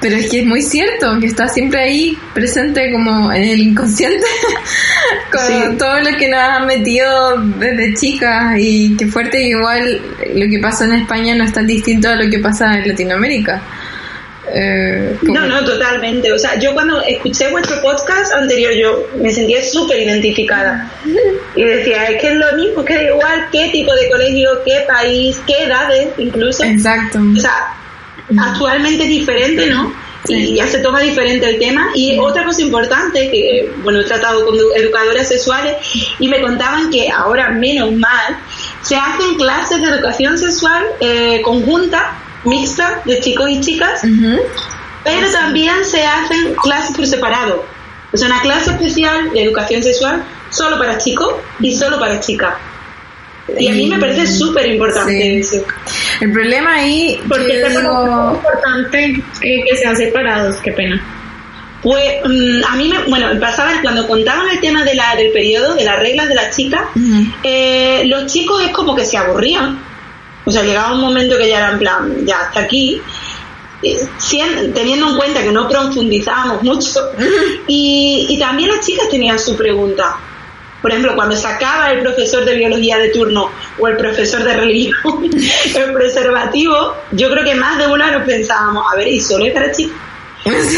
pero 0.00 0.16
es 0.16 0.30
que 0.30 0.40
es 0.40 0.46
muy 0.46 0.62
cierto, 0.62 1.18
que 1.18 1.26
está 1.26 1.48
siempre 1.48 1.80
ahí 1.80 2.18
presente 2.32 2.92
como 2.92 3.32
en 3.32 3.42
el 3.42 3.60
inconsciente, 3.60 4.24
con 5.32 5.72
Sí. 5.72 5.76
todo 5.78 5.98
lo 6.00 6.16
que 6.16 6.28
nos 6.28 6.40
han 6.40 6.66
metido 6.66 7.40
desde 7.58 7.94
chicas 7.94 8.54
y 8.58 8.96
que 8.96 9.06
fuerte 9.08 9.42
igual 9.42 10.00
lo 10.36 10.48
que 10.48 10.58
pasa 10.60 10.84
en 10.84 10.92
España 10.94 11.34
no 11.34 11.42
es 11.44 11.52
tan 11.52 11.66
distinto 11.66 12.08
a 12.08 12.14
lo 12.14 12.30
que 12.30 12.38
pasa 12.38 12.74
en 12.78 12.86
Latinoamérica. 12.88 13.60
Eh, 14.52 15.16
No, 15.22 15.46
no, 15.46 15.64
totalmente. 15.64 16.32
O 16.32 16.38
sea, 16.38 16.58
yo 16.58 16.74
cuando 16.74 17.00
escuché 17.02 17.48
vuestro 17.50 17.80
podcast 17.80 18.32
anterior, 18.34 18.72
yo 18.74 19.06
me 19.16 19.30
sentía 19.30 19.62
súper 19.62 20.00
identificada. 20.00 20.90
Y 21.56 21.62
decía, 21.64 22.04
es 22.06 22.20
que 22.20 22.28
es 22.28 22.34
lo 22.34 22.52
mismo, 22.56 22.84
que 22.84 22.94
da 22.94 23.02
igual 23.04 23.46
qué 23.50 23.68
tipo 23.70 23.94
de 23.94 24.08
colegio, 24.10 24.50
qué 24.64 24.84
país, 24.86 25.40
qué 25.46 25.64
edades, 25.64 26.08
incluso. 26.18 26.62
Exacto. 26.64 27.20
O 27.36 27.40
sea, 27.40 27.74
actualmente 28.38 29.04
es 29.04 29.08
diferente, 29.08 29.66
¿no? 29.66 29.92
Sí. 30.26 30.34
Y 30.34 30.54
ya 30.56 30.66
se 30.66 30.78
toma 30.78 31.00
diferente 31.00 31.46
el 31.46 31.58
tema. 31.58 31.90
Y 31.94 32.18
otra 32.18 32.44
cosa 32.44 32.62
importante, 32.62 33.30
que 33.30 33.70
bueno, 33.82 34.00
he 34.00 34.04
tratado 34.04 34.46
con 34.46 34.54
edu- 34.56 34.72
educadoras 34.74 35.28
sexuales 35.28 35.74
y 36.18 36.28
me 36.28 36.40
contaban 36.40 36.90
que 36.90 37.10
ahora, 37.10 37.50
menos 37.50 37.92
mal, 37.92 38.36
se 38.80 38.96
hacen 38.96 39.34
clases 39.36 39.82
de 39.82 39.88
educación 39.88 40.38
sexual 40.38 40.82
eh, 41.00 41.42
conjunta, 41.42 42.18
mixta, 42.44 43.02
de 43.04 43.20
chicos 43.20 43.50
y 43.50 43.60
chicas, 43.60 44.02
pero 45.02 45.30
también 45.32 45.84
se 45.84 46.04
hacen 46.04 46.54
clases 46.54 46.96
por 46.96 47.06
separado. 47.06 47.64
Sea, 48.12 48.28
una 48.28 48.40
clase 48.42 48.70
especial 48.70 49.32
de 49.32 49.42
educación 49.42 49.82
sexual 49.82 50.24
solo 50.50 50.78
para 50.78 50.98
chicos 50.98 51.34
y 51.60 51.74
solo 51.74 51.98
para 51.98 52.20
chicas. 52.20 52.54
Y 53.58 53.68
a 53.68 53.72
mí 53.72 53.86
me 53.88 53.98
parece 53.98 54.26
súper 54.26 54.66
importante 54.66 55.12
Sí. 55.12 55.38
eso. 55.40 55.64
El 56.20 56.32
problema 56.32 56.76
ahí, 56.76 57.20
Porque 57.28 57.60
es 57.60 57.68
digo, 57.76 58.34
importante 58.34 59.22
que 59.40 59.76
sean 59.76 59.96
separados, 59.96 60.56
qué 60.58 60.72
pena. 60.72 61.02
Pues 61.82 62.02
mm, 62.24 62.64
a 62.66 62.76
mí, 62.76 62.88
me, 62.88 62.98
bueno, 63.10 63.28
pasaba 63.38 63.72
cuando 63.82 64.06
contaban 64.08 64.48
el 64.48 64.60
tema 64.60 64.82
de 64.84 64.94
la, 64.94 65.14
del 65.16 65.30
periodo, 65.32 65.74
de 65.74 65.84
las 65.84 65.98
reglas 65.98 66.28
de 66.28 66.34
las 66.34 66.56
chicas, 66.56 66.82
eh, 67.42 68.02
los 68.06 68.32
chicos 68.32 68.62
es 68.62 68.70
como 68.70 68.94
que 68.94 69.04
se 69.04 69.18
aburrían. 69.18 69.78
O 70.46 70.50
sea, 70.50 70.62
llegaba 70.62 70.94
un 70.94 71.00
momento 71.00 71.36
que 71.38 71.48
ya 71.48 71.58
era 71.58 71.72
en 71.72 71.78
plan, 71.78 72.26
ya 72.26 72.40
hasta 72.40 72.60
aquí, 72.60 73.00
eh, 73.82 74.08
teniendo 74.74 75.08
en 75.10 75.16
cuenta 75.16 75.42
que 75.42 75.52
no 75.52 75.68
profundizábamos 75.68 76.62
mucho. 76.62 77.00
Y, 77.66 78.26
y 78.28 78.38
también 78.38 78.68
las 78.68 78.84
chicas 78.84 79.08
tenían 79.08 79.38
su 79.38 79.56
pregunta. 79.56 80.16
Por 80.82 80.90
ejemplo, 80.90 81.14
cuando 81.14 81.34
sacaba 81.34 81.90
el 81.92 82.00
profesor 82.00 82.44
de 82.44 82.56
biología 82.56 82.98
de 82.98 83.08
turno 83.08 83.50
o 83.78 83.88
el 83.88 83.96
profesor 83.96 84.44
de 84.44 84.52
religión 84.54 85.30
el 85.74 85.92
preservativo, 85.94 86.94
yo 87.12 87.30
creo 87.30 87.42
que 87.42 87.54
más 87.54 87.78
de 87.78 87.86
una 87.86 88.10
nos 88.10 88.24
pensábamos, 88.26 88.84
a 88.92 88.96
ver, 88.96 89.08
¿y 89.08 89.18
solo 89.18 89.46
es 89.46 89.54
para 89.54 89.72
chicas? 89.72 89.96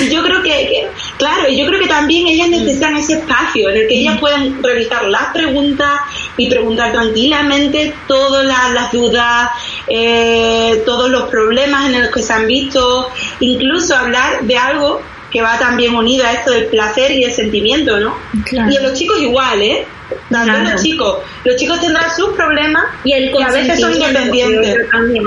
Y 0.00 0.08
yo 0.10 0.22
creo 0.22 0.40
que, 0.44 0.50
que- 0.50 0.88
claro, 1.18 1.48
y 1.48 1.58
yo 1.58 1.66
creo 1.66 1.80
que 1.80 1.88
también 1.88 2.28
ellas 2.28 2.48
necesitan 2.50 2.96
ese 2.96 3.14
espacio 3.14 3.68
en 3.68 3.78
el 3.78 3.88
que 3.88 3.98
ellas 3.98 4.16
puedan 4.20 4.62
realizar 4.62 5.04
las 5.08 5.32
preguntas 5.32 5.90
y 6.36 6.48
preguntar 6.50 6.92
tranquilamente 6.92 7.94
todas 8.06 8.44
las, 8.44 8.72
las 8.72 8.92
dudas, 8.92 9.50
eh, 9.88 10.82
todos 10.84 11.08
los 11.10 11.24
problemas 11.30 11.86
en 11.90 12.02
los 12.02 12.10
que 12.10 12.22
se 12.22 12.32
han 12.32 12.46
visto, 12.46 13.10
incluso 13.40 13.96
hablar 13.96 14.42
de 14.42 14.56
algo 14.56 15.00
que 15.30 15.42
va 15.42 15.58
también 15.58 15.94
unido 15.94 16.24
a 16.26 16.32
esto 16.32 16.50
del 16.50 16.66
placer 16.66 17.10
y 17.10 17.24
el 17.24 17.32
sentimiento, 17.32 17.98
¿no? 17.98 18.16
Claro. 18.44 18.70
Y 18.70 18.76
en 18.76 18.82
los 18.84 18.92
chicos 18.94 19.20
igual, 19.20 19.60
¿eh? 19.62 19.86
También 20.30 20.56
Claro. 20.56 20.70
los 20.72 20.82
chicos. 20.82 21.18
Los 21.44 21.56
chicos 21.56 21.80
tendrán 21.80 22.14
sus 22.14 22.28
problemas 22.34 22.84
Y 23.02 23.12
el 23.12 23.34
y 23.34 23.42
a 23.42 23.48
veces 23.50 23.80
son 23.80 23.92
independientes. 23.92 24.88
también. 24.90 25.24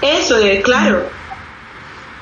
Eso 0.00 0.38
es, 0.38 0.62
claro. 0.62 1.08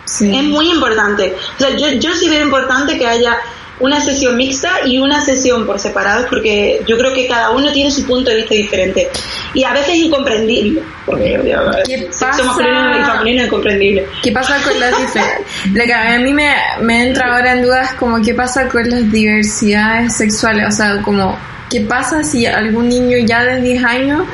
Sí. 0.07 0.35
Es 0.35 0.43
muy 0.45 0.71
importante. 0.71 1.37
O 1.57 1.61
sea, 1.61 1.77
yo, 1.77 1.89
yo 1.99 2.15
sí 2.15 2.29
veo 2.29 2.43
importante 2.45 2.99
que 2.99 3.07
haya 3.07 3.37
una 3.81 4.01
sesión 4.01 4.37
mixta 4.37 4.87
y 4.87 4.99
una 4.99 5.21
sesión 5.21 5.67
por 5.67 5.79
separado 5.79 6.27
porque 6.29 6.83
yo 6.87 6.97
creo 6.99 7.13
que 7.13 7.27
cada 7.27 7.51
uno 7.51 7.73
tiene 7.73 7.91
su 7.91 8.05
punto 8.07 8.31
de 8.31 8.37
vista 8.37 8.55
diferente. 8.55 9.09
Y 9.55 9.65
a 9.65 9.73
veces 9.73 9.91
es 9.91 9.97
incomprendible. 9.97 10.83
Porque 11.07 11.41
¿Qué 11.87 11.99
pasa? 12.07 12.33
sexo 12.33 12.45
masculino 12.45 12.99
y 12.99 13.05
femenino 13.05 13.41
es 13.41 13.47
incomprendible. 13.47 14.07
¿Qué 14.23 14.33
pasa 14.33 14.57
con 14.63 14.79
las 14.79 14.91
diferencias? 14.99 15.41
Lo 15.73 15.85
que 15.85 15.95
a 15.95 16.19
mí 16.19 16.33
me, 16.33 16.55
me 16.83 17.09
entra 17.09 17.35
ahora 17.35 17.53
en 17.53 17.63
dudas 17.63 17.95
como 17.95 18.21
qué 18.23 18.35
pasa 18.35 18.69
con 18.69 18.89
las 18.89 19.11
diversidades 19.11 20.17
sexuales, 20.17 20.67
o 20.69 20.73
sea, 20.73 21.03
como 21.03 21.39
qué 21.71 21.81
pasa 21.83 22.23
si 22.23 22.47
algún 22.47 22.89
niño 22.89 23.17
ya 23.25 23.45
de 23.45 23.61
10 23.61 23.85
años, 23.85 24.27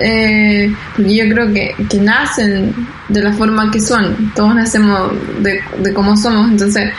eh, 0.00 0.72
porque 0.96 1.14
yo 1.14 1.28
creo 1.28 1.52
que, 1.52 1.74
que 1.88 1.98
nacen 1.98 2.74
de 3.08 3.22
la 3.22 3.32
forma 3.32 3.70
que 3.70 3.80
son, 3.80 4.32
todos 4.34 4.54
nacemos 4.54 5.12
de, 5.40 5.60
de 5.78 5.92
cómo 5.92 6.16
somos, 6.16 6.50
entonces, 6.50 6.90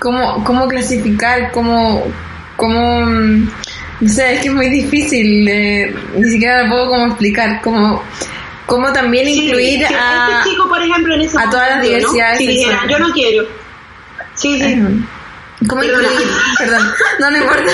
¿cómo, 0.00 0.42
cómo 0.44 0.66
clasificar, 0.66 1.52
cómo, 1.52 2.04
cómo, 2.56 3.02
mm, 3.02 3.48
no 4.00 4.08
sé, 4.08 4.34
es 4.34 4.40
que 4.40 4.48
es 4.48 4.54
muy 4.54 4.68
difícil, 4.68 5.48
eh, 5.48 5.94
ni 6.16 6.30
siquiera 6.30 6.68
puedo 6.68 6.88
como 6.88 7.06
explicar, 7.06 7.60
cómo, 7.62 8.02
cómo 8.66 8.92
también 8.92 9.26
Sí, 9.26 9.46
incluir 9.46 9.86
a... 9.86 10.38
este 10.38 10.50
chico, 10.50 10.68
por 10.68 10.82
ejemplo, 10.82 11.14
en 11.14 11.20
ese 11.20 11.38
a 11.38 11.48
todas 11.48 11.68
las 11.68 11.78
momento, 11.78 12.08
¿no? 12.08 12.12
diversidades 12.12 12.38
Si 12.38 12.46
dijera, 12.48 12.80
yo 12.88 12.98
no 12.98 13.12
quiero. 13.12 13.44
Sí, 14.34 14.60
sí. 14.60 14.82
¿Cómo 15.68 15.82
Perdona. 15.82 16.08
incluir, 16.08 16.28
perdón, 16.58 16.82
no, 17.20 17.30
no 17.30 17.36
importa. 17.36 17.70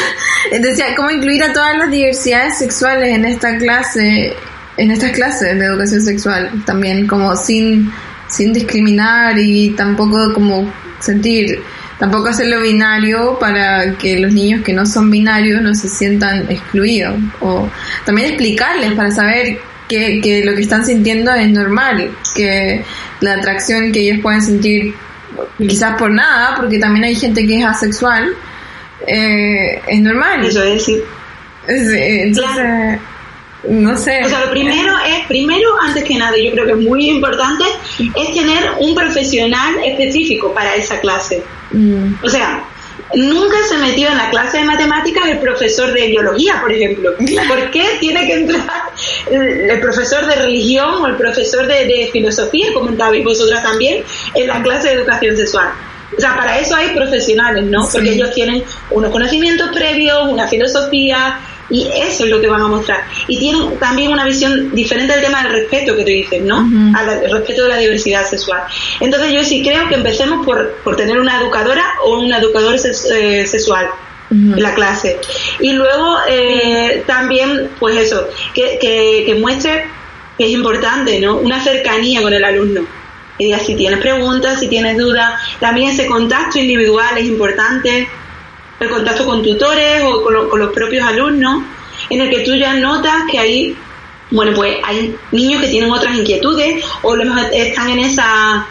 Decía, 0.60 0.86
¿cómo 0.96 1.10
incluir 1.10 1.44
a 1.44 1.52
todas 1.52 1.78
las 1.78 1.90
diversidades 1.90 2.58
sexuales 2.58 3.14
en 3.14 3.24
esta 3.24 3.56
clase 3.58 4.36
en 4.76 4.90
estas 4.90 5.12
clases 5.12 5.58
de 5.58 5.64
educación 5.64 6.02
sexual 6.02 6.50
también, 6.64 7.06
como 7.06 7.34
sin, 7.36 7.90
sin 8.28 8.52
discriminar 8.52 9.38
y 9.38 9.70
tampoco 9.70 10.32
como 10.34 10.72
sentir, 11.00 11.62
tampoco 11.98 12.28
hacerlo 12.28 12.60
binario 12.60 13.38
para 13.38 13.94
que 13.94 14.18
los 14.18 14.32
niños 14.32 14.62
que 14.62 14.72
no 14.72 14.84
son 14.86 15.10
binarios 15.10 15.62
no 15.62 15.74
se 15.74 15.88
sientan 15.88 16.46
excluidos. 16.50 17.14
O 17.40 17.68
también 18.04 18.28
explicarles 18.28 18.92
para 18.92 19.10
saber 19.10 19.58
que, 19.88 20.20
que 20.20 20.44
lo 20.44 20.54
que 20.54 20.62
están 20.62 20.84
sintiendo 20.84 21.32
es 21.34 21.48
normal, 21.50 22.10
que 22.34 22.84
la 23.20 23.34
atracción 23.34 23.92
que 23.92 24.00
ellos 24.00 24.18
pueden 24.22 24.42
sentir 24.42 24.94
quizás 25.58 25.96
por 25.96 26.10
nada, 26.10 26.54
porque 26.56 26.78
también 26.78 27.04
hay 27.04 27.14
gente 27.14 27.46
que 27.46 27.60
es 27.60 27.64
asexual, 27.66 28.34
eh, 29.06 29.80
es 29.86 30.00
normal. 30.00 30.44
Eso 30.44 30.62
es, 30.62 30.84
sí. 30.84 30.96
Es- 31.68 31.88
eh, 31.92 32.22
Entonces, 32.24 32.98
no 33.68 33.96
sé. 33.96 34.24
O 34.24 34.28
sea, 34.28 34.44
lo 34.44 34.50
primero 34.50 34.94
es, 35.06 35.26
primero, 35.26 35.68
antes 35.82 36.04
que 36.04 36.16
nada, 36.16 36.36
yo 36.36 36.50
creo 36.52 36.66
que 36.66 36.72
es 36.72 36.78
muy 36.78 37.10
importante, 37.10 37.64
es 37.98 38.32
tener 38.34 38.70
un 38.80 38.94
profesional 38.94 39.74
específico 39.84 40.52
para 40.52 40.74
esa 40.74 41.00
clase. 41.00 41.42
Mm, 41.72 42.14
O 42.22 42.28
sea, 42.28 42.64
nunca 43.14 43.56
se 43.68 43.78
metió 43.78 44.08
en 44.08 44.16
la 44.16 44.30
clase 44.30 44.58
de 44.58 44.64
matemáticas 44.64 45.28
el 45.28 45.38
profesor 45.38 45.92
de 45.92 46.08
biología, 46.08 46.60
por 46.60 46.72
ejemplo. 46.72 47.14
¿Por 47.48 47.70
qué 47.70 47.84
tiene 48.00 48.26
que 48.26 48.34
entrar 48.34 48.82
el, 49.30 49.70
el 49.70 49.80
profesor 49.80 50.26
de 50.26 50.34
religión 50.36 51.02
o 51.02 51.06
el 51.06 51.16
profesor 51.16 51.66
de, 51.66 51.84
de 51.86 52.08
filosofía, 52.12 52.72
comentabais 52.72 53.24
vosotras 53.24 53.62
también, 53.62 54.04
en 54.34 54.46
la 54.48 54.62
clase 54.62 54.88
de 54.88 54.94
educación 54.94 55.36
sexual? 55.36 55.68
O 56.16 56.20
sea, 56.20 56.36
para 56.36 56.58
eso 56.58 56.74
hay 56.74 56.94
profesionales, 56.94 57.64
¿no? 57.64 57.84
Sí. 57.84 57.90
Porque 57.94 58.12
ellos 58.12 58.32
tienen 58.32 58.62
unos 58.90 59.10
conocimientos 59.10 59.68
previos, 59.74 60.28
una 60.28 60.48
filosofía, 60.48 61.38
y 61.70 61.88
eso 61.94 62.24
es 62.24 62.30
lo 62.30 62.40
que 62.40 62.46
van 62.46 62.62
a 62.62 62.68
mostrar. 62.68 63.04
Y 63.26 63.38
tienen 63.38 63.78
también 63.78 64.12
una 64.12 64.24
visión 64.24 64.74
diferente 64.74 65.12
del 65.14 65.24
tema 65.24 65.42
del 65.42 65.52
respeto 65.52 65.96
que 65.96 66.02
tú 66.02 66.08
dices, 66.08 66.42
¿no? 66.42 66.58
Al 66.96 67.08
al 67.08 67.30
respeto 67.30 67.64
de 67.64 67.68
la 67.68 67.78
diversidad 67.78 68.24
sexual. 68.26 68.62
Entonces 69.00 69.32
yo 69.32 69.44
sí 69.44 69.62
creo 69.62 69.88
que 69.88 69.94
empecemos 69.94 70.44
por, 70.44 70.76
por 70.84 70.96
tener 70.96 71.18
una 71.18 71.40
educadora 71.40 71.84
o 72.04 72.20
un 72.20 72.32
educador 72.32 72.74
eh, 72.74 73.46
sexual 73.46 73.88
en 74.30 74.60
la 74.60 74.74
clase. 74.74 75.18
Y 75.60 75.72
luego 75.72 76.18
eh, 76.28 77.04
también, 77.06 77.70
pues 77.78 77.96
eso, 77.96 78.28
que, 78.54 78.78
que, 78.80 79.22
que 79.24 79.34
muestre 79.36 79.84
que 80.36 80.44
es 80.44 80.50
importante, 80.50 81.20
¿no? 81.20 81.36
Una 81.36 81.62
cercanía 81.62 82.22
con 82.22 82.32
el 82.32 82.44
alumno. 82.44 82.82
Que 83.38 83.46
diga 83.46 83.58
si 83.58 83.74
tienes 83.74 84.00
preguntas, 84.00 84.60
si 84.60 84.68
tienes 84.68 84.96
dudas. 84.96 85.34
También 85.60 85.90
ese 85.90 86.06
contacto 86.06 86.58
individual 86.58 87.18
es 87.18 87.24
importante. 87.24 88.08
El 88.80 88.90
contacto 88.90 89.24
con 89.24 89.42
tutores 89.42 90.02
o 90.04 90.22
con, 90.22 90.34
lo- 90.34 90.48
con 90.48 90.60
los 90.60 90.72
propios 90.72 91.06
alumnos, 91.06 91.62
en 92.10 92.20
el 92.20 92.30
que 92.30 92.40
tú 92.40 92.54
ya 92.54 92.74
notas 92.74 93.22
que 93.30 93.38
hay, 93.38 93.76
bueno, 94.30 94.52
pues 94.54 94.76
hay 94.84 95.16
niños 95.32 95.62
que 95.62 95.68
tienen 95.68 95.90
otras 95.90 96.14
inquietudes 96.16 96.84
o 97.02 97.16
lo 97.16 97.24
mejor 97.24 97.50
están 97.52 97.88
en 97.90 98.00
esa 98.00 98.66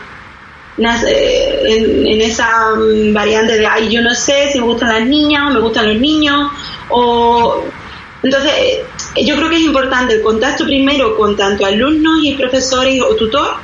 eh, 1.08 2.04
en, 2.08 2.22
esa 2.22 2.76
mm, 2.76 3.14
variante 3.14 3.54
de, 3.58 3.66
ay, 3.66 3.90
yo 3.90 4.02
no 4.02 4.14
sé 4.14 4.50
si 4.52 4.60
me 4.60 4.66
gustan 4.66 4.90
las 4.90 5.08
niñas 5.08 5.44
o 5.50 5.54
me 5.54 5.60
gustan 5.62 5.88
los 5.88 5.98
niños, 5.98 6.52
o... 6.90 7.64
Entonces, 8.24 8.52
eh, 8.58 8.84
yo 9.26 9.36
creo 9.36 9.50
que 9.50 9.56
es 9.58 9.62
importante 9.62 10.16
el 10.16 10.22
contacto 10.22 10.66
primero 10.66 11.16
con 11.16 11.36
tanto 11.38 11.66
alumnos 11.66 12.20
y 12.24 12.34
profesores 12.34 13.00
o 13.02 13.16
tutor. 13.16 13.56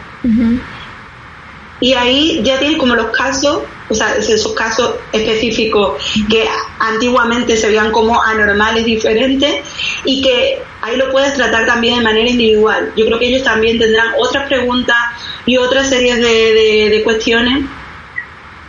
Y 1.81 1.93
ahí 1.93 2.41
ya 2.43 2.57
tienes 2.59 2.77
como 2.77 2.95
los 2.95 3.07
casos, 3.07 3.63
o 3.89 3.93
sea, 3.93 4.15
esos 4.15 4.53
casos 4.53 4.95
específicos 5.11 6.01
que 6.29 6.47
antiguamente 6.79 7.57
se 7.57 7.67
veían 7.67 7.91
como 7.91 8.21
anormales 8.23 8.85
diferentes 8.85 9.55
y 10.05 10.21
que 10.21 10.61
ahí 10.81 10.95
lo 10.95 11.11
puedes 11.11 11.33
tratar 11.33 11.65
también 11.65 11.97
de 11.97 12.03
manera 12.03 12.29
individual. 12.29 12.93
Yo 12.95 13.05
creo 13.07 13.19
que 13.19 13.27
ellos 13.27 13.43
también 13.43 13.77
tendrán 13.79 14.13
otras 14.19 14.47
preguntas 14.47 14.95
y 15.45 15.57
otras 15.57 15.89
series 15.89 16.17
de, 16.17 16.53
de- 16.53 16.89
de 16.91 17.03
cuestiones 17.03 17.65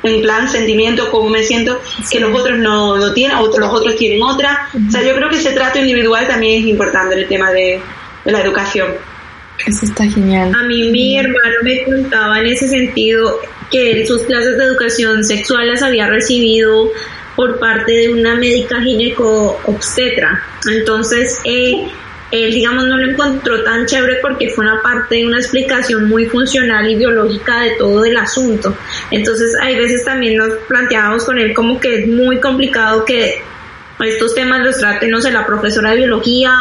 en 0.04 0.20
plan 0.20 0.48
sentimientos, 0.48 1.08
cómo 1.10 1.28
me 1.28 1.44
siento, 1.44 1.80
que 2.10 2.18
los 2.18 2.36
otros 2.36 2.58
no, 2.58 2.96
no 2.96 3.12
tienen, 3.12 3.36
o 3.36 3.46
los 3.46 3.72
otros 3.72 3.94
tienen 3.94 4.20
otras. 4.22 4.58
O 4.88 4.90
sea, 4.90 5.00
yo 5.02 5.14
creo 5.14 5.28
que 5.28 5.36
ese 5.36 5.52
trato 5.52 5.78
individual 5.78 6.26
también 6.26 6.62
es 6.62 6.68
importante 6.68 7.14
en 7.14 7.20
el 7.20 7.28
tema 7.28 7.52
de, 7.52 7.80
de 8.24 8.32
la 8.32 8.40
educación. 8.40 8.88
Eso 9.66 9.86
está 9.86 10.04
genial. 10.04 10.52
A 10.54 10.64
mí 10.64 10.90
mi 10.90 11.18
hermano 11.18 11.56
me 11.62 11.84
contaba 11.84 12.40
en 12.40 12.46
ese 12.46 12.68
sentido 12.68 13.40
que 13.70 14.04
sus 14.06 14.22
clases 14.24 14.58
de 14.58 14.64
educación 14.64 15.24
sexual 15.24 15.68
las 15.68 15.82
había 15.82 16.08
recibido 16.08 16.90
por 17.36 17.58
parte 17.58 17.92
de 17.92 18.12
una 18.12 18.34
médica 18.36 18.80
gineco 18.82 19.60
obstetra. 19.64 20.42
Entonces, 20.70 21.40
eh, 21.44 21.88
él, 22.30 22.52
digamos, 22.52 22.86
no 22.86 22.96
lo 22.96 23.10
encontró 23.10 23.62
tan 23.62 23.86
chévere 23.86 24.16
porque 24.20 24.50
fue 24.50 24.64
una 24.64 24.82
parte 24.82 25.16
de 25.16 25.26
una 25.26 25.38
explicación 25.38 26.08
muy 26.08 26.26
funcional 26.26 26.90
y 26.90 26.96
biológica 26.96 27.60
de 27.60 27.72
todo 27.72 28.04
el 28.04 28.16
asunto. 28.16 28.76
Entonces, 29.10 29.54
hay 29.60 29.76
veces 29.76 30.04
también 30.04 30.36
nos 30.36 30.54
planteábamos 30.68 31.24
con 31.24 31.38
él 31.38 31.54
como 31.54 31.78
que 31.78 32.00
es 32.00 32.08
muy 32.08 32.40
complicado 32.40 33.04
que 33.04 33.42
estos 34.00 34.34
temas 34.34 34.60
los 34.64 34.78
trate, 34.78 35.08
no 35.08 35.20
sé, 35.20 35.30
la 35.30 35.46
profesora 35.46 35.90
de 35.90 35.98
biología 35.98 36.52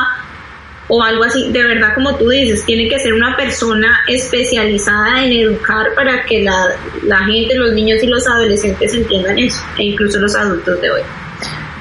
o 0.93 1.01
algo 1.01 1.23
así, 1.23 1.49
de 1.53 1.63
verdad 1.63 1.93
como 1.95 2.17
tú 2.17 2.27
dices, 2.27 2.65
tiene 2.65 2.89
que 2.89 2.99
ser 2.99 3.13
una 3.13 3.33
persona 3.37 4.01
especializada 4.09 5.23
en 5.23 5.31
educar 5.31 5.87
para 5.95 6.25
que 6.25 6.43
la, 6.43 6.67
la 7.03 7.19
gente, 7.19 7.55
los 7.55 7.71
niños 7.71 8.03
y 8.03 8.07
los 8.07 8.27
adolescentes 8.27 8.93
entiendan 8.93 9.39
eso, 9.39 9.63
e 9.77 9.83
incluso 9.83 10.19
los 10.19 10.35
adultos 10.35 10.81
de 10.81 10.91
hoy. 10.91 11.01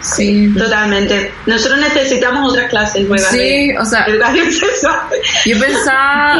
Sí. 0.00 0.54
Totalmente. 0.56 1.32
Nosotros 1.44 1.80
necesitamos 1.80 2.52
otras 2.52 2.70
clases 2.70 3.06
nuevas 3.06 3.30
Sí, 3.30 3.72
de 3.72 3.78
o 3.78 3.84
sea, 3.84 4.04
educación 4.04 4.52
sexual. 4.52 5.00
yo 5.44 5.58
pensaba, 5.58 6.38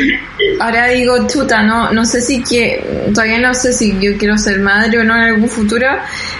ahora 0.60 0.88
digo, 0.88 1.28
chuta, 1.28 1.62
no, 1.64 1.92
no 1.92 2.04
sé 2.06 2.22
si 2.22 2.42
que, 2.42 2.82
todavía 3.14 3.40
no 3.40 3.52
sé 3.52 3.74
si 3.74 3.92
yo 4.00 4.16
quiero 4.16 4.38
ser 4.38 4.58
madre 4.60 5.00
o 5.00 5.04
no 5.04 5.14
en 5.16 5.20
algún 5.20 5.50
futuro. 5.50 5.86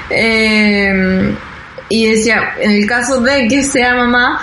Eh, 0.08 1.34
y 1.90 2.10
decía, 2.10 2.54
en 2.58 2.72
el 2.72 2.86
caso 2.86 3.20
de 3.20 3.46
que 3.46 3.62
sea 3.62 3.94
mamá, 3.94 4.40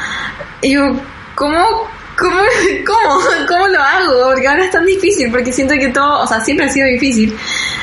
yo, 0.61 1.01
¿cómo, 1.35 1.89
cómo, 2.17 2.41
cómo, 2.85 3.21
cómo 3.47 3.67
lo 3.67 3.79
hago? 3.81 4.29
Porque 4.31 4.47
ahora 4.47 4.65
es 4.65 4.71
tan 4.71 4.85
difícil, 4.85 5.31
porque 5.31 5.51
siento 5.51 5.73
que 5.75 5.89
todo, 5.89 6.21
o 6.21 6.27
sea, 6.27 6.41
siempre 6.41 6.65
ha 6.65 6.69
sido 6.69 6.87
difícil. 6.87 7.35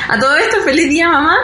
A 0.09 0.19
todo 0.19 0.37
esto, 0.37 0.61
feliz 0.63 0.89
día, 0.89 1.09
mamá. 1.09 1.37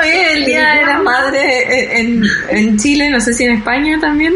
Hoy 0.00 0.08
es 0.08 0.36
el 0.36 0.44
día 0.44 0.74
de 0.74 0.86
las 0.86 1.02
madres 1.02 1.64
en, 1.68 2.22
en 2.48 2.78
Chile, 2.78 3.08
no 3.10 3.20
sé 3.20 3.32
si 3.32 3.44
en 3.44 3.52
España 3.52 3.98
también. 4.00 4.34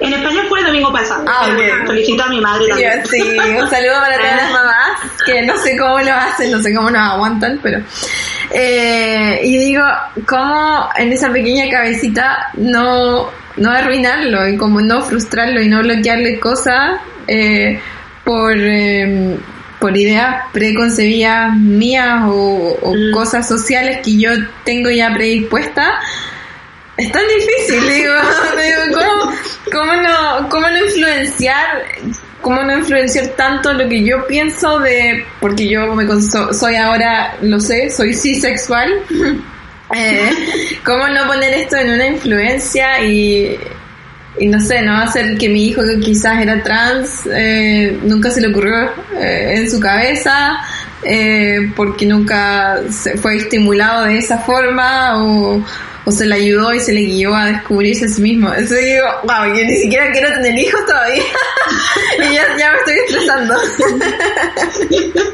En 0.00 0.12
España 0.12 0.42
fue 0.48 0.60
el 0.60 0.66
domingo 0.66 0.92
pasado. 0.92 1.24
Ah, 1.28 1.48
ok. 1.52 1.86
Felicito 1.88 2.22
a 2.24 2.28
mi 2.28 2.40
madre 2.40 2.66
también. 2.68 3.06
Sí, 3.06 3.20
un 3.22 3.70
saludo 3.70 3.94
para 4.00 4.16
todas 4.18 4.36
las 4.36 4.50
mamás, 4.52 4.90
que 5.24 5.42
no 5.42 5.56
sé 5.58 5.76
cómo 5.76 6.00
lo 6.00 6.12
hacen, 6.12 6.50
no 6.50 6.60
sé 6.62 6.74
cómo 6.74 6.90
nos 6.90 7.12
aguantan, 7.12 7.60
pero... 7.62 7.80
Eh, 8.50 9.40
y 9.44 9.56
digo, 9.58 9.84
¿cómo 10.26 10.88
en 10.96 11.12
esa 11.12 11.30
pequeña 11.32 11.68
cabecita 11.70 12.50
no, 12.54 13.30
no 13.56 13.70
arruinarlo 13.70 14.46
y 14.48 14.56
como 14.56 14.80
no 14.80 15.00
frustrarlo 15.02 15.60
y 15.60 15.68
no 15.68 15.80
bloquearle 15.82 16.38
cosas 16.38 17.00
eh, 17.26 17.80
por, 18.24 18.54
eh, 18.56 19.36
por 19.80 19.96
ideas 19.96 20.44
preconcebidas 20.52 21.56
mías 21.56 22.22
o, 22.26 22.76
o 22.82 22.94
Mm. 22.94 23.12
cosas 23.12 23.48
sociales 23.48 24.00
que 24.04 24.18
yo 24.18 24.30
tengo 24.64 24.90
ya 24.90 25.12
predispuestas? 25.14 25.88
Es 26.96 27.10
tan 27.10 27.22
difícil, 27.26 27.88
digo, 27.88 28.12
¿cómo, 28.94 29.32
cómo 29.72 29.96
no, 29.96 30.48
cómo 30.48 30.68
no 30.68 30.78
influenciar, 30.84 31.84
cómo 32.40 32.62
no 32.62 32.78
influenciar 32.78 33.28
tanto 33.28 33.72
lo 33.72 33.88
que 33.88 34.04
yo 34.04 34.26
pienso 34.26 34.78
de, 34.78 35.24
porque 35.40 35.68
yo 35.68 35.92
me 35.94 36.06
soy 36.20 36.76
ahora, 36.76 37.36
lo 37.42 37.58
sé, 37.58 37.90
soy 37.90 38.14
cisexual, 38.14 38.92
eh, 39.96 40.30
cómo 40.84 41.08
no 41.08 41.26
poner 41.26 41.54
esto 41.54 41.76
en 41.76 41.90
una 41.90 42.06
influencia 42.06 43.02
y, 43.02 43.58
y 44.38 44.46
no 44.46 44.60
sé, 44.60 44.82
no 44.82 44.96
hacer 44.96 45.36
que 45.36 45.48
mi 45.48 45.66
hijo 45.66 45.82
que 45.82 45.98
quizás 45.98 46.40
era 46.40 46.62
trans, 46.62 47.28
eh, 47.34 47.98
nunca 48.04 48.30
se 48.30 48.40
le 48.40 48.48
ocurrió 48.48 48.84
eh, 49.18 49.54
en 49.56 49.68
su 49.68 49.80
cabeza, 49.80 50.58
eh, 51.02 51.72
porque 51.74 52.06
nunca 52.06 52.80
se 52.90 53.18
fue 53.18 53.36
estimulado 53.36 54.04
de 54.04 54.18
esa 54.18 54.38
forma 54.38 55.24
o, 55.24 55.64
o 56.06 56.12
se 56.12 56.26
le 56.26 56.34
ayudó 56.34 56.74
y 56.74 56.80
se 56.80 56.92
le 56.92 57.00
guió 57.00 57.34
a 57.34 57.46
descubrirse 57.46 58.04
a 58.04 58.08
sí 58.08 58.20
mismo. 58.20 58.52
Eso 58.52 58.74
digo, 58.74 59.06
wow, 59.22 59.46
yo 59.54 59.64
ni 59.64 59.76
siquiera 59.76 60.10
quiero 60.12 60.28
tener 60.34 60.58
hijos 60.58 60.84
todavía 60.86 61.22
y 62.18 62.34
ya, 62.34 62.56
ya 62.58 62.72
me 62.72 62.78
estoy 62.78 62.94
estresando. 63.06 63.54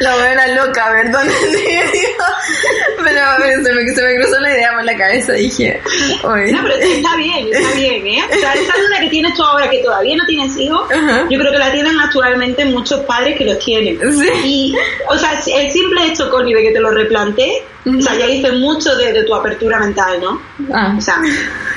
La 0.00 0.16
buena 0.16 0.46
loca, 0.48 0.88
perdón. 0.90 1.28
pero 3.04 3.20
se, 3.64 3.72
me, 3.72 3.94
se 3.94 4.02
me 4.02 4.16
cruzó 4.16 4.40
la 4.40 4.54
idea 4.54 4.72
por 4.72 4.84
la 4.84 4.96
cabeza, 4.96 5.32
dije, 5.32 5.80
oye. 6.22 6.52
No, 6.52 6.62
pero 6.62 6.74
está 6.74 7.16
bien, 7.16 7.48
está 7.52 7.74
bien, 7.76 8.06
¿eh? 8.06 8.22
O 8.24 8.38
sea, 8.38 8.54
esa 8.54 8.72
duda 8.72 9.00
que 9.00 9.08
tienes 9.08 9.34
tú 9.34 9.42
ahora, 9.42 9.68
que 9.68 9.78
todavía 9.78 10.16
no 10.16 10.26
tienes 10.26 10.56
hijos, 10.56 10.88
yo 11.30 11.38
creo 11.38 11.52
que 11.52 11.58
la 11.58 11.72
tienen 11.72 11.98
actualmente 11.98 12.64
muchos 12.66 13.00
padres 13.00 13.36
que 13.36 13.44
los 13.44 13.58
tienen. 13.58 13.98
Sí. 14.12 14.28
Y, 14.44 14.74
o 15.08 15.18
sea, 15.18 15.40
el 15.56 15.70
simple 15.70 16.06
hecho, 16.06 16.30
Connie, 16.30 16.54
de 16.54 16.62
que 16.62 16.70
te 16.72 16.80
lo 16.80 16.90
replantees, 16.90 17.62
o 17.86 18.02
sea, 18.02 18.14
ya 18.16 18.26
dice 18.26 18.50
mucho 18.52 18.94
de, 18.96 19.12
de 19.12 19.24
tu 19.24 19.34
apertura 19.34 19.78
mental, 19.78 20.20
¿no? 20.20 20.40
Ah. 20.72 20.94
O 20.96 21.00
sea, 21.00 21.20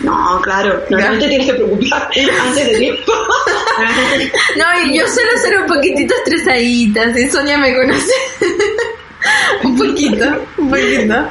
no, 0.02 0.40
claro, 0.42 0.84
no, 0.90 0.98
no 0.98 1.20
te 1.20 1.28
tienes 1.28 1.48
que 1.48 1.54
preocupar 1.54 2.10
antes 2.48 2.68
de 2.68 2.78
tiempo. 2.78 3.12
No, 4.58 4.66
y 4.86 4.98
yo 4.98 5.08
suelo 5.08 5.30
ser 5.40 5.60
un 5.60 5.68
poquitito 5.68 6.16
estresadita, 6.16 7.14
si 7.14 7.30
Sonia 7.30 7.60
me 7.60 7.76
conoce. 7.76 8.12
un 9.64 9.78
poquito, 9.78 10.26
un 10.58 10.70
poquito. 10.70 11.30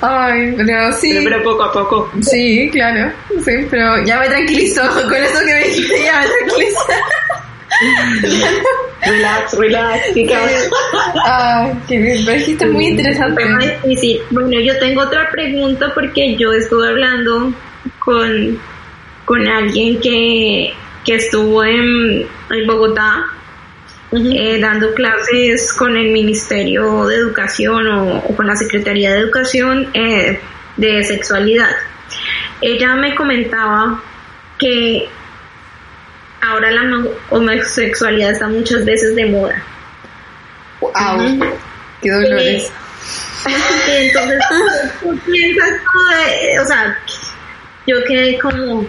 Ay, 0.00 0.54
pero 0.56 0.92
sí. 0.92 1.10
Pero, 1.12 1.24
pero 1.24 1.42
poco 1.42 1.62
a 1.64 1.72
poco. 1.72 2.12
Sí, 2.20 2.70
claro. 2.72 3.12
Sí, 3.44 3.66
pero 3.68 4.04
ya 4.04 4.20
me 4.20 4.28
tranquilizó. 4.28 4.82
Con 5.08 5.16
eso 5.16 5.40
que 5.40 5.52
me 5.52 5.64
dijiste 5.64 6.04
ya 6.04 6.20
me 6.20 6.28
tranquilizó. 6.28 6.80
Relax, 9.08 9.58
relax, 9.58 10.14
chicas. 10.14 10.70
Qué 11.88 11.98
bien. 11.98 12.24
Pero 12.24 12.38
dijiste 12.38 12.66
muy 12.66 12.86
interesante. 12.86 13.44
Bueno, 14.30 14.60
yo 14.60 14.78
tengo 14.78 15.02
otra 15.02 15.30
pregunta 15.30 15.92
porque 15.94 16.36
yo 16.36 16.52
estuve 16.52 16.88
hablando 16.88 17.52
con, 17.98 18.58
con 19.24 19.48
alguien 19.48 20.00
que, 20.00 20.72
que 21.04 21.14
estuvo 21.14 21.64
en, 21.64 22.26
en 22.50 22.66
Bogotá 22.66 23.24
eh, 24.12 24.58
dando 24.58 24.94
clases 24.94 25.72
con 25.72 25.96
el 25.96 26.10
Ministerio 26.10 27.06
de 27.06 27.16
Educación 27.16 27.86
o, 27.88 28.18
o 28.18 28.36
con 28.36 28.46
la 28.46 28.56
Secretaría 28.56 29.12
de 29.12 29.20
Educación 29.20 29.88
eh, 29.92 30.40
de 30.76 31.02
sexualidad. 31.04 31.70
Ella 32.60 32.94
me 32.96 33.14
comentaba 33.14 34.02
que 34.58 35.08
ahora 36.40 36.70
la 36.70 36.82
homo- 36.82 37.10
homosexualidad 37.30 38.32
está 38.32 38.48
muchas 38.48 38.84
veces 38.84 39.14
de 39.16 39.26
moda. 39.26 39.62
Wow. 40.80 40.92
Qué 42.02 42.10
dolores. 42.10 42.70
Y 43.46 43.90
entonces 44.06 44.38
tú 45.00 45.18
piensas 45.26 45.70
todo 45.84 46.08
de, 46.24 46.60
o 46.60 46.64
sea, 46.66 46.98
yo 47.86 47.96
quedé 48.06 48.38
como, 48.38 48.86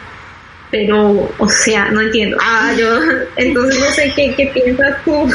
pero, 0.72 1.30
o 1.38 1.50
sea, 1.50 1.86
no 1.86 2.02
entiendo. 2.02 2.38
Ah, 2.40 2.72
yo, 2.78 2.88
entonces 3.38 3.80
no 3.80 3.90
sé 3.92 4.14
qué, 4.16 4.36
qué 4.36 4.48
piensas 4.48 5.04
tú. 5.04 5.28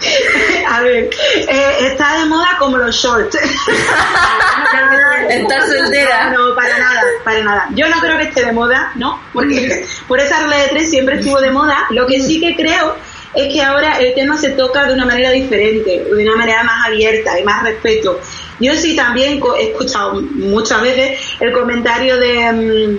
A 0.68 0.80
ver, 0.82 1.10
eh, 1.48 1.76
está 1.82 2.20
de 2.20 2.26
moda 2.26 2.56
como 2.58 2.76
los 2.78 2.94
shorts. 2.94 3.36
Estar 5.28 5.62
soltera. 5.66 6.30
No, 6.30 6.54
para 6.54 6.78
nada, 6.78 7.02
para 7.24 7.42
nada. 7.42 7.68
Yo 7.74 7.88
no 7.88 7.98
creo 8.00 8.18
que 8.18 8.24
esté 8.24 8.44
de 8.44 8.52
moda, 8.52 8.92
¿no? 8.94 9.20
Porque 9.32 9.84
por 10.06 10.20
esa 10.20 10.40
regla 10.40 10.58
de 10.58 10.68
tres 10.68 10.90
siempre 10.90 11.16
estuvo 11.18 11.40
de 11.40 11.50
moda. 11.50 11.86
Lo 11.90 12.06
que 12.06 12.20
sí 12.20 12.40
que 12.40 12.54
creo 12.54 12.96
es 13.34 13.52
que 13.52 13.62
ahora 13.62 13.98
el 13.98 14.14
tema 14.14 14.38
se 14.38 14.50
toca 14.50 14.86
de 14.86 14.94
una 14.94 15.04
manera 15.04 15.30
diferente, 15.30 16.04
de 16.04 16.22
una 16.22 16.36
manera 16.36 16.62
más 16.62 16.86
abierta 16.86 17.38
y 17.38 17.44
más 17.44 17.62
respeto. 17.62 18.20
Yo 18.60 18.74
sí 18.74 18.96
también 18.96 19.40
he 19.58 19.70
escuchado 19.70 20.20
muchas 20.22 20.82
veces 20.82 21.20
el 21.40 21.52
comentario 21.52 22.16
de, 22.18 22.52
mm, 22.52 22.98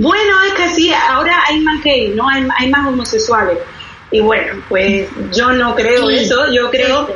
bueno, 0.00 0.42
es 0.46 0.52
que 0.54 0.68
sí, 0.74 0.92
ahora 0.92 1.42
hay 1.48 1.60
más 1.60 1.82
gay, 1.82 2.12
¿no? 2.14 2.28
Hay, 2.28 2.46
hay 2.58 2.70
más 2.70 2.86
homosexuales. 2.86 3.58
Y 4.10 4.20
bueno, 4.20 4.62
pues 4.68 5.08
yo 5.32 5.52
no 5.52 5.74
creo 5.74 6.08
Sí. 6.08 6.16
eso, 6.16 6.52
yo 6.52 6.70
creo... 6.70 7.14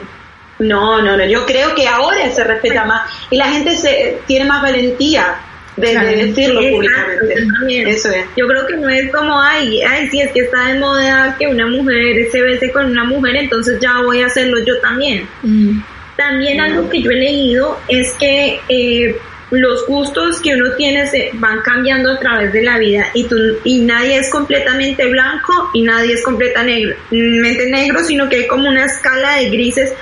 No, 0.59 1.03
no, 1.03 1.17
no, 1.17 1.25
yo 1.25 1.45
creo 1.45 1.75
que 1.75 1.89
ahora 1.89 2.31
se 2.31 2.45
respeta 2.45 2.85
más 2.85 3.11
y 3.31 3.37
la 3.37 3.47
gente 3.47 3.77
se 3.77 4.19
tiene 4.27 4.45
más 4.45 4.63
valentía 4.63 5.41
de, 5.77 5.99
de 5.99 6.27
decirlo 6.27 6.61
Exacto, 6.61 6.77
públicamente. 6.77 7.91
Eso 7.91 8.11
es. 8.11 8.27
Yo 8.37 8.47
creo 8.47 8.67
que 8.67 8.77
no 8.77 8.89
es 8.89 9.11
como, 9.11 9.41
ay, 9.41 9.81
ay, 9.83 10.09
si 10.09 10.21
es 10.21 10.31
que 10.31 10.41
está 10.41 10.67
de 10.67 10.79
moda 10.79 11.35
que 11.39 11.49
una 11.49 11.67
mujer 11.67 12.31
se 12.31 12.43
bese 12.43 12.71
con 12.71 12.87
una 12.87 13.05
mujer, 13.05 13.37
entonces 13.37 13.81
ya 13.81 14.03
voy 14.03 14.23
a 14.23 14.27
hacerlo 14.27 14.59
yo 14.65 14.79
también. 14.81 15.27
Mm. 15.43 15.81
También 16.17 16.61
algo 16.61 16.89
que 16.89 17.03
yo 17.03 17.11
he 17.11 17.17
leído 17.17 17.81
es 17.89 18.13
que 18.21 18.61
eh, 18.69 19.17
los 19.53 19.87
gustos 19.87 20.41
que 20.41 20.55
uno 20.55 20.73
tiene 20.77 21.07
se 21.07 21.31
van 21.35 21.61
cambiando 21.61 22.13
a 22.13 22.19
través 22.19 22.55
de 22.55 22.63
la 22.63 22.79
vida 22.79 23.09
y, 23.13 23.25
tú, 23.25 23.37
y 23.65 23.83
nadie 23.83 24.17
es 24.17 24.31
completamente 24.31 25.07
blanco 25.07 25.71
y 25.75 25.83
nadie 25.83 26.15
es 26.15 26.23
completamente 26.23 26.97
negro, 27.11 28.03
sino 28.03 28.31
que 28.31 28.37
hay 28.37 28.47
como 28.47 28.67
una 28.67 28.87
escala 28.87 29.37
de 29.37 29.51
grises 29.51 29.93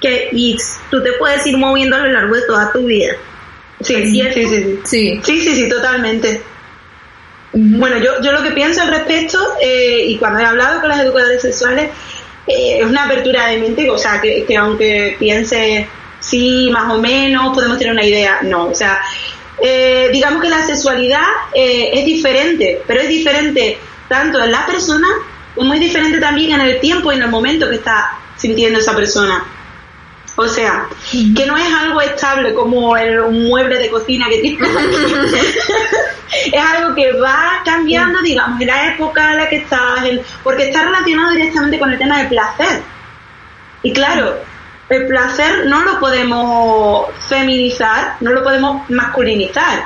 que 0.00 0.30
y 0.32 0.56
tú 0.90 1.00
te 1.02 1.12
puedes 1.12 1.46
ir 1.46 1.56
moviendo 1.56 1.94
a 1.94 2.00
lo 2.00 2.12
largo 2.12 2.34
de 2.34 2.42
toda 2.42 2.72
tu 2.72 2.86
vida. 2.86 3.14
Sí, 3.80 3.94
sí, 4.10 4.22
sí. 4.32 4.80
Sí. 4.84 5.20
Sí, 5.22 5.40
sí, 5.40 5.54
sí, 5.54 5.68
totalmente. 5.68 6.42
Bueno, 7.52 7.98
yo, 7.98 8.20
yo 8.20 8.32
lo 8.32 8.42
que 8.42 8.50
pienso 8.50 8.82
al 8.82 8.88
respecto, 8.88 9.38
eh, 9.62 10.06
y 10.08 10.18
cuando 10.18 10.40
he 10.40 10.44
hablado 10.44 10.80
con 10.80 10.88
las 10.88 11.00
educadoras 11.00 11.40
sexuales, 11.40 11.90
eh, 12.48 12.78
es 12.80 12.84
una 12.84 13.04
apertura 13.04 13.46
de 13.46 13.58
mente, 13.58 13.88
o 13.88 13.96
sea, 13.96 14.20
que, 14.20 14.44
que 14.44 14.56
aunque 14.56 15.16
piense 15.18 15.88
sí, 16.20 16.68
más 16.72 16.92
o 16.92 16.98
menos, 16.98 17.54
podemos 17.54 17.78
tener 17.78 17.92
una 17.92 18.04
idea, 18.04 18.40
no, 18.42 18.66
o 18.66 18.74
sea, 18.74 19.00
eh, 19.62 20.08
digamos 20.12 20.40
que 20.42 20.48
la 20.48 20.64
sexualidad 20.64 21.24
eh, 21.54 21.90
es 21.94 22.04
diferente, 22.04 22.82
pero 22.86 23.00
es 23.00 23.08
diferente 23.08 23.78
tanto 24.08 24.42
en 24.42 24.52
la 24.52 24.64
persona 24.66 25.06
como 25.54 25.74
es 25.74 25.80
diferente 25.80 26.18
también 26.20 26.52
en 26.52 26.60
el 26.60 26.80
tiempo 26.80 27.10
y 27.12 27.16
en 27.16 27.22
el 27.22 27.28
momento 27.30 27.68
que 27.68 27.76
está 27.76 28.12
sintiendo 28.36 28.78
esa 28.78 28.94
persona. 28.94 29.42
O 30.36 30.46
sea, 30.46 30.86
que 31.10 31.46
no 31.46 31.56
es 31.58 31.66
algo 31.74 32.00
estable 32.00 32.54
como 32.54 32.96
el, 32.96 33.18
un 33.18 33.48
mueble 33.48 33.76
de 33.76 33.90
cocina 33.90 34.26
que 34.28 34.38
tiene. 34.38 34.58
es 36.52 36.62
algo 36.76 36.94
que 36.94 37.12
va 37.14 37.60
cambiando, 37.64 38.20
digamos, 38.22 38.60
en 38.60 38.66
la 38.68 38.94
época 38.94 39.32
en 39.32 39.36
la 39.38 39.48
que 39.48 39.56
estás, 39.56 40.04
en- 40.04 40.20
porque 40.44 40.68
está 40.68 40.84
relacionado 40.84 41.32
directamente 41.32 41.78
con 41.80 41.90
el 41.92 41.98
tema 41.98 42.18
del 42.18 42.28
placer. 42.28 42.82
Y 43.82 43.92
claro, 43.92 44.38
el 44.88 45.06
placer 45.06 45.66
no 45.66 45.82
lo 45.82 46.00
podemos 46.00 47.06
feminizar, 47.28 48.16
no 48.20 48.32
lo 48.32 48.42
podemos 48.42 48.88
masculinizar. 48.90 49.84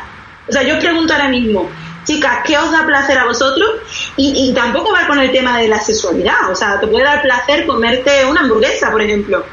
O 0.49 0.53
sea, 0.53 0.62
yo 0.62 0.75
os 0.75 0.81
pregunto 0.81 1.12
ahora 1.12 1.29
mismo, 1.29 1.69
chicas, 2.05 2.38
¿qué 2.45 2.57
os 2.59 2.71
da 2.71 2.87
placer 2.87 3.19
a 3.19 3.25
vosotros? 3.25 3.69
Y, 4.17 4.49
y 4.49 4.55
tampoco 4.55 4.93
va 4.93 5.07
con 5.07 5.19
el 5.19 5.31
tema 5.33 5.59
de 5.59 5.69
la 5.69 5.81
sexualidad. 5.81 6.51
O 6.51 6.55
sea, 6.55 6.79
te 6.81 6.87
puede 6.87 7.05
dar 7.05 7.23
placer 7.23 7.67
comerte 7.67 8.25
una 8.27 8.41
hamburguesa, 8.43 8.91
por 8.91 9.03
ejemplo. 9.03 9.45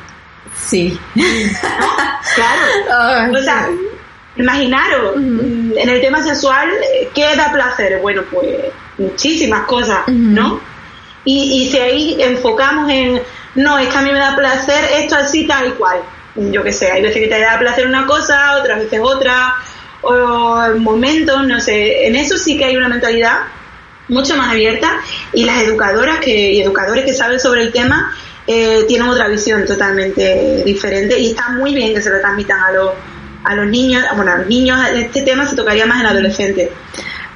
Sí. 0.55 0.99
Claro. 2.35 3.31
O 3.39 3.41
sea, 3.41 3.69
imaginaros, 4.35 5.15
en 5.15 5.89
el 5.89 6.01
tema 6.01 6.21
sexual, 6.21 6.69
¿qué 7.13 7.35
da 7.35 7.51
placer? 7.51 7.99
Bueno, 8.01 8.23
pues 8.31 8.47
muchísimas 8.97 9.65
cosas. 9.65 10.07
¿no? 10.07 10.59
Y, 11.25 11.61
y 11.61 11.71
si 11.71 11.77
ahí 11.77 12.17
enfocamos 12.19 12.89
en, 12.89 13.21
no, 13.59 13.77
es 13.77 13.89
que 13.89 13.97
a 13.97 14.01
mí 14.01 14.11
me 14.11 14.19
da 14.19 14.35
placer 14.35 14.85
esto 14.99 15.15
así, 15.15 15.45
tal 15.45 15.73
cual. 15.75 15.99
Yo 16.35 16.63
qué 16.63 16.71
sé, 16.71 16.91
hay 16.91 17.01
veces 17.01 17.21
que 17.21 17.27
te 17.27 17.39
da 17.39 17.59
placer 17.59 17.85
una 17.85 18.05
cosa, 18.05 18.57
otras 18.57 18.79
veces 18.79 19.01
otra, 19.03 19.55
o 20.01 20.63
en 20.63 20.81
momentos, 20.81 21.45
no 21.45 21.59
sé, 21.59 22.07
en 22.07 22.15
eso 22.15 22.37
sí 22.37 22.57
que 22.57 22.65
hay 22.65 22.77
una 22.77 22.87
mentalidad 22.87 23.39
mucho 24.07 24.37
más 24.37 24.49
abierta 24.51 24.89
y 25.33 25.43
las 25.43 25.61
educadoras 25.63 26.19
que, 26.19 26.53
y 26.53 26.61
educadores 26.61 27.03
que 27.03 27.13
saben 27.13 27.39
sobre 27.39 27.61
el 27.63 27.73
tema 27.73 28.15
eh, 28.47 28.85
tienen 28.87 29.09
otra 29.09 29.27
visión 29.27 29.65
totalmente 29.65 30.63
diferente 30.65 31.19
y 31.19 31.31
está 31.31 31.49
muy 31.49 31.75
bien 31.75 31.93
que 31.93 32.01
se 32.01 32.09
lo 32.09 32.19
transmitan 32.21 32.59
a 32.61 32.71
los, 32.71 32.91
a 33.43 33.55
los 33.55 33.67
niños, 33.67 34.03
bueno, 34.15 34.31
a 34.31 34.37
los 34.37 34.47
niños, 34.47 34.79
este 34.95 35.23
tema 35.23 35.45
se 35.45 35.55
tocaría 35.55 35.85
más 35.85 35.99
en 35.99 36.05
adolescentes, 36.07 36.69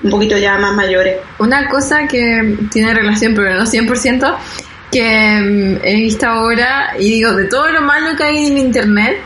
un 0.01 0.09
poquito 0.09 0.37
ya 0.37 0.57
más 0.57 0.73
mayores. 0.73 1.17
Una 1.37 1.67
cosa 1.67 2.07
que 2.07 2.57
tiene 2.71 2.93
relación, 2.93 3.35
pero 3.35 3.53
no 3.55 3.65
100%, 3.65 4.37
que 4.93 5.39
mm, 5.41 5.79
he 5.83 5.95
visto 5.95 6.27
ahora, 6.27 6.93
y 6.99 7.15
digo, 7.15 7.33
de 7.33 7.45
todo 7.45 7.69
lo 7.71 7.81
malo 7.81 8.15
que 8.15 8.23
hay 8.23 8.47
en 8.47 8.57
internet, 8.57 9.17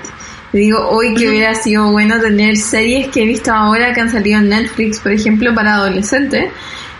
digo, 0.53 0.87
hoy 0.89 1.13
que 1.13 1.27
hubiera 1.27 1.53
sido 1.53 1.91
bueno 1.91 2.19
tener 2.19 2.55
series 2.55 3.09
que 3.09 3.23
he 3.23 3.25
visto 3.25 3.51
ahora 3.51 3.93
que 3.93 4.01
han 4.01 4.09
salido 4.09 4.39
en 4.39 4.49
Netflix, 4.49 4.99
por 4.99 5.11
ejemplo, 5.11 5.53
para 5.53 5.73
adolescentes, 5.73 6.51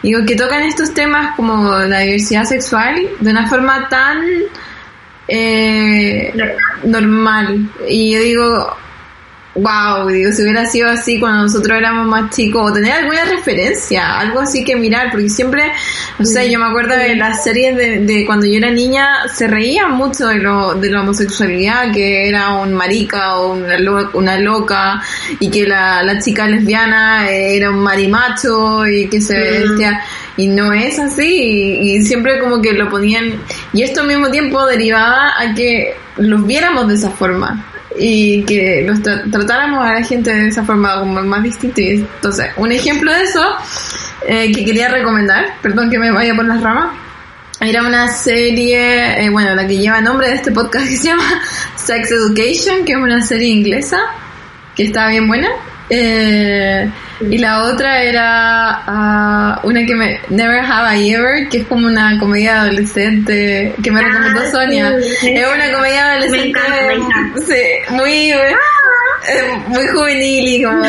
digo, 0.03 0.25
que 0.25 0.35
tocan 0.35 0.63
estos 0.63 0.93
temas 0.93 1.35
como 1.35 1.71
la 1.79 1.99
diversidad 1.99 2.43
sexual 2.43 2.95
de 3.19 3.31
una 3.31 3.47
forma 3.47 3.87
tan 3.89 4.21
eh, 5.27 6.33
normal. 6.83 7.69
Y 7.87 8.13
yo 8.13 8.19
digo, 8.19 8.77
wow, 9.57 10.07
digo, 10.07 10.31
si 10.31 10.43
hubiera 10.43 10.65
sido 10.67 10.89
así 10.89 11.19
cuando 11.19 11.43
nosotros 11.43 11.77
éramos 11.77 12.05
más 12.07 12.33
chicos, 12.35 12.69
o 12.69 12.73
tener 12.73 12.91
alguna 12.93 13.25
referencia, 13.25 14.19
algo 14.19 14.39
así 14.41 14.63
que 14.63 14.75
mirar, 14.75 15.09
porque 15.11 15.29
siempre, 15.29 15.71
o 16.19 16.23
sea, 16.25 16.45
yo 16.45 16.59
me 16.59 16.65
acuerdo 16.65 16.95
de 16.95 17.15
las 17.15 17.43
series 17.43 17.75
de, 17.75 17.99
de 18.05 18.25
cuando 18.25 18.45
yo 18.45 18.57
era 18.57 18.69
niña, 18.69 19.07
se 19.33 19.47
reían 19.47 19.93
mucho 19.93 20.27
de, 20.27 20.35
lo, 20.35 20.75
de 20.75 20.91
la 20.91 21.01
homosexualidad, 21.01 21.91
que 21.91 22.29
era 22.29 22.53
un 22.53 22.73
marica 22.73 23.37
o 23.37 23.53
una, 23.53 23.77
lo- 23.79 24.11
una 24.13 24.37
loca, 24.39 25.01
y 25.39 25.49
que 25.49 25.65
la, 25.65 26.03
la 26.03 26.19
chica 26.19 26.47
lesbiana 26.47 27.27
eh, 27.29 27.57
era 27.57 27.71
un 27.71 27.79
marimacho, 27.79 28.85
y 28.85 29.09
que 29.09 29.19
se 29.21 29.35
vestía, 29.37 30.01
y 30.37 30.47
no 30.47 30.71
es 30.71 30.99
así, 30.99 31.25
y, 31.81 31.95
y 31.97 32.05
siempre 32.05 32.39
como 32.39 32.61
que 32.61 32.73
lo 32.73 32.89
ponían, 32.89 33.41
y 33.73 33.81
esto 33.81 34.01
al 34.01 34.07
mismo 34.07 34.29
tiempo 34.29 34.65
derivaba 34.67 35.31
a 35.39 35.53
que 35.55 35.95
los 36.17 36.45
viéramos 36.45 36.87
de 36.87 36.93
esa 36.95 37.09
forma 37.09 37.65
y 37.99 38.43
que 38.43 38.83
los 38.85 38.99
tra- 38.99 39.29
tratáramos 39.31 39.85
a 39.85 39.93
la 39.95 40.03
gente 40.03 40.33
de 40.33 40.47
esa 40.47 40.63
forma 40.63 40.99
como 40.99 41.21
más 41.23 41.43
distinta. 41.43 41.81
Entonces, 41.81 42.47
un 42.57 42.71
ejemplo 42.71 43.11
de 43.13 43.23
eso 43.23 43.43
eh, 44.27 44.51
que 44.51 44.63
quería 44.65 44.89
recomendar, 44.89 45.45
perdón 45.61 45.89
que 45.89 45.97
me 45.99 46.11
vaya 46.11 46.35
por 46.35 46.45
las 46.45 46.61
ramas, 46.61 46.95
era 47.59 47.81
una 47.81 48.07
serie, 48.09 49.23
eh, 49.23 49.29
bueno, 49.29 49.55
la 49.55 49.65
que 49.67 49.77
lleva 49.77 49.99
nombre 50.01 50.27
de 50.27 50.35
este 50.35 50.51
podcast 50.51 50.85
que 50.89 50.95
se 50.97 51.07
llama 51.07 51.41
Sex 51.75 52.11
Education, 52.11 52.85
que 52.85 52.91
es 52.93 52.97
una 52.97 53.21
serie 53.23 53.47
inglesa 53.47 53.97
que 54.75 54.83
está 54.83 55.07
bien 55.07 55.27
buena. 55.27 55.49
Eh, 55.89 56.89
Y 57.21 57.37
la 57.39 57.63
otra 57.63 58.01
era 58.03 58.81
ah, 58.85 59.59
una 59.63 59.85
que 59.85 59.95
me. 59.95 60.19
Never 60.29 60.59
Have 60.59 60.97
I 60.99 61.13
Ever, 61.13 61.49
que 61.49 61.59
es 61.59 61.67
como 61.67 61.87
una 61.87 62.17
comedia 62.19 62.61
adolescente 62.61 63.73
que 63.83 63.91
me 63.91 63.99
Ah, 64.01 64.03
recomendó 64.03 64.51
Sonia. 64.51 64.93
sí. 65.19 65.29
Es 65.35 65.47
una 65.47 65.71
comedia 65.71 66.11
adolescente. 66.11 66.37
Me 66.43 66.49
encanta, 66.49 66.81
me 66.87 66.93
encanta. 66.93 67.39
Sí, 67.47 67.93
muy. 67.93 68.33
Eh, 69.27 69.63
muy 69.67 69.87
juvenil 69.87 70.47
y 70.47 70.63
como 70.63 70.83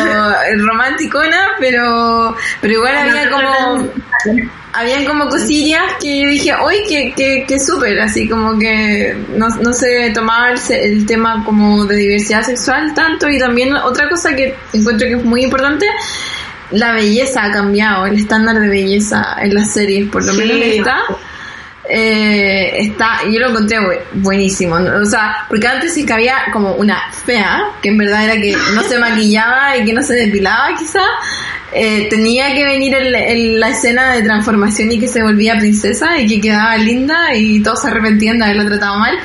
romanticona, 0.58 1.48
pero, 1.58 2.36
pero 2.60 2.72
igual 2.74 2.96
había 2.96 3.30
como 3.30 3.88
habían 4.72 5.06
como 5.06 5.28
cosillas 5.28 5.82
que 6.00 6.22
yo 6.22 6.28
dije, 6.28 6.52
uy, 6.64 6.76
que, 6.88 7.12
que, 7.16 7.44
que 7.48 7.58
súper, 7.58 7.98
así 8.00 8.28
como 8.28 8.58
que 8.58 9.16
no, 9.34 9.48
no 9.48 9.72
se 9.72 10.10
tomaba 10.10 10.50
el, 10.52 10.58
el 10.70 11.06
tema 11.06 11.42
como 11.44 11.84
de 11.86 11.96
diversidad 11.96 12.42
sexual 12.42 12.94
tanto 12.94 13.28
y 13.28 13.38
también 13.38 13.74
otra 13.74 14.08
cosa 14.08 14.36
que 14.36 14.54
encuentro 14.72 15.08
que 15.08 15.14
es 15.14 15.24
muy 15.24 15.42
importante, 15.44 15.86
la 16.70 16.92
belleza 16.92 17.44
ha 17.44 17.50
cambiado, 17.50 18.06
el 18.06 18.18
estándar 18.18 18.60
de 18.60 18.68
belleza 18.68 19.36
en 19.40 19.54
las 19.54 19.72
series, 19.72 20.08
por 20.10 20.24
lo 20.24 20.32
Sí. 20.34 20.38
menos 20.40 20.56
en 20.56 20.62
esta. 20.80 20.96
Eh, 21.88 22.70
está, 22.80 23.20
yo 23.30 23.40
lo 23.40 23.48
encontré 23.50 23.78
bu- 23.80 23.98
buenísimo, 24.14 24.74
o 24.76 25.04
sea, 25.06 25.46
porque 25.48 25.66
antes 25.66 25.94
sí 25.94 26.04
que 26.04 26.12
había 26.12 26.36
como 26.52 26.74
una 26.74 27.00
fea, 27.24 27.62
que 27.82 27.88
en 27.88 27.98
verdad 27.98 28.24
era 28.24 28.34
que 28.40 28.54
no 28.74 28.82
se 28.82 28.98
maquillaba 28.98 29.76
y 29.76 29.84
que 29.84 29.92
no 29.94 30.02
se 30.02 30.14
depilaba 30.14 30.68
quizá, 30.78 31.00
eh, 31.72 32.06
tenía 32.10 32.54
que 32.54 32.64
venir 32.64 32.94
el- 32.94 33.14
el- 33.14 33.60
la 33.60 33.70
escena 33.70 34.12
de 34.12 34.22
transformación 34.22 34.92
y 34.92 35.00
que 35.00 35.08
se 35.08 35.22
volvía 35.22 35.56
princesa 35.58 36.18
y 36.18 36.26
que 36.26 36.40
quedaba 36.40 36.76
linda 36.76 37.34
y 37.34 37.62
todos 37.62 37.80
se 37.82 37.88
arrepentían 37.88 38.38
de 38.38 38.44
haberla 38.44 38.66
tratado 38.66 38.98
mal. 38.98 39.18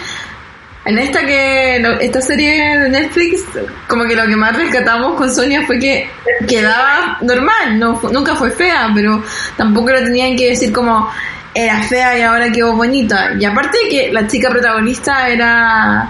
En 0.86 0.97
esta 0.99 1.26
que 1.26 1.78
esta 2.01 2.20
serie 2.22 2.78
de 2.78 2.89
Netflix, 2.89 3.41
como 3.88 4.03
que 4.03 4.18
lo 4.18 4.26
que 4.28 4.36
más 4.36 4.53
rescatamos 4.53 5.16
con 5.16 5.34
Sonia 5.34 5.64
fue 5.66 5.80
que 5.80 6.09
quedaba 6.45 7.18
normal, 7.22 7.80
no 7.80 8.01
nunca 8.11 8.36
fue 8.36 8.51
fea, 8.51 8.89
pero 8.93 9.24
tampoco 9.55 9.91
lo 9.91 10.03
tenían 10.03 10.36
que 10.36 10.49
decir 10.49 10.74
como 10.74 11.09
era 11.53 11.81
fea 11.83 12.17
y 12.17 12.21
ahora 12.21 12.51
quedó 12.51 12.75
bonita. 12.75 13.31
Y 13.39 13.45
aparte 13.45 13.77
que 13.89 14.11
la 14.11 14.27
chica 14.27 14.49
protagonista 14.49 15.29
era 15.29 16.09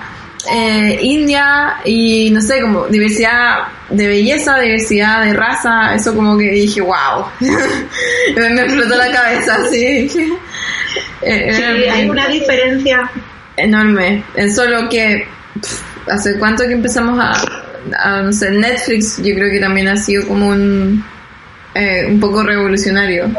eh, 0.52 1.00
india 1.02 1.76
y 1.86 2.30
no 2.32 2.42
sé, 2.42 2.62
como 2.62 2.88
diversidad 2.88 3.60
de 3.90 4.08
belleza, 4.08 4.60
diversidad 4.60 5.24
de 5.26 5.34
raza, 5.34 5.96
eso 5.96 6.16
como 6.16 6.38
que 6.38 6.50
dije, 6.52 6.82
wow, 6.82 7.26
me, 8.36 8.50
me 8.50 8.62
explotó 8.64 8.96
la 8.96 9.12
cabeza, 9.12 9.58
sí. 9.70 10.10
eh, 11.22 11.54
Sí, 11.54 11.64
hay 11.90 12.10
una 12.10 12.28
diferencia. 12.28 13.10
enorme. 13.58 14.24
Es 14.36 14.56
solo 14.56 14.90
que 14.90 15.28
pff, 15.62 15.82
hace 16.10 16.38
cuánto 16.40 16.66
que 16.68 16.74
empezamos 16.74 17.20
a, 17.20 17.34
a, 18.04 18.22
no 18.22 18.34
sé, 18.34 18.52
Netflix, 18.52 19.18
yo 19.18 19.36
creo 19.36 19.52
que 19.52 19.60
también 19.60 19.88
ha 19.88 19.98
sido 19.98 20.28
como 20.28 20.50
un 20.50 21.04
eh, 21.76 22.06
un 22.08 22.20
poco 22.20 22.44
revolucionario 22.44 23.30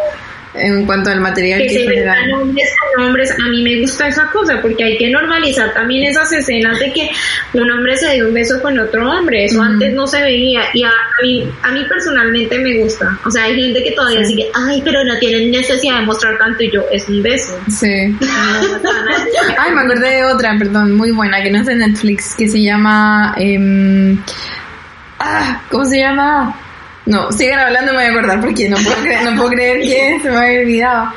en 0.54 0.86
cuanto 0.86 1.10
al 1.10 1.20
material 1.20 1.60
que 1.60 1.66
que, 1.68 1.74
se 1.74 1.80
genera. 1.80 2.14
metan 2.14 2.40
hombres 2.40 2.70
con 2.78 3.04
hombres, 3.04 3.30
a 3.32 3.48
mí 3.50 3.62
me 3.62 3.80
gusta 3.80 4.08
esa 4.08 4.30
cosa 4.30 4.60
porque 4.62 4.84
hay 4.84 4.98
que 4.98 5.10
normalizar 5.10 5.72
también 5.74 6.04
esas 6.04 6.32
escenas 6.32 6.78
de 6.78 6.92
que 6.92 7.10
un 7.54 7.70
hombre 7.70 7.96
se 7.96 8.12
dio 8.14 8.28
un 8.28 8.34
beso 8.34 8.60
con 8.62 8.78
otro 8.78 9.10
hombre, 9.10 9.44
eso 9.44 9.60
antes 9.60 9.92
no 9.94 10.06
se 10.06 10.22
veía 10.22 10.62
y 10.72 10.84
a, 10.84 10.90
a 10.90 11.22
mí 11.22 11.48
a 11.62 11.70
mí 11.72 11.84
personalmente 11.88 12.58
me 12.58 12.78
gusta, 12.78 13.18
o 13.24 13.30
sea 13.30 13.44
hay 13.44 13.56
gente 13.60 13.82
que 13.82 13.92
todavía 13.92 14.24
sigue, 14.24 14.50
ay 14.54 14.80
pero 14.84 15.04
no 15.04 15.18
tienen 15.18 15.50
necesidad 15.50 16.00
de 16.00 16.06
mostrar 16.06 16.38
tanto 16.38 16.62
y 16.62 16.70
yo, 16.70 16.84
es 16.92 17.08
un 17.08 17.22
beso. 17.22 17.58
Sí. 17.68 17.86
Ay, 19.58 19.72
me 19.72 19.80
acordé 19.80 20.16
de 20.16 20.24
otra, 20.24 20.56
perdón, 20.58 20.92
muy 20.92 21.10
buena, 21.10 21.42
que 21.42 21.50
no 21.50 21.60
es 21.60 21.66
de 21.66 21.74
Netflix, 21.76 22.34
que 22.34 22.48
se 22.48 22.62
llama... 22.62 23.34
ah, 25.18 25.62
¿Cómo 25.70 25.84
se 25.84 25.98
llama? 25.98 26.54
No, 27.06 27.30
sigan 27.32 27.60
hablando 27.60 27.92
me 27.92 27.98
voy 27.98 28.06
a 28.06 28.10
acordar 28.10 28.40
porque 28.40 28.68
no 28.68 28.76
puedo 28.78 28.96
creer, 29.02 29.22
no 29.24 29.36
puedo 29.36 29.50
creer 29.50 29.80
que 29.82 30.18
se 30.22 30.30
me 30.30 30.36
había 30.38 30.60
olvidado. 30.60 31.12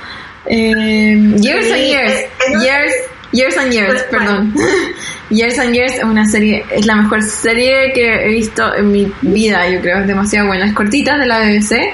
Em, 0.46 1.36
years 1.38 1.66
and 1.68 1.76
Sí, 1.76 1.88
Years. 1.90 2.12
es- 2.12 2.26
es- 2.56 2.62
Years, 2.64 2.94
years 3.32 3.58
and 3.58 3.72
Years, 3.72 4.04
perdón. 4.12 4.54
years 5.30 5.60
and 5.60 5.74
Years 5.74 5.94
es 5.96 6.04
una 6.04 6.26
serie, 6.26 6.66
es 6.72 6.86
la 6.86 6.96
mejor 6.96 7.22
serie 7.24 7.92
que 7.94 8.26
he 8.26 8.30
visto 8.30 8.74
en 8.76 8.92
mi 8.92 9.12
vida, 9.22 9.68
yo 9.70 9.82
creo, 9.82 10.00
es 10.00 10.08
demasiado 10.08 10.48
buena. 10.48 10.66
Es 10.68 10.74
cortita 10.74 11.18
de 11.18 11.26
la 11.26 11.40
BBC. 11.40 11.94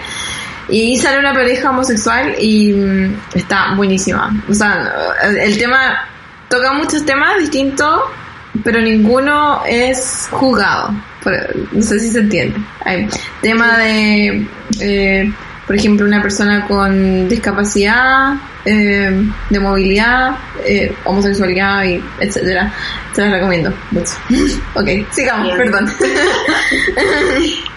Y 0.70 0.98
sale 0.98 1.20
una 1.20 1.34
pareja 1.34 1.70
homosexual 1.72 2.36
y 2.40 2.72
mm, 2.74 3.16
está 3.36 3.74
buenísima. 3.76 4.32
O 4.50 4.54
sea, 4.54 4.92
el- 5.24 5.38
el 5.38 5.58
tema 5.58 6.08
toca 6.50 6.74
muchos 6.74 7.06
temas 7.06 7.38
distintos, 7.40 8.02
pero 8.64 8.80
ninguno 8.82 9.62
es 9.68 10.28
juzgado. 10.32 10.94
No 11.72 11.82
sé 11.82 12.00
si 12.00 12.10
se 12.10 12.20
entiende. 12.20 12.60
Hay 12.86 13.08
tema 13.42 13.78
de, 13.78 14.48
eh, 14.82 15.32
por 15.66 15.76
ejemplo, 15.76 16.06
una 16.06 16.22
persona 16.22 16.66
con 16.68 17.28
discapacidad, 17.30 18.34
eh, 18.66 19.12
de 19.50 19.60
movilidad, 19.60 20.38
eh, 20.66 20.94
homosexualidad, 21.06 21.84
y 21.86 22.04
etcétera. 22.20 22.74
Se 23.14 23.22
las 23.22 23.32
recomiendo 23.32 23.74
mucho. 23.92 24.14
ok, 24.76 24.90
sigamos, 25.12 25.46
Bien. 25.46 25.58
perdón. 25.58 25.92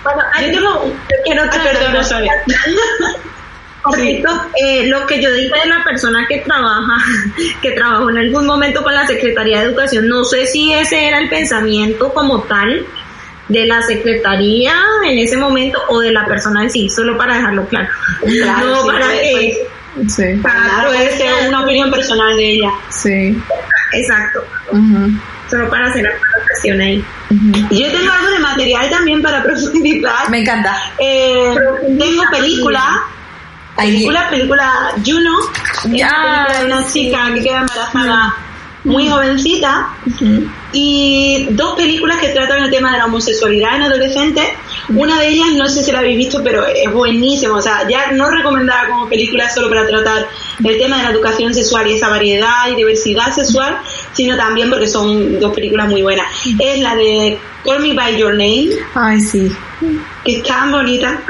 Bueno, 0.07 0.22
Yo 0.40 0.53
tengo... 0.53 0.97
quiero 1.24 1.42
Ah, 1.42 1.61
perdón, 1.64 1.92
no, 1.94 2.05
sorry. 2.05 2.28
Correcto, 3.86 4.28
eh, 4.61 4.86
lo 4.88 5.07
que 5.07 5.22
yo 5.22 5.32
dije 5.32 5.53
de 5.62 5.68
la 5.68 5.84
persona 5.84 6.26
que 6.28 6.38
trabaja, 6.38 6.97
que 7.62 7.70
trabajó 7.70 8.11
en 8.11 8.18
algún 8.18 8.44
momento 8.44 8.82
con 8.82 8.92
la 8.92 9.07
Secretaría 9.07 9.61
de 9.61 9.66
Educación, 9.66 10.09
no 10.09 10.24
sé 10.24 10.47
si 10.47 10.72
ese 10.72 11.07
era 11.07 11.20
el 11.20 11.28
pensamiento 11.28 12.12
como 12.12 12.42
tal 12.42 12.84
de 13.49 13.66
la 13.66 13.80
Secretaría 13.82 14.74
en 15.09 15.18
ese 15.18 15.36
momento 15.36 15.80
o 15.88 16.01
de 16.01 16.12
la 16.12 16.24
persona 16.26 16.62
en 16.64 16.70
sí, 16.70 16.88
solo 16.88 17.16
para 17.16 17.36
dejarlo 17.36 17.66
claro. 17.68 17.88
Claro, 18.42 18.66
no 18.66 18.80
sí, 18.82 18.86
para 18.88 19.05
puede- 19.07 19.20
que... 19.22 20.09
sí, 20.09 20.22
para 20.42 20.84
puede 20.86 21.16
ser 21.16 21.49
una 21.49 21.62
opinión 21.64 21.90
personal 21.90 22.36
de 22.36 22.51
ella. 22.53 22.70
sí. 22.90 23.40
Exacto, 23.92 24.44
solo 25.49 25.70
para 25.70 25.86
hacer 25.86 26.03
la 26.03 26.11
aclaración 26.11 26.80
ahí. 26.80 27.05
yo 27.70 27.90
tengo 27.92 28.12
algo 28.12 28.30
de 28.30 28.38
material 28.40 28.90
también 28.90 29.22
para 29.22 29.42
profundizar. 29.44 30.28
Me 30.28 30.40
encanta. 30.40 30.76
Eh, 30.99 31.55
tengo 31.97 32.22
película, 32.32 33.05
Ahí- 33.76 33.92
película, 33.92 34.28
película 34.28 34.72
Juno, 35.07 35.30
Ya, 35.84 36.09
una 36.09 36.47
película 36.47 36.59
de 36.59 36.64
una 36.66 36.82
sí. 36.82 37.05
chica 37.07 37.32
que 37.34 37.42
queda 37.42 37.61
embarazada 37.61 38.34
muy 38.87 39.09
jovencita 39.09 39.89
y 40.72 41.49
dos 41.51 41.74
películas 41.74 42.18
que 42.18 42.28
tratan 42.28 42.62
el 42.62 42.70
tema 42.70 42.93
de 42.93 42.99
la 42.99 43.07
homosexualidad 43.07 43.76
en 43.76 43.82
adolescentes. 43.82 44.45
Una 44.91 45.20
de 45.20 45.28
ellas, 45.28 45.49
no 45.57 45.68
sé 45.68 45.82
si 45.82 45.91
la 45.91 45.99
habéis 45.99 46.16
visto, 46.16 46.41
pero 46.45 46.64
es 46.64 46.91
buenísima. 46.93 47.57
O 47.57 47.62
sea, 47.62 47.89
ya 47.89 48.12
no 48.12 48.30
recomendada 48.30 48.89
como 48.89 49.09
película 49.09 49.51
solo 49.51 49.68
para 49.68 49.87
tratar 49.89 50.28
el 50.62 50.78
tema 50.78 50.99
de 50.99 51.03
la 51.03 51.11
educación 51.11 51.53
sexual 51.53 51.89
y 51.89 51.95
esa 51.95 52.09
variedad 52.09 52.68
y 52.70 52.76
diversidad 52.76 53.32
sexual, 53.32 53.76
sino 54.12 54.37
también 54.37 54.70
porque 54.70 54.87
son 54.87 55.41
dos 55.41 55.53
películas 55.53 55.89
muy 55.89 56.03
buenas. 56.03 56.26
Es 56.61 56.78
la 56.80 56.95
de 56.95 57.39
Call 57.64 57.80
Me 57.80 57.93
By 57.93 58.16
Your 58.16 58.34
Name, 58.34 58.68
Ay, 58.95 59.20
sí. 59.20 59.51
que 60.24 60.37
es 60.37 60.43
tan 60.45 60.70
bonita. 60.70 61.20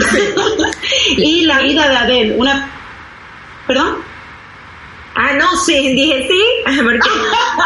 y 1.16 1.46
La 1.46 1.60
vida 1.60 1.88
de 1.88 1.96
Adele, 1.96 2.34
una... 2.36 2.70
¿Perdón? 3.66 4.15
Ah, 5.18 5.32
no, 5.38 5.56
sí, 5.56 5.94
dije 5.94 6.28
sí, 6.28 6.42
porque, 6.84 6.98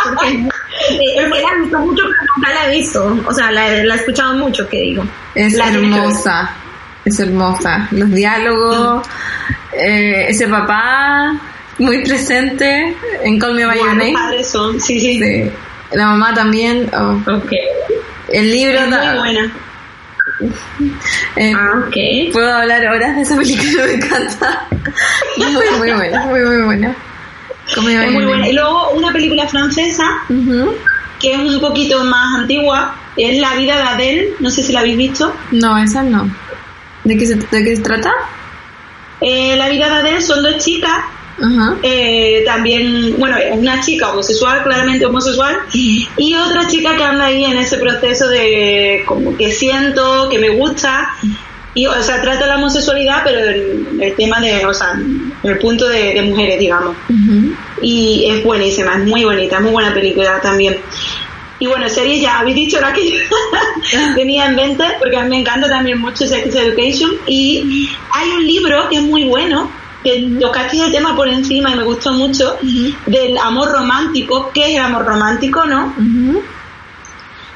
porque 0.04 0.28
eh, 0.36 1.16
es 1.16 1.24
que 1.24 1.28
la 1.42 1.50
he 1.52 1.60
visto 1.62 1.78
mucho, 1.80 2.02
pero 2.04 2.32
nunca 2.36 2.54
la 2.54 2.66
he 2.72 2.76
visto. 2.78 3.18
O 3.26 3.32
sea, 3.32 3.50
la, 3.50 3.68
la 3.84 3.94
he 3.94 3.98
escuchado 3.98 4.34
mucho, 4.34 4.68
que 4.68 4.76
digo. 4.78 5.04
Es 5.34 5.54
La 5.54 5.68
hermosa. 5.68 6.50
Es 7.04 7.18
hermosa. 7.18 7.88
Los 7.92 8.10
diálogos, 8.10 9.06
eh, 9.72 10.26
ese 10.28 10.46
papá 10.48 11.34
muy 11.78 12.04
presente 12.04 12.94
en 13.24 13.38
Call 13.38 13.54
Me 13.54 13.64
By 13.66 13.78
Your 13.78 13.96
Name. 13.96 14.12
padres 14.12 14.48
son, 14.48 14.78
sí, 14.80 15.00
sí. 15.00 15.18
Sí. 15.18 15.50
La 15.92 16.06
mamá 16.06 16.32
también. 16.34 16.88
oh. 16.94 17.20
Ok. 17.36 17.50
El 18.28 18.50
libro. 18.50 18.78
Es 18.78 18.90
da- 18.90 19.10
muy 19.14 19.18
buena. 19.18 19.52
eh, 21.36 21.52
Ah, 21.56 21.84
ok. 21.86 22.32
Puedo 22.32 22.52
hablar 22.52 22.86
horas 22.86 23.16
de 23.16 23.22
esa 23.22 23.36
película, 23.36 23.84
me 23.86 23.94
encanta. 23.94 24.66
Muy, 25.36 25.78
muy 25.78 25.92
buena, 25.92 26.26
muy, 26.26 26.40
muy 26.40 26.62
buena. 26.62 26.94
Es 27.76 28.12
muy 28.12 28.24
buena. 28.24 28.48
Y 28.48 28.52
luego 28.52 28.90
una 28.90 29.12
película 29.12 29.46
francesa 29.46 30.04
que 31.20 31.34
es 31.34 31.38
un 31.38 31.60
poquito 31.60 32.02
más 32.04 32.40
antigua, 32.40 32.96
es 33.16 33.38
La 33.38 33.54
vida 33.54 33.76
de 33.76 33.82
Adele, 33.82 34.34
no 34.40 34.50
sé 34.50 34.62
si 34.62 34.72
la 34.72 34.80
habéis 34.80 34.96
visto. 34.96 35.34
No, 35.52 35.76
esa 35.76 36.02
no. 36.02 36.28
¿De 37.04 37.16
qué 37.16 37.26
se, 37.26 37.34
de 37.36 37.64
qué 37.64 37.76
se 37.76 37.82
trata? 37.82 38.10
Eh, 39.20 39.54
la 39.56 39.68
vida 39.68 39.88
de 39.90 39.96
Adele 39.96 40.22
son 40.22 40.42
dos 40.42 40.64
chicas, 40.64 41.04
eh, 41.82 42.42
también, 42.46 43.16
bueno, 43.18 43.36
una 43.52 43.80
chica 43.80 44.12
homosexual, 44.12 44.62
claramente 44.62 45.06
homosexual, 45.06 45.56
y 45.72 46.34
otra 46.34 46.66
chica 46.66 46.96
que 46.96 47.04
anda 47.04 47.26
ahí 47.26 47.44
en 47.44 47.58
ese 47.58 47.76
proceso 47.78 48.28
de 48.28 49.02
como 49.06 49.36
que 49.36 49.50
siento, 49.50 50.28
que 50.30 50.38
me 50.38 50.50
gusta, 50.50 51.10
y 51.74 51.86
o 51.86 52.02
sea, 52.02 52.20
trata 52.20 52.46
la 52.46 52.56
homosexualidad, 52.56 53.22
pero 53.24 53.38
el, 53.38 54.00
el 54.00 54.16
tema 54.16 54.40
de, 54.40 54.66
o 54.66 54.74
sea, 54.74 55.00
el 55.42 55.58
punto 55.58 55.88
de, 55.88 56.14
de 56.14 56.22
mujeres, 56.22 56.58
digamos. 56.58 56.96
Y 57.80 58.26
es 58.28 58.42
buenísima, 58.42 58.96
es 58.96 59.04
muy 59.06 59.24
bonita, 59.24 59.60
muy 59.60 59.70
buena 59.70 59.94
película 59.94 60.40
también. 60.40 60.76
Y 61.60 61.66
bueno, 61.66 61.88
series 61.88 62.22
ya 62.22 62.40
habéis 62.40 62.56
dicho 62.56 62.80
la 62.80 62.92
que 62.92 63.10
yo 63.10 63.18
tenía 64.16 64.46
en 64.46 64.56
mente, 64.56 64.84
porque 64.98 65.16
a 65.16 65.22
mí 65.24 65.28
me 65.28 65.40
encanta 65.40 65.68
también 65.68 66.00
mucho 66.00 66.26
Sex 66.26 66.54
Education. 66.54 67.10
Y 67.26 67.88
hay 68.10 68.30
un 68.30 68.46
libro 68.46 68.88
que 68.88 68.96
es 68.96 69.02
muy 69.02 69.24
bueno, 69.24 69.70
que 70.02 70.26
tocaste 70.40 70.80
el 70.80 70.90
tema 70.90 71.14
por 71.14 71.28
encima 71.28 71.70
y 71.70 71.76
me 71.76 71.84
gustó 71.84 72.12
mucho, 72.12 72.56
del 73.06 73.36
amor 73.38 73.70
romántico. 73.70 74.50
¿Qué 74.52 74.70
es 74.70 74.76
el 74.76 74.82
amor 74.82 75.04
romántico, 75.04 75.64
no? 75.66 75.94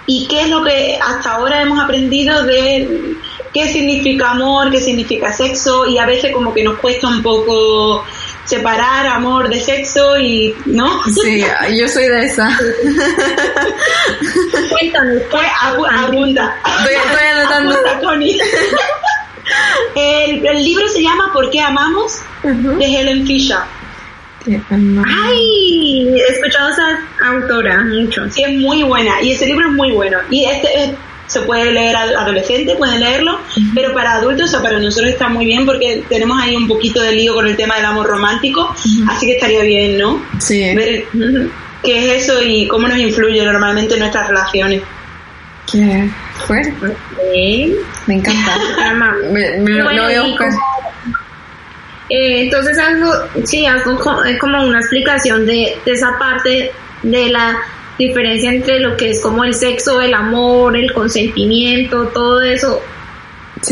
Y 0.07 0.27
qué 0.29 0.43
es 0.43 0.51
lo 0.51 0.63
que 0.63 0.99
hasta 1.03 1.33
ahora 1.33 1.63
hemos 1.63 1.83
aprendido 1.83 2.43
de 2.45 3.17
qué 3.53 3.69
significa 3.69 4.33
amor, 4.33 4.71
qué 4.71 4.81
significa 4.81 5.33
sexo 5.33 5.87
y 5.87 5.99
a 5.99 6.07
veces 6.07 6.33
como 6.33 6.53
que 6.53 6.63
nos 6.63 6.79
cuesta 6.79 7.09
un 7.09 7.23
poco 7.23 8.05
separar 8.45 9.07
amor 9.07 9.49
de 9.49 9.59
sexo 9.59 10.19
y 10.19 10.55
no 10.67 11.03
sí 11.05 11.43
yo 11.79 11.89
soy 11.89 12.09
de 12.09 12.27
esa. 12.27 12.49
Cuéntanos 14.71 15.23
pues 15.31 15.47
apunta 15.91 16.55
estoy, 16.79 16.95
anotando. 17.33 17.75
El, 19.95 20.45
el, 20.47 20.65
libro 20.65 20.89
se 20.89 21.03
llama 21.03 21.31
¿Por 21.33 21.51
qué 21.51 21.61
amamos? 21.61 22.21
de 22.43 22.85
Helen 22.85 23.27
Fisher 23.27 23.59
Ay, 24.47 26.09
he 26.09 26.33
escuchado 26.33 26.69
a 26.69 26.71
esa 26.71 26.99
autora 27.29 27.85
mucho. 27.85 28.29
Sí, 28.31 28.43
es 28.43 28.59
muy 28.61 28.83
buena 28.83 29.23
y 29.23 29.33
ese 29.33 29.47
libro 29.47 29.69
es 29.69 29.73
muy 29.75 29.93
bueno. 29.93 30.19
Y 30.31 30.45
este 30.45 30.95
se 31.27 31.41
puede 31.41 31.73
leer 31.73 31.97
adolescente, 31.97 32.75
pueden 32.77 33.01
leerlo, 33.01 33.41
pero 33.75 33.95
para 33.95 34.15
adultos 34.15 34.53
o 34.55 34.63
para 34.63 34.79
nosotros 34.79 35.11
está 35.11 35.29
muy 35.29 35.47
bien 35.47 35.65
porque 35.65 36.05
tenemos 36.09 36.41
ahí 36.41 36.55
un 36.55 36.69
poquito 36.69 37.01
de 37.01 37.13
lío 37.13 37.35
con 37.35 37.47
el 37.47 37.57
tema 37.57 37.77
del 37.77 37.87
amor 37.87 38.07
romántico, 38.07 38.75
así 39.09 39.27
que 39.27 39.33
estaría 39.33 39.63
bien, 39.63 39.99
¿no? 39.99 40.23
Sí. 40.39 40.75
Ver 40.75 41.07
qué 41.83 42.17
es 42.17 42.23
eso 42.25 42.43
y 42.43 42.69
cómo 42.69 42.89
nos 42.89 42.99
influye 42.99 43.45
normalmente 43.45 43.95
en 43.95 44.01
nuestras 44.01 44.29
relaciones. 44.29 44.83
Qué 45.71 46.11
fuerte. 46.47 46.95
Me 48.07 48.15
encanta. 48.15 48.59
me, 49.33 49.59
lo, 49.59 49.85
voy 49.85 50.15
a 50.15 50.23
buscar. 50.23 50.51
Eh, 52.09 52.43
entonces, 52.43 52.79
algo, 52.79 53.13
sí, 53.45 53.67
algo 53.67 53.99
es 54.25 54.39
como 54.39 54.63
una 54.63 54.81
explicación 54.81 55.47
de, 55.47 55.79
esa 55.87 56.19
parte 56.19 56.73
de 57.03 57.31
la 57.31 57.59
diferencia 57.99 58.51
entre 58.51 58.81
lo 58.81 58.97
que 58.97 59.11
es 59.11 59.21
como 59.21 59.45
el 59.45 59.55
sexo, 59.55 60.01
el 60.01 60.15
amor, 60.15 60.77
el 60.77 60.93
consentimiento, 60.93 62.09
todo 62.09 62.43
eso. 62.43 62.83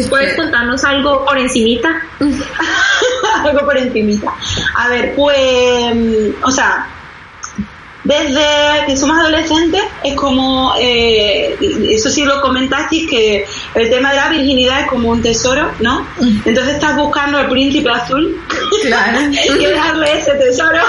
¿Puedes 0.09 0.35
contarnos 0.37 0.83
algo 0.85 1.25
por 1.27 1.37
encimita? 1.37 1.91
algo 3.45 3.67
por 3.67 3.77
encimita. 3.77 4.33
A 4.77 4.89
ver, 4.89 5.15
pues, 5.15 6.35
o 6.43 6.51
sea, 6.51 6.87
desde 8.05 8.87
que 8.87 8.97
somos 8.97 9.17
adolescentes 9.17 9.83
es 10.03 10.15
como, 10.15 10.75
eh, 10.79 11.57
eso 11.89 12.11
sí 12.11 12.25
lo 12.25 12.41
comentaste, 12.41 13.07
que 13.07 13.47
el 13.75 13.91
tema 13.91 14.11
de 14.11 14.17
la 14.17 14.29
virginidad 14.29 14.81
es 14.81 14.87
como 14.89 15.11
un 15.11 15.23
tesoro, 15.23 15.71
¿no? 15.79 16.07
Entonces 16.45 16.75
estás 16.75 16.97
buscando 16.97 17.39
al 17.39 17.49
príncipe 17.49 17.89
azul 17.91 18.41
claro. 18.83 19.19
y 19.61 19.67
darle 19.67 20.19
ese 20.19 20.33
tesoro. 20.35 20.81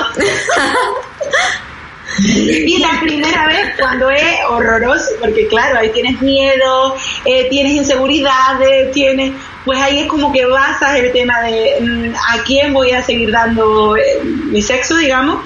y 2.20 2.80
la 2.80 3.00
primera 3.00 3.48
vez 3.48 3.76
cuando 3.80 4.10
es 4.10 4.24
horroroso, 4.50 5.12
porque 5.20 5.48
claro, 5.48 5.80
ahí 5.80 5.90
tienes 5.92 6.20
miedo, 6.20 6.96
eh, 7.26 7.48
tienes 7.50 7.74
inseguridades, 7.74 8.92
tienes, 8.92 9.34
pues 9.66 9.80
ahí 9.80 10.00
es 10.00 10.08
como 10.08 10.32
que 10.32 10.46
basas 10.48 10.96
el 10.98 11.12
tema 11.12 11.42
de 11.42 11.78
mm, 11.80 12.16
a 12.16 12.44
quién 12.44 12.74
voy 12.74 12.92
a 12.92 13.04
seguir 13.04 13.32
dando 13.32 13.96
eh, 13.98 14.20
mi 14.24 14.64
sexo, 14.64 14.98
digamos 14.98 15.46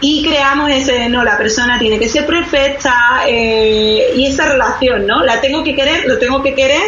y 0.00 0.22
creamos 0.22 0.70
ese, 0.70 1.08
no, 1.08 1.22
la 1.24 1.36
persona 1.36 1.78
tiene 1.78 1.98
que 1.98 2.08
ser 2.08 2.26
perfecta 2.26 3.22
eh, 3.26 4.12
y 4.16 4.26
esa 4.26 4.48
relación, 4.48 5.06
¿no? 5.06 5.22
La 5.24 5.40
tengo 5.40 5.62
que 5.62 5.74
querer, 5.74 6.06
lo 6.06 6.18
tengo 6.18 6.42
que 6.42 6.54
querer 6.54 6.82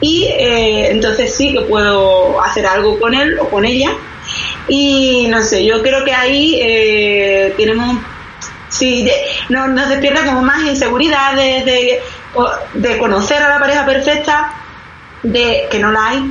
y 0.00 0.24
eh, 0.24 0.90
entonces 0.90 1.34
sí 1.34 1.52
que 1.52 1.60
puedo 1.62 2.42
hacer 2.42 2.66
algo 2.66 2.98
con 2.98 3.14
él 3.14 3.38
o 3.38 3.48
con 3.48 3.64
ella. 3.64 3.92
Y 4.68 5.26
no 5.28 5.42
sé, 5.42 5.64
yo 5.64 5.82
creo 5.82 6.04
que 6.04 6.12
ahí 6.12 6.58
eh, 6.62 7.54
tenemos, 7.56 7.98
sí, 8.68 9.08
no, 9.48 9.68
nos 9.68 9.88
despierta 9.88 10.24
como 10.24 10.42
más 10.42 10.62
inseguridades 10.64 11.64
de, 11.64 12.00
de 12.74 12.98
conocer 12.98 13.42
a 13.42 13.48
la 13.50 13.58
pareja 13.58 13.84
perfecta 13.84 14.54
de 15.22 15.66
que 15.70 15.78
no 15.80 15.90
la 15.90 16.06
hay 16.06 16.30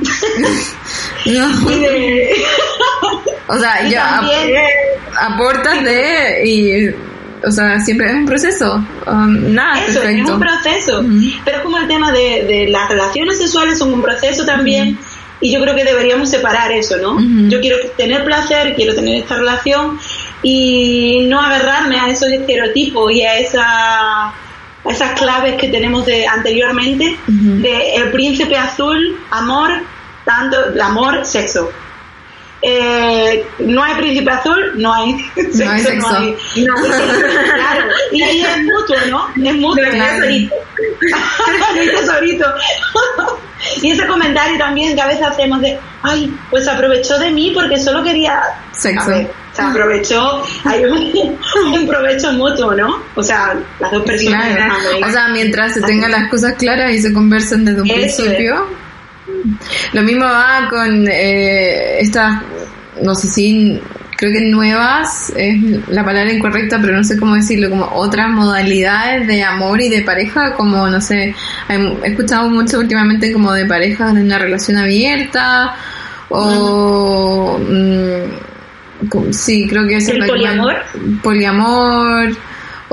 o 3.46 3.58
sea 3.58 3.88
ya 3.88 4.20
aportas 5.20 5.82
de 5.82 6.42
y 6.44 6.88
o 7.46 7.50
sea 7.50 7.80
siempre 7.80 8.08
es 8.08 8.14
un 8.14 8.26
proceso. 8.26 8.76
Um, 9.06 9.54
nada 9.54 9.84
eso 9.86 10.02
es 10.02 10.28
un 10.28 10.40
proceso. 10.40 11.04
Pero 11.44 11.58
es 11.58 11.62
como 11.62 11.78
el 11.78 11.88
tema 11.88 12.12
de, 12.12 12.44
de, 12.44 12.68
las 12.68 12.88
relaciones 12.88 13.38
sexuales 13.38 13.78
son 13.78 13.92
un 13.94 14.02
proceso 14.02 14.44
también 14.44 14.98
y 15.40 15.52
yo 15.52 15.60
creo 15.60 15.74
que 15.74 15.84
deberíamos 15.84 16.30
separar 16.30 16.72
eso 16.72 16.96
no 16.96 17.16
yo 17.48 17.60
quiero 17.60 17.76
tener 17.96 18.24
placer 18.24 18.74
quiero 18.74 18.92
tener 18.92 19.22
esta 19.22 19.36
relación 19.36 19.96
y 20.42 21.26
no 21.28 21.40
agarrarme 21.40 21.96
a 21.96 22.08
esos 22.08 22.28
estereotipos 22.28 23.12
y 23.12 23.22
a 23.22 23.38
esa 23.38 24.34
esas 24.90 25.18
claves 25.18 25.56
que 25.56 25.68
tenemos 25.68 26.06
de 26.06 26.26
anteriormente, 26.26 27.16
de 27.26 27.94
el 27.96 28.10
príncipe 28.10 28.56
azul, 28.56 29.18
amor, 29.30 29.70
tanto, 30.24 30.56
amor, 30.82 31.24
sexo. 31.24 31.70
Eh, 32.60 33.46
no 33.60 33.82
hay 33.82 33.94
príncipe 33.94 34.30
azul, 34.30 34.72
no 34.76 34.92
hay 34.92 35.18
sexo. 35.34 35.64
No 35.64 35.70
hay 35.70 35.82
sexo. 35.82 36.10
No 36.10 36.18
hay, 36.18 36.36
claro. 37.54 37.86
Y 38.12 38.22
ahí 38.22 38.40
es 38.42 38.58
mutuo, 38.64 38.96
¿no? 39.10 39.48
Es 39.48 39.54
mutuo. 39.56 39.84
Claro. 39.90 40.26
tesorito. 42.00 42.46
y 43.82 43.90
ese 43.92 44.06
comentario 44.06 44.58
también 44.58 44.94
que 44.94 45.00
a 45.00 45.06
veces 45.06 45.22
hacemos 45.22 45.60
de, 45.60 45.78
ay, 46.02 46.34
pues 46.50 46.66
aprovechó 46.66 47.18
de 47.18 47.30
mí 47.30 47.52
porque 47.54 47.78
solo 47.78 48.02
quería 48.02 48.40
sexo 48.72 49.12
se 49.58 49.62
aprovechó, 49.62 50.44
hay 50.64 50.84
un, 50.84 51.86
provecho 51.88 52.32
mutuo, 52.32 52.74
¿no? 52.74 53.02
O 53.16 53.22
sea, 53.22 53.58
las 53.80 53.90
dos 53.90 54.04
personas. 54.04 54.72
O 55.04 55.10
sea, 55.10 55.28
mientras 55.28 55.74
se 55.74 55.82
tengan 55.82 56.12
las 56.12 56.30
cosas 56.30 56.54
claras 56.54 56.92
y 56.92 57.00
se 57.02 57.12
conversen 57.12 57.64
desde 57.64 57.82
un 57.82 57.88
principio. 57.88 58.66
Lo 59.92 60.02
mismo 60.02 60.24
va 60.24 60.68
con 60.68 61.06
eh, 61.08 62.00
estas, 62.00 62.42
no 63.02 63.14
sé 63.14 63.28
si, 63.28 63.80
creo 64.16 64.32
que 64.32 64.40
nuevas 64.40 65.32
es 65.36 65.88
la 65.88 66.04
palabra 66.04 66.32
incorrecta, 66.32 66.78
pero 66.80 66.96
no 66.96 67.04
sé 67.04 67.18
cómo 67.18 67.34
decirlo, 67.34 67.70
como 67.70 67.88
otras 67.94 68.28
modalidades 68.30 69.26
de 69.26 69.42
amor 69.42 69.80
y 69.80 69.88
de 69.88 70.02
pareja, 70.02 70.54
como, 70.54 70.88
no 70.88 71.00
sé, 71.00 71.34
he 71.68 72.08
escuchado 72.08 72.50
mucho 72.50 72.78
últimamente 72.80 73.32
como 73.32 73.52
de 73.52 73.66
parejas 73.66 74.16
en 74.16 74.24
una 74.24 74.38
relación 74.38 74.76
abierta 74.76 75.74
o... 76.28 77.58
Sí, 79.30 79.68
creo 79.68 79.86
que 79.86 79.96
es 79.96 80.08
el 80.08 80.26
poliamor. 80.26 80.74
Poliamor. 81.22 82.36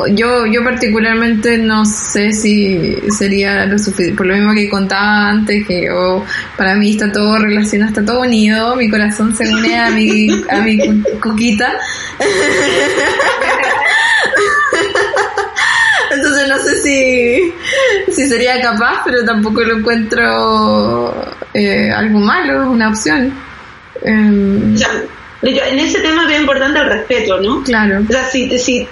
Yo, 0.09 0.45
yo 0.45 0.61
particularmente 0.61 1.57
no 1.57 1.85
sé 1.85 2.33
si 2.33 2.97
sería 3.17 3.65
lo 3.65 3.79
suficiente, 3.79 4.17
por 4.17 4.25
lo 4.25 4.35
mismo 4.35 4.53
que 4.53 4.69
contaba 4.69 5.29
antes, 5.29 5.65
que 5.65 5.85
yo, 5.85 6.25
para 6.57 6.75
mí 6.75 6.91
está 6.91 7.09
todo 7.13 7.37
relacionado, 7.39 7.91
está 7.91 8.03
todo 8.03 8.19
unido, 8.21 8.75
mi 8.75 8.89
corazón 8.89 9.33
se 9.33 9.47
une 9.47 9.79
a 9.79 9.89
mi, 9.91 10.27
a 10.49 10.59
mi 10.59 11.01
cuquita. 11.21 11.71
Entonces 16.11 16.47
no 16.49 16.59
sé 16.59 16.81
si, 16.83 17.53
si 18.11 18.27
sería 18.27 18.59
capaz, 18.59 19.01
pero 19.05 19.23
tampoco 19.23 19.61
lo 19.61 19.77
encuentro 19.77 21.15
eh, 21.53 21.89
algo 21.89 22.19
malo, 22.19 22.63
es 22.63 22.67
una 22.67 22.89
opción. 22.89 23.33
Em, 24.01 24.75
en 25.41 25.79
ese 25.79 26.01
tema 26.01 26.23
es 26.23 26.27
bien 26.27 26.41
importante 26.41 26.79
el 26.79 26.85
respeto, 26.85 27.39
¿no? 27.39 27.63
Claro. 27.63 28.01
O 28.07 28.11
sea, 28.11 28.25
si, 28.25 28.59
si 28.59 28.85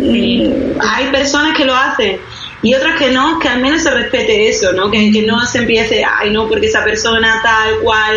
hay 0.00 1.10
personas 1.10 1.56
que 1.56 1.64
lo 1.64 1.74
hacen 1.74 2.20
y 2.62 2.74
otras 2.74 2.98
que 2.98 3.10
no, 3.10 3.38
que 3.38 3.48
al 3.48 3.60
menos 3.60 3.82
se 3.82 3.90
respete 3.90 4.48
eso, 4.48 4.72
¿no? 4.72 4.90
Que, 4.90 5.12
que 5.12 5.22
no 5.22 5.44
se 5.46 5.58
empiece, 5.58 6.04
ay, 6.04 6.30
no, 6.30 6.48
porque 6.48 6.66
esa 6.66 6.82
persona 6.84 7.40
tal 7.42 7.78
cual. 7.80 8.16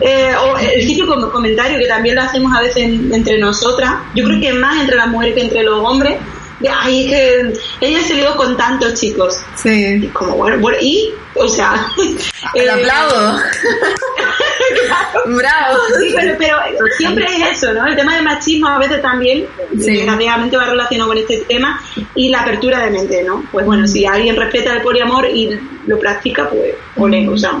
Eh, 0.00 0.32
o 0.34 0.58
el 0.58 0.86
típico 0.86 1.30
comentario 1.30 1.78
que 1.78 1.86
también 1.86 2.16
lo 2.16 2.22
hacemos 2.22 2.56
a 2.56 2.60
veces 2.60 2.84
entre 2.84 3.38
nosotras, 3.38 3.94
yo 4.14 4.24
creo 4.24 4.40
que 4.40 4.52
más 4.52 4.80
entre 4.80 4.96
las 4.96 5.06
mujeres 5.08 5.34
que 5.34 5.42
entre 5.42 5.62
los 5.62 5.78
hombres, 5.78 6.16
ay, 6.68 7.04
es 7.04 7.10
que 7.10 7.52
ella 7.80 8.02
se 8.02 8.14
lió 8.14 8.36
con 8.36 8.56
tantos 8.56 8.94
chicos. 8.94 9.38
Sí. 9.56 10.10
como, 10.12 10.36
bueno, 10.36 10.58
bueno, 10.58 10.78
y, 10.80 11.12
o 11.34 11.48
sea. 11.48 11.86
El 12.54 12.66
eh, 12.66 12.70
aplaudo. 12.70 13.38
Bravo. 15.26 15.78
Sí, 16.00 16.14
pero, 16.14 16.36
pero, 16.38 16.58
siempre 16.96 17.24
es 17.24 17.58
eso, 17.58 17.72
¿no? 17.72 17.86
El 17.86 17.96
tema 17.96 18.16
del 18.16 18.24
machismo 18.24 18.68
a 18.68 18.78
veces 18.78 19.00
también, 19.00 19.46
sí. 19.78 20.04
va 20.06 20.66
relacionado 20.66 21.08
con 21.08 21.18
este 21.18 21.44
tema, 21.48 21.80
y 22.14 22.28
la 22.28 22.40
apertura 22.40 22.80
de 22.80 22.90
mente, 22.90 23.22
¿no? 23.22 23.44
Pues 23.52 23.64
bueno, 23.64 23.86
si 23.86 24.04
alguien 24.04 24.36
respeta 24.36 24.74
el 24.74 24.82
poliamor 24.82 25.26
y 25.26 25.58
lo 25.86 25.98
practica, 25.98 26.48
pues, 26.48 26.74
ole, 26.96 27.28
o 27.28 27.36
sea. 27.36 27.60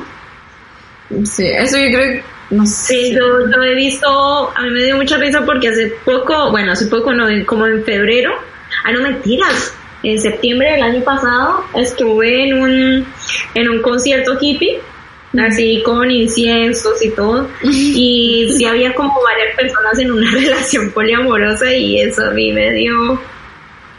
Sí, 1.24 1.46
eso 1.46 1.76
yo 1.78 1.96
creo 1.96 2.22
no 2.52 2.66
sé. 2.66 2.94
Sí, 2.94 3.14
yo, 3.14 3.50
yo, 3.50 3.62
he 3.62 3.74
visto, 3.74 4.52
a 4.54 4.62
mí 4.62 4.70
me 4.70 4.84
dio 4.84 4.96
mucha 4.96 5.16
risa 5.16 5.44
porque 5.44 5.68
hace 5.68 5.94
poco, 6.04 6.50
bueno, 6.50 6.72
hace 6.72 6.86
poco, 6.86 7.12
no, 7.12 7.26
como 7.46 7.66
en 7.66 7.82
febrero, 7.82 8.32
ah, 8.84 8.92
no 8.92 9.02
mentiras, 9.02 9.74
en 10.02 10.20
septiembre 10.20 10.72
del 10.72 10.82
año 10.82 11.04
pasado 11.04 11.64
estuve 11.74 12.48
en 12.48 12.60
un, 12.60 13.06
en 13.54 13.68
un 13.68 13.82
concierto 13.82 14.36
hippie, 14.40 14.80
así 15.38 15.82
con 15.84 16.10
inciensos 16.10 17.02
y 17.02 17.10
todo, 17.10 17.48
y 17.62 18.48
sí 18.56 18.64
había 18.64 18.94
como 18.94 19.14
varias 19.22 19.56
personas 19.56 19.98
en 19.98 20.12
una 20.12 20.30
relación 20.32 20.90
poliamorosa 20.90 21.72
y 21.72 22.00
eso 22.00 22.24
a 22.24 22.30
mí 22.30 22.52
me 22.52 22.72
dio 22.72 23.20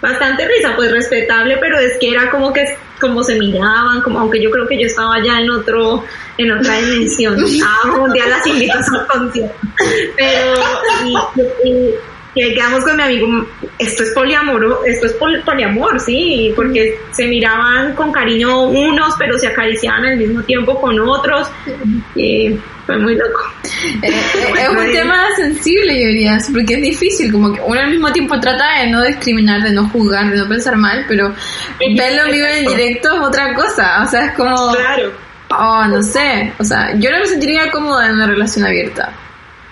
bastante 0.02 0.46
risa, 0.46 0.76
pues 0.76 0.92
respetable, 0.92 1.58
pero 1.62 1.80
es 1.80 1.98
que 1.98 2.12
era 2.12 2.30
como 2.30 2.52
que 2.52 2.66
como 3.00 3.24
se 3.24 3.36
miraban, 3.36 4.02
como 4.02 4.20
aunque 4.20 4.42
yo 4.42 4.50
creo 4.52 4.68
que 4.68 4.80
yo 4.80 4.88
estaba 4.88 5.22
ya 5.24 5.40
en 5.40 5.50
otro 5.50 6.04
en 6.38 6.52
otra 6.52 6.78
dimensión. 6.78 7.38
Ah, 7.66 7.98
un 7.98 8.12
día 8.12 8.28
las 8.28 8.46
invito 8.48 8.78
a 8.78 8.84
su 8.84 9.08
concierto. 9.08 9.56
Pero 10.16 10.54
y, 11.06 11.70
y, 11.70 11.96
y 12.36 12.54
quedamos 12.56 12.84
con 12.84 12.96
mi 12.98 13.04
amigo, 13.04 13.46
esto 13.78 14.04
es 14.04 14.10
poliamor, 14.12 14.80
esto 14.88 15.06
es 15.06 15.14
pol- 15.14 15.42
poliamor, 15.46 16.00
sí, 16.00 16.52
porque 16.56 16.98
se 17.12 17.28
miraban 17.28 17.94
con 17.94 18.12
cariño 18.12 18.64
unos, 18.70 19.14
pero 19.20 19.38
se 19.38 19.48
acariciaban 19.48 20.06
al 20.06 20.18
mismo 20.18 20.42
tiempo 20.44 20.80
con 20.82 21.00
otros. 21.00 21.48
Y 22.16 22.58
fue 22.88 22.98
muy 22.98 23.16
loco. 23.16 23.40
Eh, 24.02 24.10
eh, 24.10 24.54
es 24.64 24.70
un 24.70 24.92
tema 24.92 25.24
sensible, 25.36 25.94
yo 26.02 26.08
diría, 26.08 26.38
porque 26.52 26.74
es 26.74 26.82
difícil, 26.82 27.32
como 27.32 27.54
que 27.54 27.62
uno 27.62 27.80
al 27.80 27.92
mismo 27.92 28.12
tiempo 28.12 28.40
trata 28.40 28.80
de 28.82 28.90
no 28.90 29.04
discriminar, 29.04 29.62
de 29.62 29.72
no 29.72 29.88
juzgar, 29.90 30.30
de 30.32 30.38
no 30.38 30.50
pensar 30.50 30.76
mal, 30.76 31.06
pero 31.08 31.34
verlo 31.96 32.32
vivo 32.32 32.48
en 32.48 32.66
directo 32.66 33.14
es 33.14 33.22
otra 33.22 33.54
cosa, 33.54 34.04
o 34.04 34.08
sea, 34.10 34.26
es 34.26 34.32
como, 34.34 34.74
Claro. 34.76 35.12
oh, 35.52 35.86
no 35.86 36.02
sé, 36.02 36.52
o 36.58 36.64
sea, 36.64 36.94
yo 36.98 37.12
no 37.12 37.20
me 37.20 37.28
sentiría 37.28 37.70
cómoda 37.72 38.08
en 38.08 38.16
una 38.16 38.26
relación 38.28 38.66
abierta, 38.66 39.14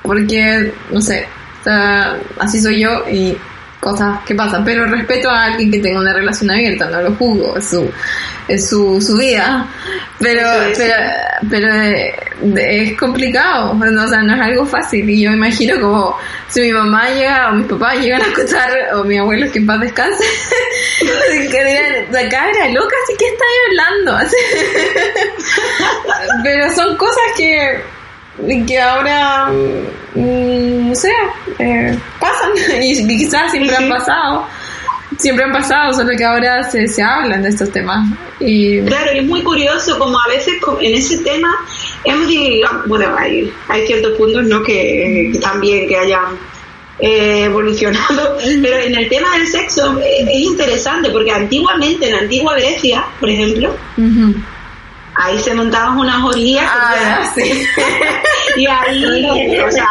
porque, 0.04 0.72
no 0.92 1.02
sé, 1.02 1.28
o 1.62 1.64
sea, 1.64 2.18
así 2.40 2.60
soy 2.60 2.80
yo 2.82 3.04
y 3.10 3.38
cosas 3.80 4.20
que 4.28 4.36
pasan, 4.36 4.64
pero 4.64 4.86
respeto 4.86 5.28
a 5.30 5.46
alguien 5.46 5.72
que 5.72 5.80
tenga 5.80 6.00
una 6.00 6.14
relación 6.14 6.52
abierta, 6.52 6.88
no 6.90 7.02
lo 7.02 7.16
juzgo, 7.16 7.58
es 7.58 7.68
su, 7.68 7.92
es 8.48 8.70
su, 8.70 9.02
su 9.02 9.18
vida, 9.18 9.66
pero, 10.20 10.48
pero, 10.78 10.94
pero 11.50 11.74
eh, 11.74 12.14
de- 12.42 12.84
es 12.84 12.98
complicado, 13.00 13.74
no, 13.74 14.04
o 14.04 14.08
sea, 14.08 14.22
no 14.22 14.36
es 14.36 14.42
algo 14.42 14.68
fácil. 14.68 15.10
Y 15.10 15.24
yo 15.24 15.32
me 15.32 15.38
imagino 15.38 15.82
como 15.82 16.16
si 16.48 16.62
mi 16.62 16.72
mamá 16.74 17.10
llega 17.10 17.50
o 17.50 17.54
mis 17.56 17.66
papás 17.66 17.98
llegan 17.98 18.22
a 18.22 18.26
escuchar 18.28 18.70
o 18.98 19.04
mi 19.04 19.18
abuelo 19.18 19.52
que 19.52 19.58
en 19.58 19.66
paz 19.66 19.80
descanse, 19.80 20.24
que 21.52 21.66
digan, 21.66 22.12
la 22.12 22.30
cabra 22.30 22.68
loca, 22.72 22.96
así 23.04 23.16
que 23.18 23.26
está 23.30 23.46
ahí 23.46 23.58
hablando, 23.70 24.30
pero 26.44 26.72
son 26.76 26.96
cosas 26.98 27.24
que 27.36 27.82
que 28.68 28.80
ahora 28.80 29.48
mm, 30.16 30.90
no 30.90 30.96
sé 30.96 31.12
eh, 31.60 31.98
pasan. 32.20 32.52
Y, 32.82 33.08
quizás 33.08 33.52
siempre 33.52 33.76
han 33.76 33.90
pasado. 33.90 34.46
Siempre 35.18 35.44
han 35.44 35.52
pasado 35.52 35.94
solo 35.94 36.10
que 36.18 36.24
ahora 36.24 36.64
se, 36.64 36.88
se 36.88 37.04
hablan 37.04 37.44
de 37.44 37.50
estos 37.50 37.70
temas. 37.72 38.08
Y 38.40 38.82
Claro, 38.82 39.12
y 39.14 39.20
es 39.20 39.26
muy 39.26 39.44
curioso 39.44 40.00
como 40.00 40.18
a 40.18 40.28
veces 40.28 40.56
en 40.80 40.96
ese 40.96 41.18
tema 41.20 41.54
hemos 42.06 42.28
bueno, 42.88 43.16
hay, 43.18 43.54
hay 43.68 43.86
ciertos 43.86 44.18
puntos 44.18 44.46
¿no? 44.46 44.64
que, 44.64 45.30
que 45.34 45.40
también 45.40 45.88
que 45.88 45.98
hayan 45.98 46.38
eh, 47.02 47.46
evolucionado, 47.46 48.38
pero 48.62 48.78
en 48.78 48.96
el 48.96 49.10
tema 49.10 49.36
del 49.36 49.48
sexo 49.48 50.00
eh, 50.00 50.26
es 50.32 50.42
interesante 50.42 51.10
porque 51.10 51.32
antiguamente, 51.32 52.06
en 52.06 52.14
la 52.14 52.20
antigua 52.20 52.54
Grecia, 52.56 53.06
por 53.20 53.30
ejemplo. 53.30 53.76
Ahí 55.24 55.40
se 55.40 55.54
montaban 55.54 55.98
unas 55.98 56.24
orgías 56.24 56.64
que 56.64 56.78
Ah, 56.80 57.32
sí. 57.36 57.68
y 58.58 58.68
ahí, 58.68 59.60
o 59.60 59.72
sea, 59.72 59.88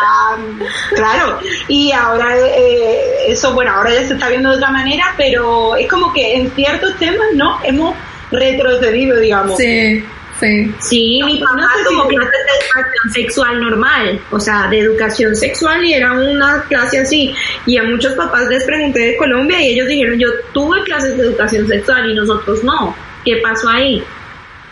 claro, 0.94 1.38
y 1.68 1.92
ahora 1.92 2.36
eh, 2.38 3.00
eso, 3.28 3.52
bueno, 3.54 3.72
ahora 3.72 3.92
ya 3.94 4.06
se 4.06 4.14
está 4.14 4.28
viendo 4.28 4.50
de 4.50 4.56
otra 4.56 4.70
manera, 4.70 5.14
pero 5.16 5.76
es 5.76 5.88
como 5.88 6.12
que 6.12 6.36
en 6.36 6.50
ciertos 6.54 6.96
temas, 6.98 7.26
¿no? 7.34 7.58
Hemos 7.64 7.94
retrocedido, 8.30 9.18
digamos. 9.18 9.56
sí 9.56 10.04
sí 10.38 10.74
Sí, 10.80 11.20
mi 11.26 11.38
papá 11.38 11.52
No 11.56 11.62
sé 11.68 11.78
si- 11.80 11.84
como 11.84 12.08
clases 12.08 12.30
de 12.32 12.52
educación 12.56 13.12
sexual 13.12 13.60
normal, 13.60 14.20
o 14.30 14.40
sea, 14.40 14.68
de 14.68 14.78
educación 14.78 15.36
sexual 15.36 15.84
y 15.84 15.92
era 15.94 16.12
una 16.12 16.64
clase 16.68 16.98
así. 17.00 17.34
Y 17.66 17.76
a 17.76 17.82
muchos 17.82 18.14
papás 18.14 18.48
les 18.48 18.64
pregunté 18.64 19.00
de 19.00 19.16
Colombia 19.16 19.60
y 19.60 19.72
ellos 19.74 19.86
dijeron, 19.88 20.18
yo 20.18 20.28
tuve 20.54 20.82
clases 20.84 21.16
de 21.18 21.24
educación 21.24 21.66
sexual 21.68 22.10
y 22.10 22.14
nosotros 22.14 22.64
no. 22.64 22.96
¿Qué 23.24 23.36
pasó 23.42 23.68
ahí? 23.68 24.02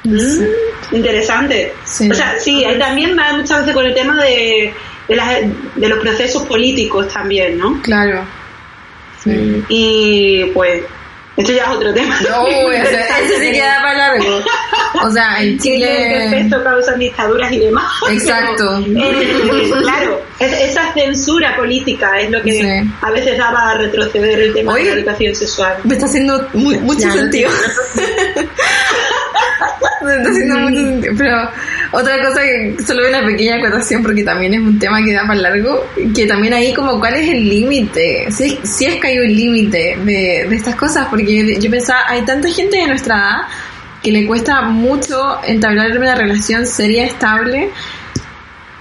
Mm, 0.08 0.94
interesante. 0.96 1.72
Sí. 1.84 2.10
O 2.10 2.14
sea, 2.14 2.34
sí, 2.38 2.64
ahí 2.64 2.78
también 2.78 3.16
va 3.18 3.32
muchas 3.34 3.60
veces 3.60 3.74
con 3.74 3.84
el 3.86 3.94
tema 3.94 4.22
de, 4.22 4.72
de, 5.08 5.16
las- 5.16 5.40
de 5.76 5.88
los 5.88 5.98
procesos 5.98 6.42
políticos 6.44 7.08
también, 7.12 7.58
¿no? 7.58 7.80
claro 7.82 8.24
sí. 9.22 9.64
Y 9.68 10.44
pues, 10.54 10.82
esto 11.36 11.52
ya 11.52 11.64
es 11.64 11.68
otro 11.70 11.92
tema. 11.94 12.18
Uy, 12.66 12.74
ese, 12.76 13.00
ese 13.24 13.40
sí 13.40 13.52
queda 13.52 13.80
para 13.82 13.94
largo 13.96 14.42
o 15.04 15.10
sea 15.12 15.40
en 15.42 15.60
Sí, 15.60 15.70
¿Qué 15.70 15.74
Chile 15.76 16.24
efecto 16.26 16.64
causan 16.64 16.98
dictaduras 16.98 17.52
y 17.52 17.58
demás? 17.60 17.84
Exacto. 18.10 18.82
Pero, 18.92 19.20
eh, 19.20 19.70
claro, 19.82 20.20
es- 20.40 20.70
esa 20.70 20.92
censura 20.94 21.54
política 21.56 22.18
es 22.20 22.30
lo 22.30 22.42
que 22.42 22.52
Sí. 22.52 22.90
a 23.02 23.10
veces 23.12 23.38
daba 23.38 23.70
a 23.70 23.74
retroceder 23.74 24.40
el 24.40 24.54
tema 24.54 24.72
Oye. 24.72 24.84
de 24.84 24.90
la 24.90 24.96
educación 25.00 25.34
sexual. 25.34 25.76
me 25.84 25.94
está 25.94 26.06
haciendo 26.06 26.48
muy- 26.54 26.78
mucho 26.78 27.00
Ya, 27.02 27.08
no 27.08 27.14
sentido 27.14 27.50
Me 30.08 30.16
está 30.18 30.30
haciendo 30.30 30.58
mucho 30.58 30.76
sentido. 30.76 31.14
Pero 31.16 31.50
otra 31.92 32.22
cosa 32.24 32.40
que 32.42 32.76
solo 32.86 33.08
una 33.08 33.24
pequeña 33.24 33.56
acotación 33.56 34.02
porque 34.02 34.22
también 34.24 34.54
es 34.54 34.60
un 34.60 34.78
tema 34.78 35.02
que 35.04 35.12
da 35.12 35.26
para 35.26 35.40
largo, 35.40 35.86
que 36.14 36.26
también 36.26 36.54
ahí 36.54 36.72
como 36.74 36.98
cuál 36.98 37.14
es 37.14 37.28
el 37.28 37.48
límite, 37.48 38.26
si, 38.30 38.44
es- 38.44 38.70
si 38.70 38.84
es 38.86 38.96
que 38.96 39.06
hay 39.08 39.18
un 39.18 39.28
límite 39.34 39.96
de, 40.04 40.46
de 40.48 40.56
estas 40.56 40.74
cosas, 40.74 41.06
porque 41.08 41.54
yo, 41.54 41.60
yo 41.60 41.70
pensaba, 41.70 42.00
hay 42.08 42.22
tanta 42.22 42.48
gente 42.50 42.76
de 42.78 42.86
nuestra 42.88 43.14
edad 43.16 43.36
que 44.02 44.12
le 44.12 44.26
cuesta 44.26 44.60
mucho 44.62 45.38
entablar 45.44 45.96
una 45.98 46.14
relación 46.14 46.66
seria, 46.66 47.04
estable, 47.04 47.70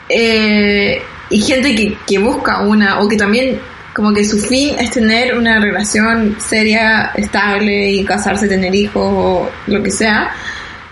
eh, 0.10 1.02
y 1.30 1.42
gente 1.42 1.76
que, 1.76 1.98
que 2.08 2.18
busca 2.20 2.62
una, 2.62 3.00
o 3.02 3.08
que 3.08 3.18
también 3.18 3.60
como 3.94 4.14
que 4.14 4.24
su 4.24 4.38
fin 4.40 4.76
es 4.80 4.92
tener 4.92 5.36
una 5.36 5.60
relación 5.60 6.36
seria, 6.40 7.12
estable 7.16 7.90
y 7.92 8.06
casarse, 8.06 8.48
tener 8.48 8.74
hijos 8.76 9.04
o 9.04 9.50
lo 9.66 9.82
que 9.84 9.90
sea, 9.92 10.30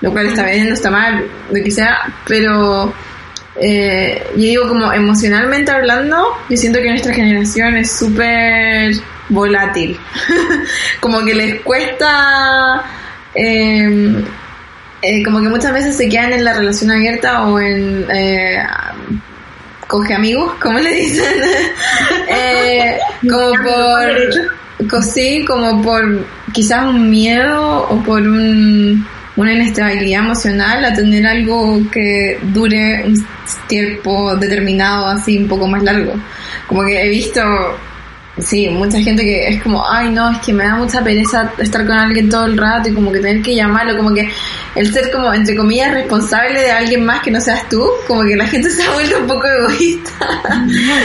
lo 0.01 0.11
cual 0.11 0.27
está 0.27 0.45
bien, 0.45 0.67
no 0.67 0.73
está 0.73 0.91
mal, 0.91 1.25
lo 1.49 1.63
que 1.63 1.71
sea, 1.71 1.97
pero 2.27 2.93
eh, 3.55 4.21
yo 4.35 4.41
digo 4.41 4.67
como 4.67 4.91
emocionalmente 4.91 5.71
hablando, 5.71 6.37
yo 6.49 6.57
siento 6.57 6.79
que 6.79 6.89
nuestra 6.89 7.13
generación 7.13 7.77
es 7.77 7.91
súper 7.91 8.93
volátil, 9.29 9.99
como 10.99 11.23
que 11.23 11.35
les 11.35 11.61
cuesta... 11.61 12.83
eh, 13.33 14.23
eh, 15.07 15.23
como 15.23 15.39
que 15.39 15.49
muchas 15.49 15.71
veces 15.71 15.95
se 15.95 16.09
quedan 16.09 16.33
en 16.33 16.43
la 16.43 16.53
relación 16.53 16.89
abierta 16.89 17.45
o 17.45 17.59
en 17.59 18.07
eh, 18.11 18.57
coge 19.87 20.15
amigos, 20.15 20.53
como 20.61 20.79
le 20.79 20.95
dicen, 20.95 21.33
eh, 22.27 22.97
como 23.21 23.51
por 24.89 25.03
sí, 25.03 25.45
como 25.45 25.83
por 25.83 26.25
quizás 26.53 26.85
un 26.85 27.11
miedo 27.11 27.87
o 27.87 28.01
por 28.01 28.21
un, 28.21 29.05
una 29.35 29.53
inestabilidad 29.53 30.25
emocional 30.25 30.85
a 30.85 30.93
tener 30.93 31.25
algo 31.25 31.81
que 31.91 32.39
dure 32.53 33.03
un 33.05 33.25
tiempo 33.67 34.35
determinado, 34.35 35.07
así 35.07 35.37
un 35.37 35.47
poco 35.47 35.67
más 35.67 35.83
largo. 35.83 36.13
Como 36.67 36.83
que 36.83 37.05
he 37.05 37.09
visto 37.09 37.41
Sí, 38.37 38.67
mucha 38.67 38.99
gente 38.99 39.23
que 39.23 39.47
es 39.47 39.63
como, 39.63 39.81
ay 39.89 40.09
no, 40.09 40.29
es 40.29 40.39
que 40.39 40.51
me 40.51 40.65
da 40.65 40.75
mucha 40.75 41.01
pereza 41.01 41.53
estar 41.57 41.85
con 41.87 41.97
alguien 41.97 42.29
todo 42.29 42.45
el 42.45 42.57
rato 42.57 42.89
y 42.89 42.93
como 42.93 43.09
que 43.11 43.19
tener 43.19 43.41
que 43.41 43.55
llamarlo, 43.55 43.95
como 43.95 44.13
que 44.13 44.29
el 44.75 44.91
ser 44.91 45.09
como, 45.09 45.33
entre 45.33 45.55
comillas, 45.55 45.93
responsable 45.93 46.59
de 46.59 46.69
alguien 46.71 47.05
más 47.05 47.21
que 47.21 47.31
no 47.31 47.39
seas 47.39 47.67
tú, 47.69 47.87
como 48.07 48.23
que 48.23 48.35
la 48.35 48.45
gente 48.45 48.69
se 48.71 48.83
ha 48.83 48.91
vuelto 48.91 49.19
un 49.19 49.27
poco 49.27 49.47
egoísta 49.47 50.11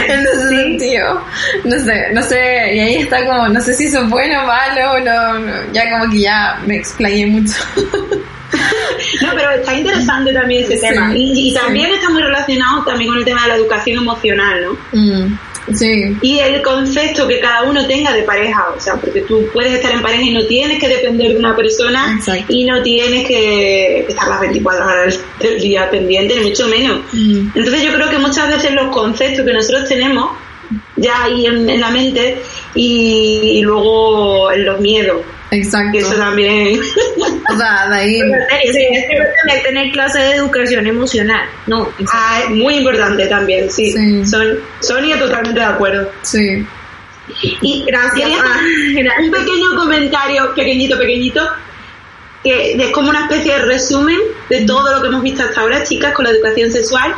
en 0.08 0.20
ese 0.20 0.48
sentido. 0.48 1.24
No 1.64 1.78
sé, 1.78 2.06
no 2.12 2.22
sé, 2.22 2.74
y 2.74 2.80
ahí 2.80 2.94
está 2.96 3.24
como, 3.24 3.48
no 3.48 3.60
sé 3.60 3.74
si 3.74 3.84
eso 3.84 4.02
es 4.02 4.08
bueno 4.10 4.42
o 4.42 4.46
malo, 4.46 4.98
no, 5.04 5.38
no, 5.38 5.72
ya 5.72 5.88
como 5.88 6.10
que 6.10 6.20
ya 6.22 6.60
me 6.66 6.76
explayé 6.76 7.26
mucho. 7.26 7.54
No, 9.22 9.28
pero 9.36 9.50
está 9.52 9.74
interesante 9.74 10.32
también 10.32 10.64
ese 10.64 10.76
Sí, 10.76 10.86
tema. 10.88 11.12
Y, 11.14 11.50
y 11.50 11.54
también 11.54 11.86
sí. 11.86 11.94
está 11.94 12.10
muy 12.10 12.20
relacionado 12.22 12.82
también 12.84 13.08
con 13.10 13.18
el 13.18 13.24
tema 13.24 13.42
de 13.42 13.48
la 13.48 13.54
educación 13.56 13.98
emocional, 13.98 14.60
¿no? 14.64 14.72
Mm, 14.92 15.38
sí, 15.74 16.16
Y 16.22 16.38
el 16.38 16.62
concepto 16.62 17.26
que 17.26 17.40
cada 17.40 17.62
uno 17.64 17.86
tenga 17.86 18.12
de 18.12 18.22
pareja, 18.22 18.68
o 18.76 18.80
sea, 18.80 18.94
porque 18.94 19.22
tú 19.22 19.46
puedes 19.52 19.74
estar 19.74 19.92
en 19.92 20.02
pareja 20.02 20.22
y 20.22 20.30
no 20.30 20.44
tienes 20.46 20.78
que 20.78 20.88
depender 20.88 21.32
de 21.32 21.38
una 21.38 21.56
persona 21.56 22.14
Exacto. 22.16 22.52
y 22.52 22.64
no 22.64 22.82
tienes 22.82 23.26
que 23.26 24.06
estar 24.08 24.28
las 24.28 24.40
24 24.40 24.86
horas 24.86 25.20
del 25.38 25.60
día 25.60 25.90
pendiente, 25.90 26.36
ni 26.36 26.48
mucho 26.48 26.66
menos. 26.68 27.00
Mm. 27.12 27.48
Entonces 27.54 27.82
yo 27.82 27.92
creo 27.92 28.10
que 28.10 28.18
muchas 28.18 28.48
veces 28.48 28.72
los 28.72 28.88
conceptos 28.94 29.44
que 29.44 29.52
nosotros 29.52 29.88
tenemos 29.88 30.30
ya 30.96 31.24
ahí 31.24 31.46
en, 31.46 31.68
en 31.68 31.80
la 31.80 31.90
mente 31.90 32.42
y, 32.74 33.52
y 33.54 33.62
luego 33.62 34.52
en 34.52 34.64
los 34.64 34.80
miedos, 34.80 35.22
exacto. 35.50 35.98
eso 35.98 36.14
también... 36.14 36.80
O 37.52 37.56
sea, 37.56 37.88
de 37.88 37.96
ahí... 37.96 38.20
Sí, 38.72 38.86
es 38.92 39.06
que 39.08 39.60
tener, 39.68 39.90
clase 39.92 40.18
de 40.18 40.34
educación 40.36 40.86
emocional. 40.86 41.48
No. 41.66 41.92
Ah, 42.12 42.40
es 42.44 42.50
muy 42.50 42.76
importante 42.76 43.26
también, 43.26 43.70
sí. 43.70 43.92
Sí. 43.92 44.26
Son, 44.26 44.58
Sonia 44.80 45.18
totalmente 45.18 45.60
de 45.60 45.66
acuerdo. 45.66 46.10
Sí. 46.22 46.64
Y 47.42 47.84
Gracias. 47.86 48.30
Ah, 48.42 48.60
un 49.20 49.30
pequeño 49.30 49.76
comentario, 49.76 50.54
pequeñito, 50.54 50.98
pequeñito, 50.98 51.48
que 52.42 52.72
es 52.72 52.90
como 52.90 53.10
una 53.10 53.22
especie 53.22 53.52
de 53.54 53.58
resumen 53.60 54.18
de 54.48 54.62
todo 54.62 54.94
lo 54.94 55.02
que 55.02 55.08
hemos 55.08 55.22
visto 55.22 55.42
hasta 55.42 55.60
ahora, 55.60 55.82
chicas, 55.82 56.12
con 56.14 56.24
la 56.24 56.30
educación 56.30 56.70
sexual. 56.70 57.14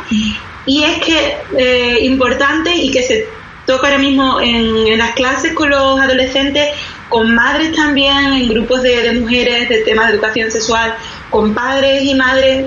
Y 0.65 0.83
es 0.83 0.99
que 0.99 1.37
eh, 1.57 2.05
importante 2.05 2.73
y 2.75 2.91
que 2.91 3.03
se 3.03 3.27
toca 3.65 3.87
ahora 3.87 3.99
mismo 3.99 4.39
en, 4.41 4.87
en 4.87 4.97
las 4.97 5.11
clases 5.11 5.53
con 5.53 5.69
los 5.69 5.99
adolescentes, 5.99 6.69
con 7.09 7.33
madres 7.35 7.75
también, 7.75 8.33
en 8.33 8.49
grupos 8.49 8.81
de, 8.81 9.01
de 9.01 9.19
mujeres 9.19 9.69
de 9.69 9.79
temas 9.79 10.07
de 10.07 10.13
educación 10.13 10.51
sexual, 10.51 10.95
con 11.29 11.53
padres 11.53 12.03
y 12.03 12.15
madres 12.15 12.65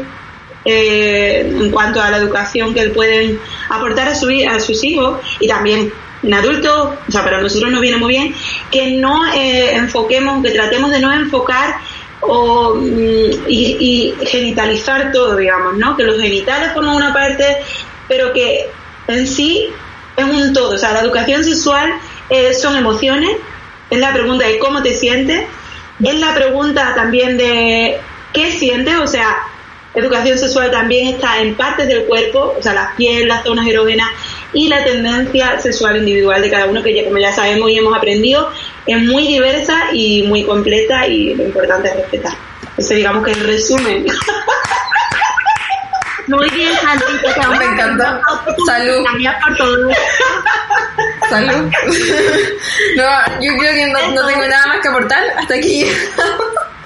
eh, 0.64 1.40
en 1.48 1.70
cuanto 1.70 2.00
a 2.00 2.10
la 2.10 2.16
educación 2.16 2.74
que 2.74 2.88
pueden 2.88 3.38
aportar 3.68 4.08
a, 4.08 4.14
su, 4.14 4.28
a 4.48 4.58
sus 4.58 4.82
hijos 4.82 5.20
y 5.38 5.46
también 5.46 5.92
en 6.22 6.34
adultos, 6.34 6.94
o 7.06 7.12
sea, 7.12 7.22
para 7.22 7.40
nosotros 7.40 7.70
nos 7.70 7.80
viene 7.80 7.98
muy 7.98 8.14
bien, 8.14 8.34
que 8.70 8.92
no 8.92 9.32
eh, 9.32 9.76
enfoquemos, 9.76 10.42
que 10.42 10.50
tratemos 10.50 10.90
de 10.90 11.00
no 11.00 11.12
enfocar 11.12 11.76
o, 12.20 12.74
mm, 12.74 13.44
y 13.46 14.14
genitalizar 14.22 15.12
todo, 15.12 15.36
digamos, 15.36 15.76
¿no? 15.76 15.96
Que 15.96 16.02
los 16.02 16.20
genitales 16.20 16.72
forman 16.72 16.96
una 16.96 17.12
parte, 17.12 17.58
pero 18.08 18.32
que 18.32 18.68
en 19.06 19.26
sí 19.26 19.68
es 20.16 20.24
un 20.24 20.52
todo. 20.52 20.74
O 20.74 20.78
sea, 20.78 20.92
la 20.92 21.00
educación 21.00 21.44
sexual 21.44 21.92
eh, 22.28 22.54
son 22.54 22.76
emociones, 22.76 23.36
es 23.90 23.98
la 23.98 24.12
pregunta 24.12 24.46
de 24.46 24.58
cómo 24.58 24.82
te 24.82 24.94
sientes, 24.94 25.44
es 26.02 26.20
la 26.20 26.34
pregunta 26.34 26.94
también 26.94 27.36
de 27.36 27.98
qué 28.32 28.52
sientes, 28.52 28.96
o 28.96 29.06
sea, 29.06 29.36
educación 29.94 30.38
sexual 30.38 30.70
también 30.70 31.14
está 31.14 31.40
en 31.40 31.54
partes 31.54 31.88
del 31.88 32.04
cuerpo, 32.04 32.54
o 32.58 32.62
sea, 32.62 32.74
la 32.74 32.92
piel, 32.96 33.28
las 33.28 33.44
zonas 33.44 33.66
erógenas 33.66 34.10
y 34.52 34.68
la 34.68 34.84
tendencia 34.84 35.58
sexual 35.60 35.96
individual 35.96 36.42
de 36.42 36.50
cada 36.50 36.66
uno, 36.66 36.82
que 36.82 36.94
ya, 36.94 37.04
como 37.04 37.18
ya 37.18 37.32
sabemos 37.32 37.70
y 37.70 37.78
hemos 37.78 37.96
aprendido, 37.96 38.50
es 38.86 39.02
muy 39.02 39.26
diversa 39.26 39.92
y 39.92 40.22
muy 40.24 40.44
completa 40.44 41.06
y 41.06 41.34
lo 41.34 41.44
importante 41.44 41.88
es 41.88 41.96
respetar. 41.96 42.34
Ese 42.76 42.94
digamos 42.96 43.24
que 43.24 43.30
es 43.32 43.38
el 43.38 43.44
resumen. 43.44 44.06
Muy 46.28 46.50
bien, 46.50 46.72
vamos 47.36 47.58
Me 47.58 47.64
encantó. 47.66 48.04
Salud. 48.66 49.04
Gracias 49.04 49.36
por 49.44 49.56
todo. 49.56 49.88
Salud. 51.28 51.70
No, 52.96 53.04
yo 53.40 53.56
creo 53.58 53.72
que 53.74 53.86
no, 53.86 54.10
no 54.14 54.26
tengo 54.26 54.46
nada 54.46 54.66
más 54.66 54.80
que 54.80 54.88
aportar 54.88 55.22
hasta 55.36 55.54
aquí. 55.54 55.84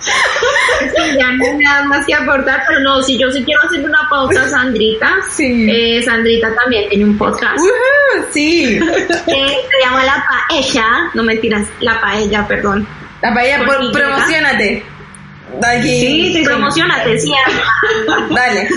Sí, 0.01 1.19
ya 1.19 1.31
no 1.33 1.57
me 1.59 1.65
da 1.65 1.85
más 1.85 2.07
que 2.07 2.15
aportar, 2.15 2.63
pero 2.67 2.81
no, 2.81 3.03
si 3.03 3.19
yo 3.19 3.31
sí 3.31 3.43
quiero 3.45 3.61
hacer 3.63 3.81
una 3.85 4.09
pausa, 4.09 4.49
Sandrita. 4.49 5.11
Sí. 5.31 5.69
Eh, 5.71 6.03
Sandrita 6.03 6.55
también 6.55 6.89
tiene 6.89 7.05
un 7.05 7.19
podcast 7.19 7.59
Ujú, 7.59 8.25
sí. 8.33 8.81
que 8.81 9.47
se 9.47 9.85
llama 9.85 10.05
La 10.05 10.25
Paella. 10.49 10.87
No 11.15 11.23
mentiras, 11.23 11.67
La 11.81 12.01
Paella, 12.01 12.47
perdón. 12.49 12.87
La 13.23 13.35
paella, 13.35 13.65
Por 13.67 13.93
promocionate. 13.93 14.83
Aquí. 15.63 16.01
Sí, 16.01 16.33
sí, 16.35 16.45
Promocionate, 16.45 17.19
sí. 17.19 17.33
Dale. 18.31 18.69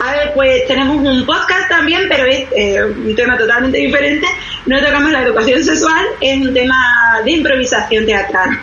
A 0.00 0.12
ver, 0.12 0.32
pues 0.34 0.66
tenemos 0.68 0.96
un 0.96 1.26
podcast 1.26 1.68
también, 1.68 2.02
pero 2.08 2.24
es 2.26 2.46
eh, 2.56 2.82
un 2.82 3.14
tema 3.14 3.36
totalmente 3.36 3.78
diferente. 3.78 4.26
No 4.66 4.80
tocamos 4.80 5.10
la 5.10 5.22
educación 5.22 5.62
sexual, 5.62 6.04
es 6.20 6.40
un 6.40 6.54
tema 6.54 6.76
de 7.24 7.32
improvisación 7.32 8.06
teatral. 8.06 8.58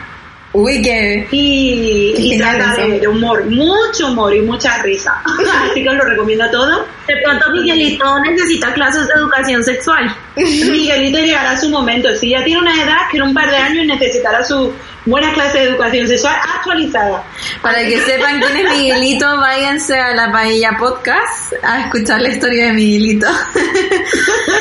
Uy, 0.53 0.83
que. 0.83 1.27
Y, 1.31 2.37
trata 2.37 2.75
de 2.85 3.07
humor, 3.07 3.43
mucho 3.45 4.11
humor 4.11 4.35
y 4.35 4.41
mucha 4.41 4.83
risa. 4.83 5.11
Así 5.71 5.81
que 5.81 5.89
os 5.89 5.95
lo 5.95 6.05
recomiendo 6.05 6.43
a 6.43 6.51
todos. 6.51 6.85
De 7.07 7.15
pronto 7.23 7.49
Miguelito 7.51 8.19
necesita 8.19 8.71
clases 8.73 9.07
de 9.07 9.13
educación 9.15 9.63
sexual. 9.63 10.15
Miguelito 10.35 11.17
llegará 11.17 11.51
a 11.51 11.57
su 11.57 11.69
momento. 11.69 12.15
Si 12.15 12.29
ya 12.29 12.43
tiene 12.43 12.61
una 12.61 12.83
edad 12.83 13.09
que 13.09 13.17
en 13.17 13.23
un 13.23 13.33
par 13.33 13.49
de 13.49 13.57
años 13.57 13.85
necesitará 13.87 14.43
su 14.43 14.71
buena 15.05 15.33
clase 15.33 15.59
de 15.59 15.63
educación 15.65 16.07
sexual 16.07 16.35
actualizada. 16.55 17.23
Para 17.61 17.79
que 17.79 17.99
sepan 17.99 18.41
quién 18.41 18.65
es 18.65 18.77
Miguelito, 18.77 19.37
váyanse 19.37 19.99
a 19.99 20.13
la 20.13 20.31
Paella 20.31 20.71
Podcast 20.77 21.53
a 21.63 21.81
escuchar 21.81 22.21
la 22.21 22.29
historia 22.29 22.67
de 22.67 22.73
Miguelito. 22.73 23.27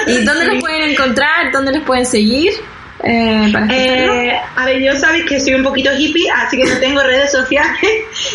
¿Y 0.07 0.19
dónde 0.25 0.47
los 0.47 0.61
pueden 0.61 0.91
encontrar? 0.91 1.53
¿Dónde 1.53 1.73
los 1.73 1.83
pueden 1.83 2.07
seguir? 2.07 2.53
Eh, 3.05 3.51
para. 3.53 3.67
Eh, 3.71 4.41
a 4.55 4.65
ver, 4.65 4.81
yo 4.81 4.95
sabéis 4.97 5.25
que 5.27 5.41
soy 5.41 5.55
un 5.55 5.65
poquito 5.65 5.91
hippie, 5.97 6.31
así 6.31 6.57
que 6.57 6.65
no 6.65 6.79
tengo 6.79 7.03
redes 7.03 7.31
sociales. 7.31 7.81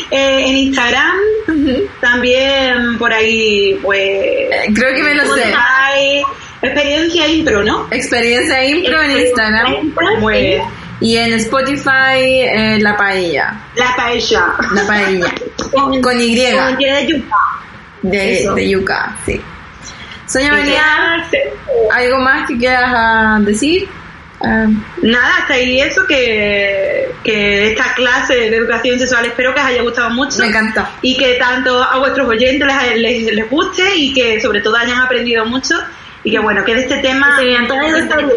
Eh, 0.09 0.45
en 0.47 0.55
Instagram, 0.55 1.17
también 1.99 2.97
por 2.97 3.11
ahí, 3.11 3.77
pues. 3.81 3.99
Eh, 3.99 4.67
Creo 4.73 4.93
que 4.95 5.03
me 5.03 5.15
lo 5.15 5.25
sé. 5.35 5.53
Experiencia 6.61 7.27
impro, 7.27 7.63
¿no? 7.63 7.87
Experiencia 7.91 8.65
Impro 8.65 9.01
en 9.01 9.11
Instagram. 9.11 9.93
Muy 10.19 10.41
bien. 10.41 10.63
Y 10.99 11.15
en 11.17 11.33
Spotify, 11.33 12.19
eh, 12.19 12.77
La 12.81 12.97
Paella. 12.97 13.53
La 13.75 13.95
paella. 13.95 14.45
La 14.73 14.85
Paella. 14.87 15.27
Con, 15.71 16.01
Con 16.01 16.19
Y. 16.21 16.35
con 16.51 16.81
Y 16.81 16.85
de 16.85 17.07
yuca. 17.07 17.35
De, 18.01 18.39
Eso. 18.41 18.53
de 18.55 18.69
yuca, 18.69 19.15
sí. 19.25 19.41
Sonia 20.27 20.51
María, 20.53 21.25
se- 21.29 21.53
¿algo 21.91 22.17
más 22.19 22.47
que 22.47 22.57
quieras 22.57 22.91
ah, 22.95 23.37
decir? 23.41 23.87
Ah, 24.43 24.65
Nada, 25.01 25.37
hasta 25.39 25.53
ahí 25.55 25.79
eso 25.81 26.05
que, 26.07 27.11
que 27.23 27.71
esta 27.71 27.93
clase 27.95 28.35
de 28.35 28.55
educación 28.57 28.99
sexual 28.99 29.25
espero 29.25 29.53
que 29.53 29.59
os 29.61 29.65
haya 29.65 29.81
gustado 29.81 30.09
mucho. 30.11 30.39
me 30.39 30.47
encanta. 30.47 30.89
y 31.01 31.17
que 31.17 31.35
tanto 31.35 31.81
a 31.81 31.97
vuestros 31.97 32.27
oyentes 32.27 32.67
les, 32.67 32.97
les, 32.97 33.33
les 33.33 33.49
guste 33.49 33.95
y 33.95 34.13
que 34.13 34.39
sobre 34.41 34.61
todo 34.61 34.75
hayan 34.77 34.99
aprendido 35.01 35.45
mucho 35.45 35.75
y 36.23 36.31
que 36.31 36.39
bueno, 36.39 36.63
que 36.65 36.75
de 36.75 36.81
este 36.81 36.97
tema 36.99 37.35
Que 37.37 37.43
se 37.43 37.45
vean 37.49 37.67
todas 37.67 37.91
las 37.91 38.07
series. 38.09 38.33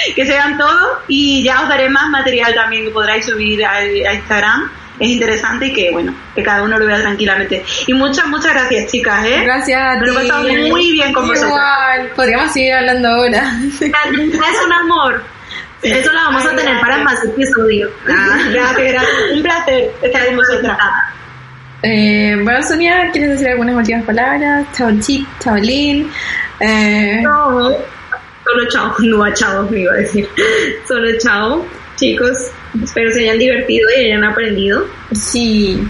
que 0.14 0.24
se 0.26 0.32
vean 0.32 0.56
todos 0.58 0.98
y 1.08 1.42
ya 1.42 1.62
os 1.62 1.68
daré 1.68 1.88
más 1.88 2.08
material 2.10 2.54
también 2.54 2.84
que 2.84 2.90
podráis 2.90 3.26
subir 3.26 3.64
a, 3.64 3.72
a 3.76 4.14
Instagram. 4.14 4.70
Es 4.98 5.08
interesante 5.08 5.66
y 5.68 5.72
que 5.72 5.90
bueno, 5.90 6.14
que 6.34 6.42
cada 6.42 6.62
uno 6.62 6.78
lo 6.78 6.84
vea 6.84 7.00
tranquilamente. 7.00 7.64
Y 7.86 7.94
muchas, 7.94 8.26
muchas 8.26 8.52
gracias 8.52 8.90
chicas, 8.92 9.24
¿eh? 9.24 9.40
Gracias 9.44 9.80
a 9.80 9.96
Me 9.98 10.06
lo 10.06 10.12
he 10.20 10.22
ti. 10.24 10.28
pasado 10.28 10.48
muy 10.68 10.92
bien 10.92 11.12
con 11.14 11.26
vosotras. 11.26 11.50
Igual, 11.52 12.10
podríamos 12.14 12.52
seguir 12.52 12.74
hablando 12.74 13.08
ahora. 13.08 13.50
Es 13.80 14.66
un 14.66 14.72
amor. 14.72 15.24
Eso 15.82 16.12
lo 16.12 16.18
vamos 16.18 16.44
a 16.44 16.50
tener 16.54 16.78
para 16.80 16.98
gracias. 16.98 17.04
más 17.04 17.24
episodios. 17.24 17.90
Ah, 18.06 18.38
gracias, 18.52 18.92
gracias. 18.92 19.06
Un 19.34 19.42
placer 19.42 19.90
estar 20.02 20.26
con 20.26 20.36
vosotras. 20.36 20.76
Eh, 21.82 22.36
bueno, 22.42 22.62
Sonia, 22.62 23.08
¿quieres 23.10 23.30
decir 23.30 23.48
algunas 23.48 23.76
últimas 23.76 24.04
palabras? 24.04 24.66
Chao, 24.76 24.90
Chip, 25.00 25.26
chao, 25.42 25.56
Lin. 25.56 26.10
Eh, 26.60 27.20
No, 27.22 27.70
solo 28.44 28.68
chao, 28.68 28.94
no 29.00 29.24
a 29.24 29.32
chao, 29.32 29.68
me 29.70 29.80
iba 29.80 29.92
a 29.92 29.96
decir. 29.96 30.28
Solo 30.86 31.08
chao, 31.18 31.66
chicos. 31.96 32.50
Espero 32.82 33.10
se 33.12 33.20
hayan 33.20 33.38
divertido 33.38 33.88
y 33.96 34.04
hayan 34.06 34.24
aprendido. 34.24 34.86
Sí. 35.12 35.86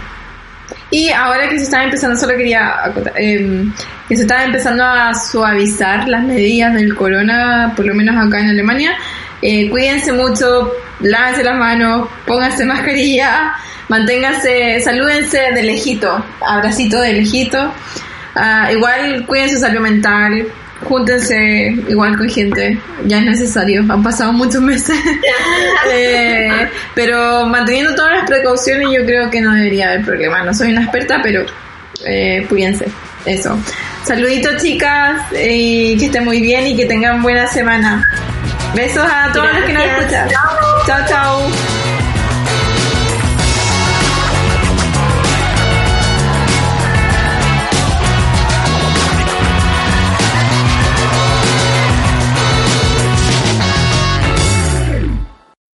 Y 0.91 1.11
ahora 1.11 1.49
que 1.49 1.59
se 1.59 1.65
está 1.65 1.85
empezando, 1.85 2.17
solo 2.17 2.37
quería 2.37 2.85
acotar, 2.85 3.13
em, 3.17 3.73
que 4.09 4.17
se 4.17 4.23
están 4.23 4.47
empezando 4.47 4.85
a 4.85 5.15
suavizar 5.15 6.09
las 6.09 6.25
medidas 6.25 6.75
del 6.75 6.95
corona, 6.97 7.73
por 7.77 7.87
lo 7.87 7.95
menos 7.95 8.17
acá 8.17 8.41
en 8.41 8.49
Alemania. 8.51 8.97
Eh, 9.43 9.71
cuídense 9.71 10.13
mucho, 10.13 10.73
lávense 11.01 11.45
las 11.45 11.57
manos, 11.57 12.09
pónganse 12.27 12.65
mascarilla, 12.65 13.55
manténganse, 13.89 14.81
salúdense 14.83 15.39
de 15.55 15.63
lejito, 15.63 16.25
abracito 16.47 17.01
de 17.01 17.13
lejito. 17.15 17.73
Ah, 18.35 18.71
igual 18.73 19.25
cuiden 19.27 19.51
su 19.51 19.59
salud 19.59 19.81
mental, 19.81 20.47
júntense 20.85 21.75
igual 21.89 22.17
con 22.17 22.29
gente, 22.29 22.79
ya 23.05 23.19
es 23.19 23.25
necesario, 23.25 23.85
han 23.89 24.03
pasado 24.03 24.33
muchos 24.33 24.63
meses. 24.63 24.97
Eh, 25.93 26.69
pero 26.95 27.47
manteniendo 27.47 27.95
todas 27.95 28.13
las 28.19 28.25
precauciones 28.25 28.89
yo 28.93 29.05
creo 29.05 29.31
que 29.31 29.41
no 29.41 29.53
debería 29.53 29.89
haber 29.89 30.05
problema. 30.05 30.43
No 30.43 30.55
soy 30.55 30.71
una 30.71 30.83
experta, 30.83 31.21
pero 31.23 31.45
eh, 32.05 32.47
cuídense. 32.49 32.87
Eso. 33.25 33.59
Saluditos 34.05 34.63
chicas 34.63 35.23
y 35.33 35.97
que 35.99 36.07
estén 36.07 36.25
muy 36.25 36.41
bien 36.41 36.67
y 36.67 36.77
que 36.77 36.87
tengan 36.87 37.23
buena 37.23 37.47
semana. 37.47 38.05
Besos 38.75 39.05
a 39.11 39.33
todos 39.33 39.53
los 39.53 39.65
que 39.65 39.73
nos 39.73 39.85
escuchan. 39.85 40.29
Chao, 40.87 41.07
chao. 41.09 41.80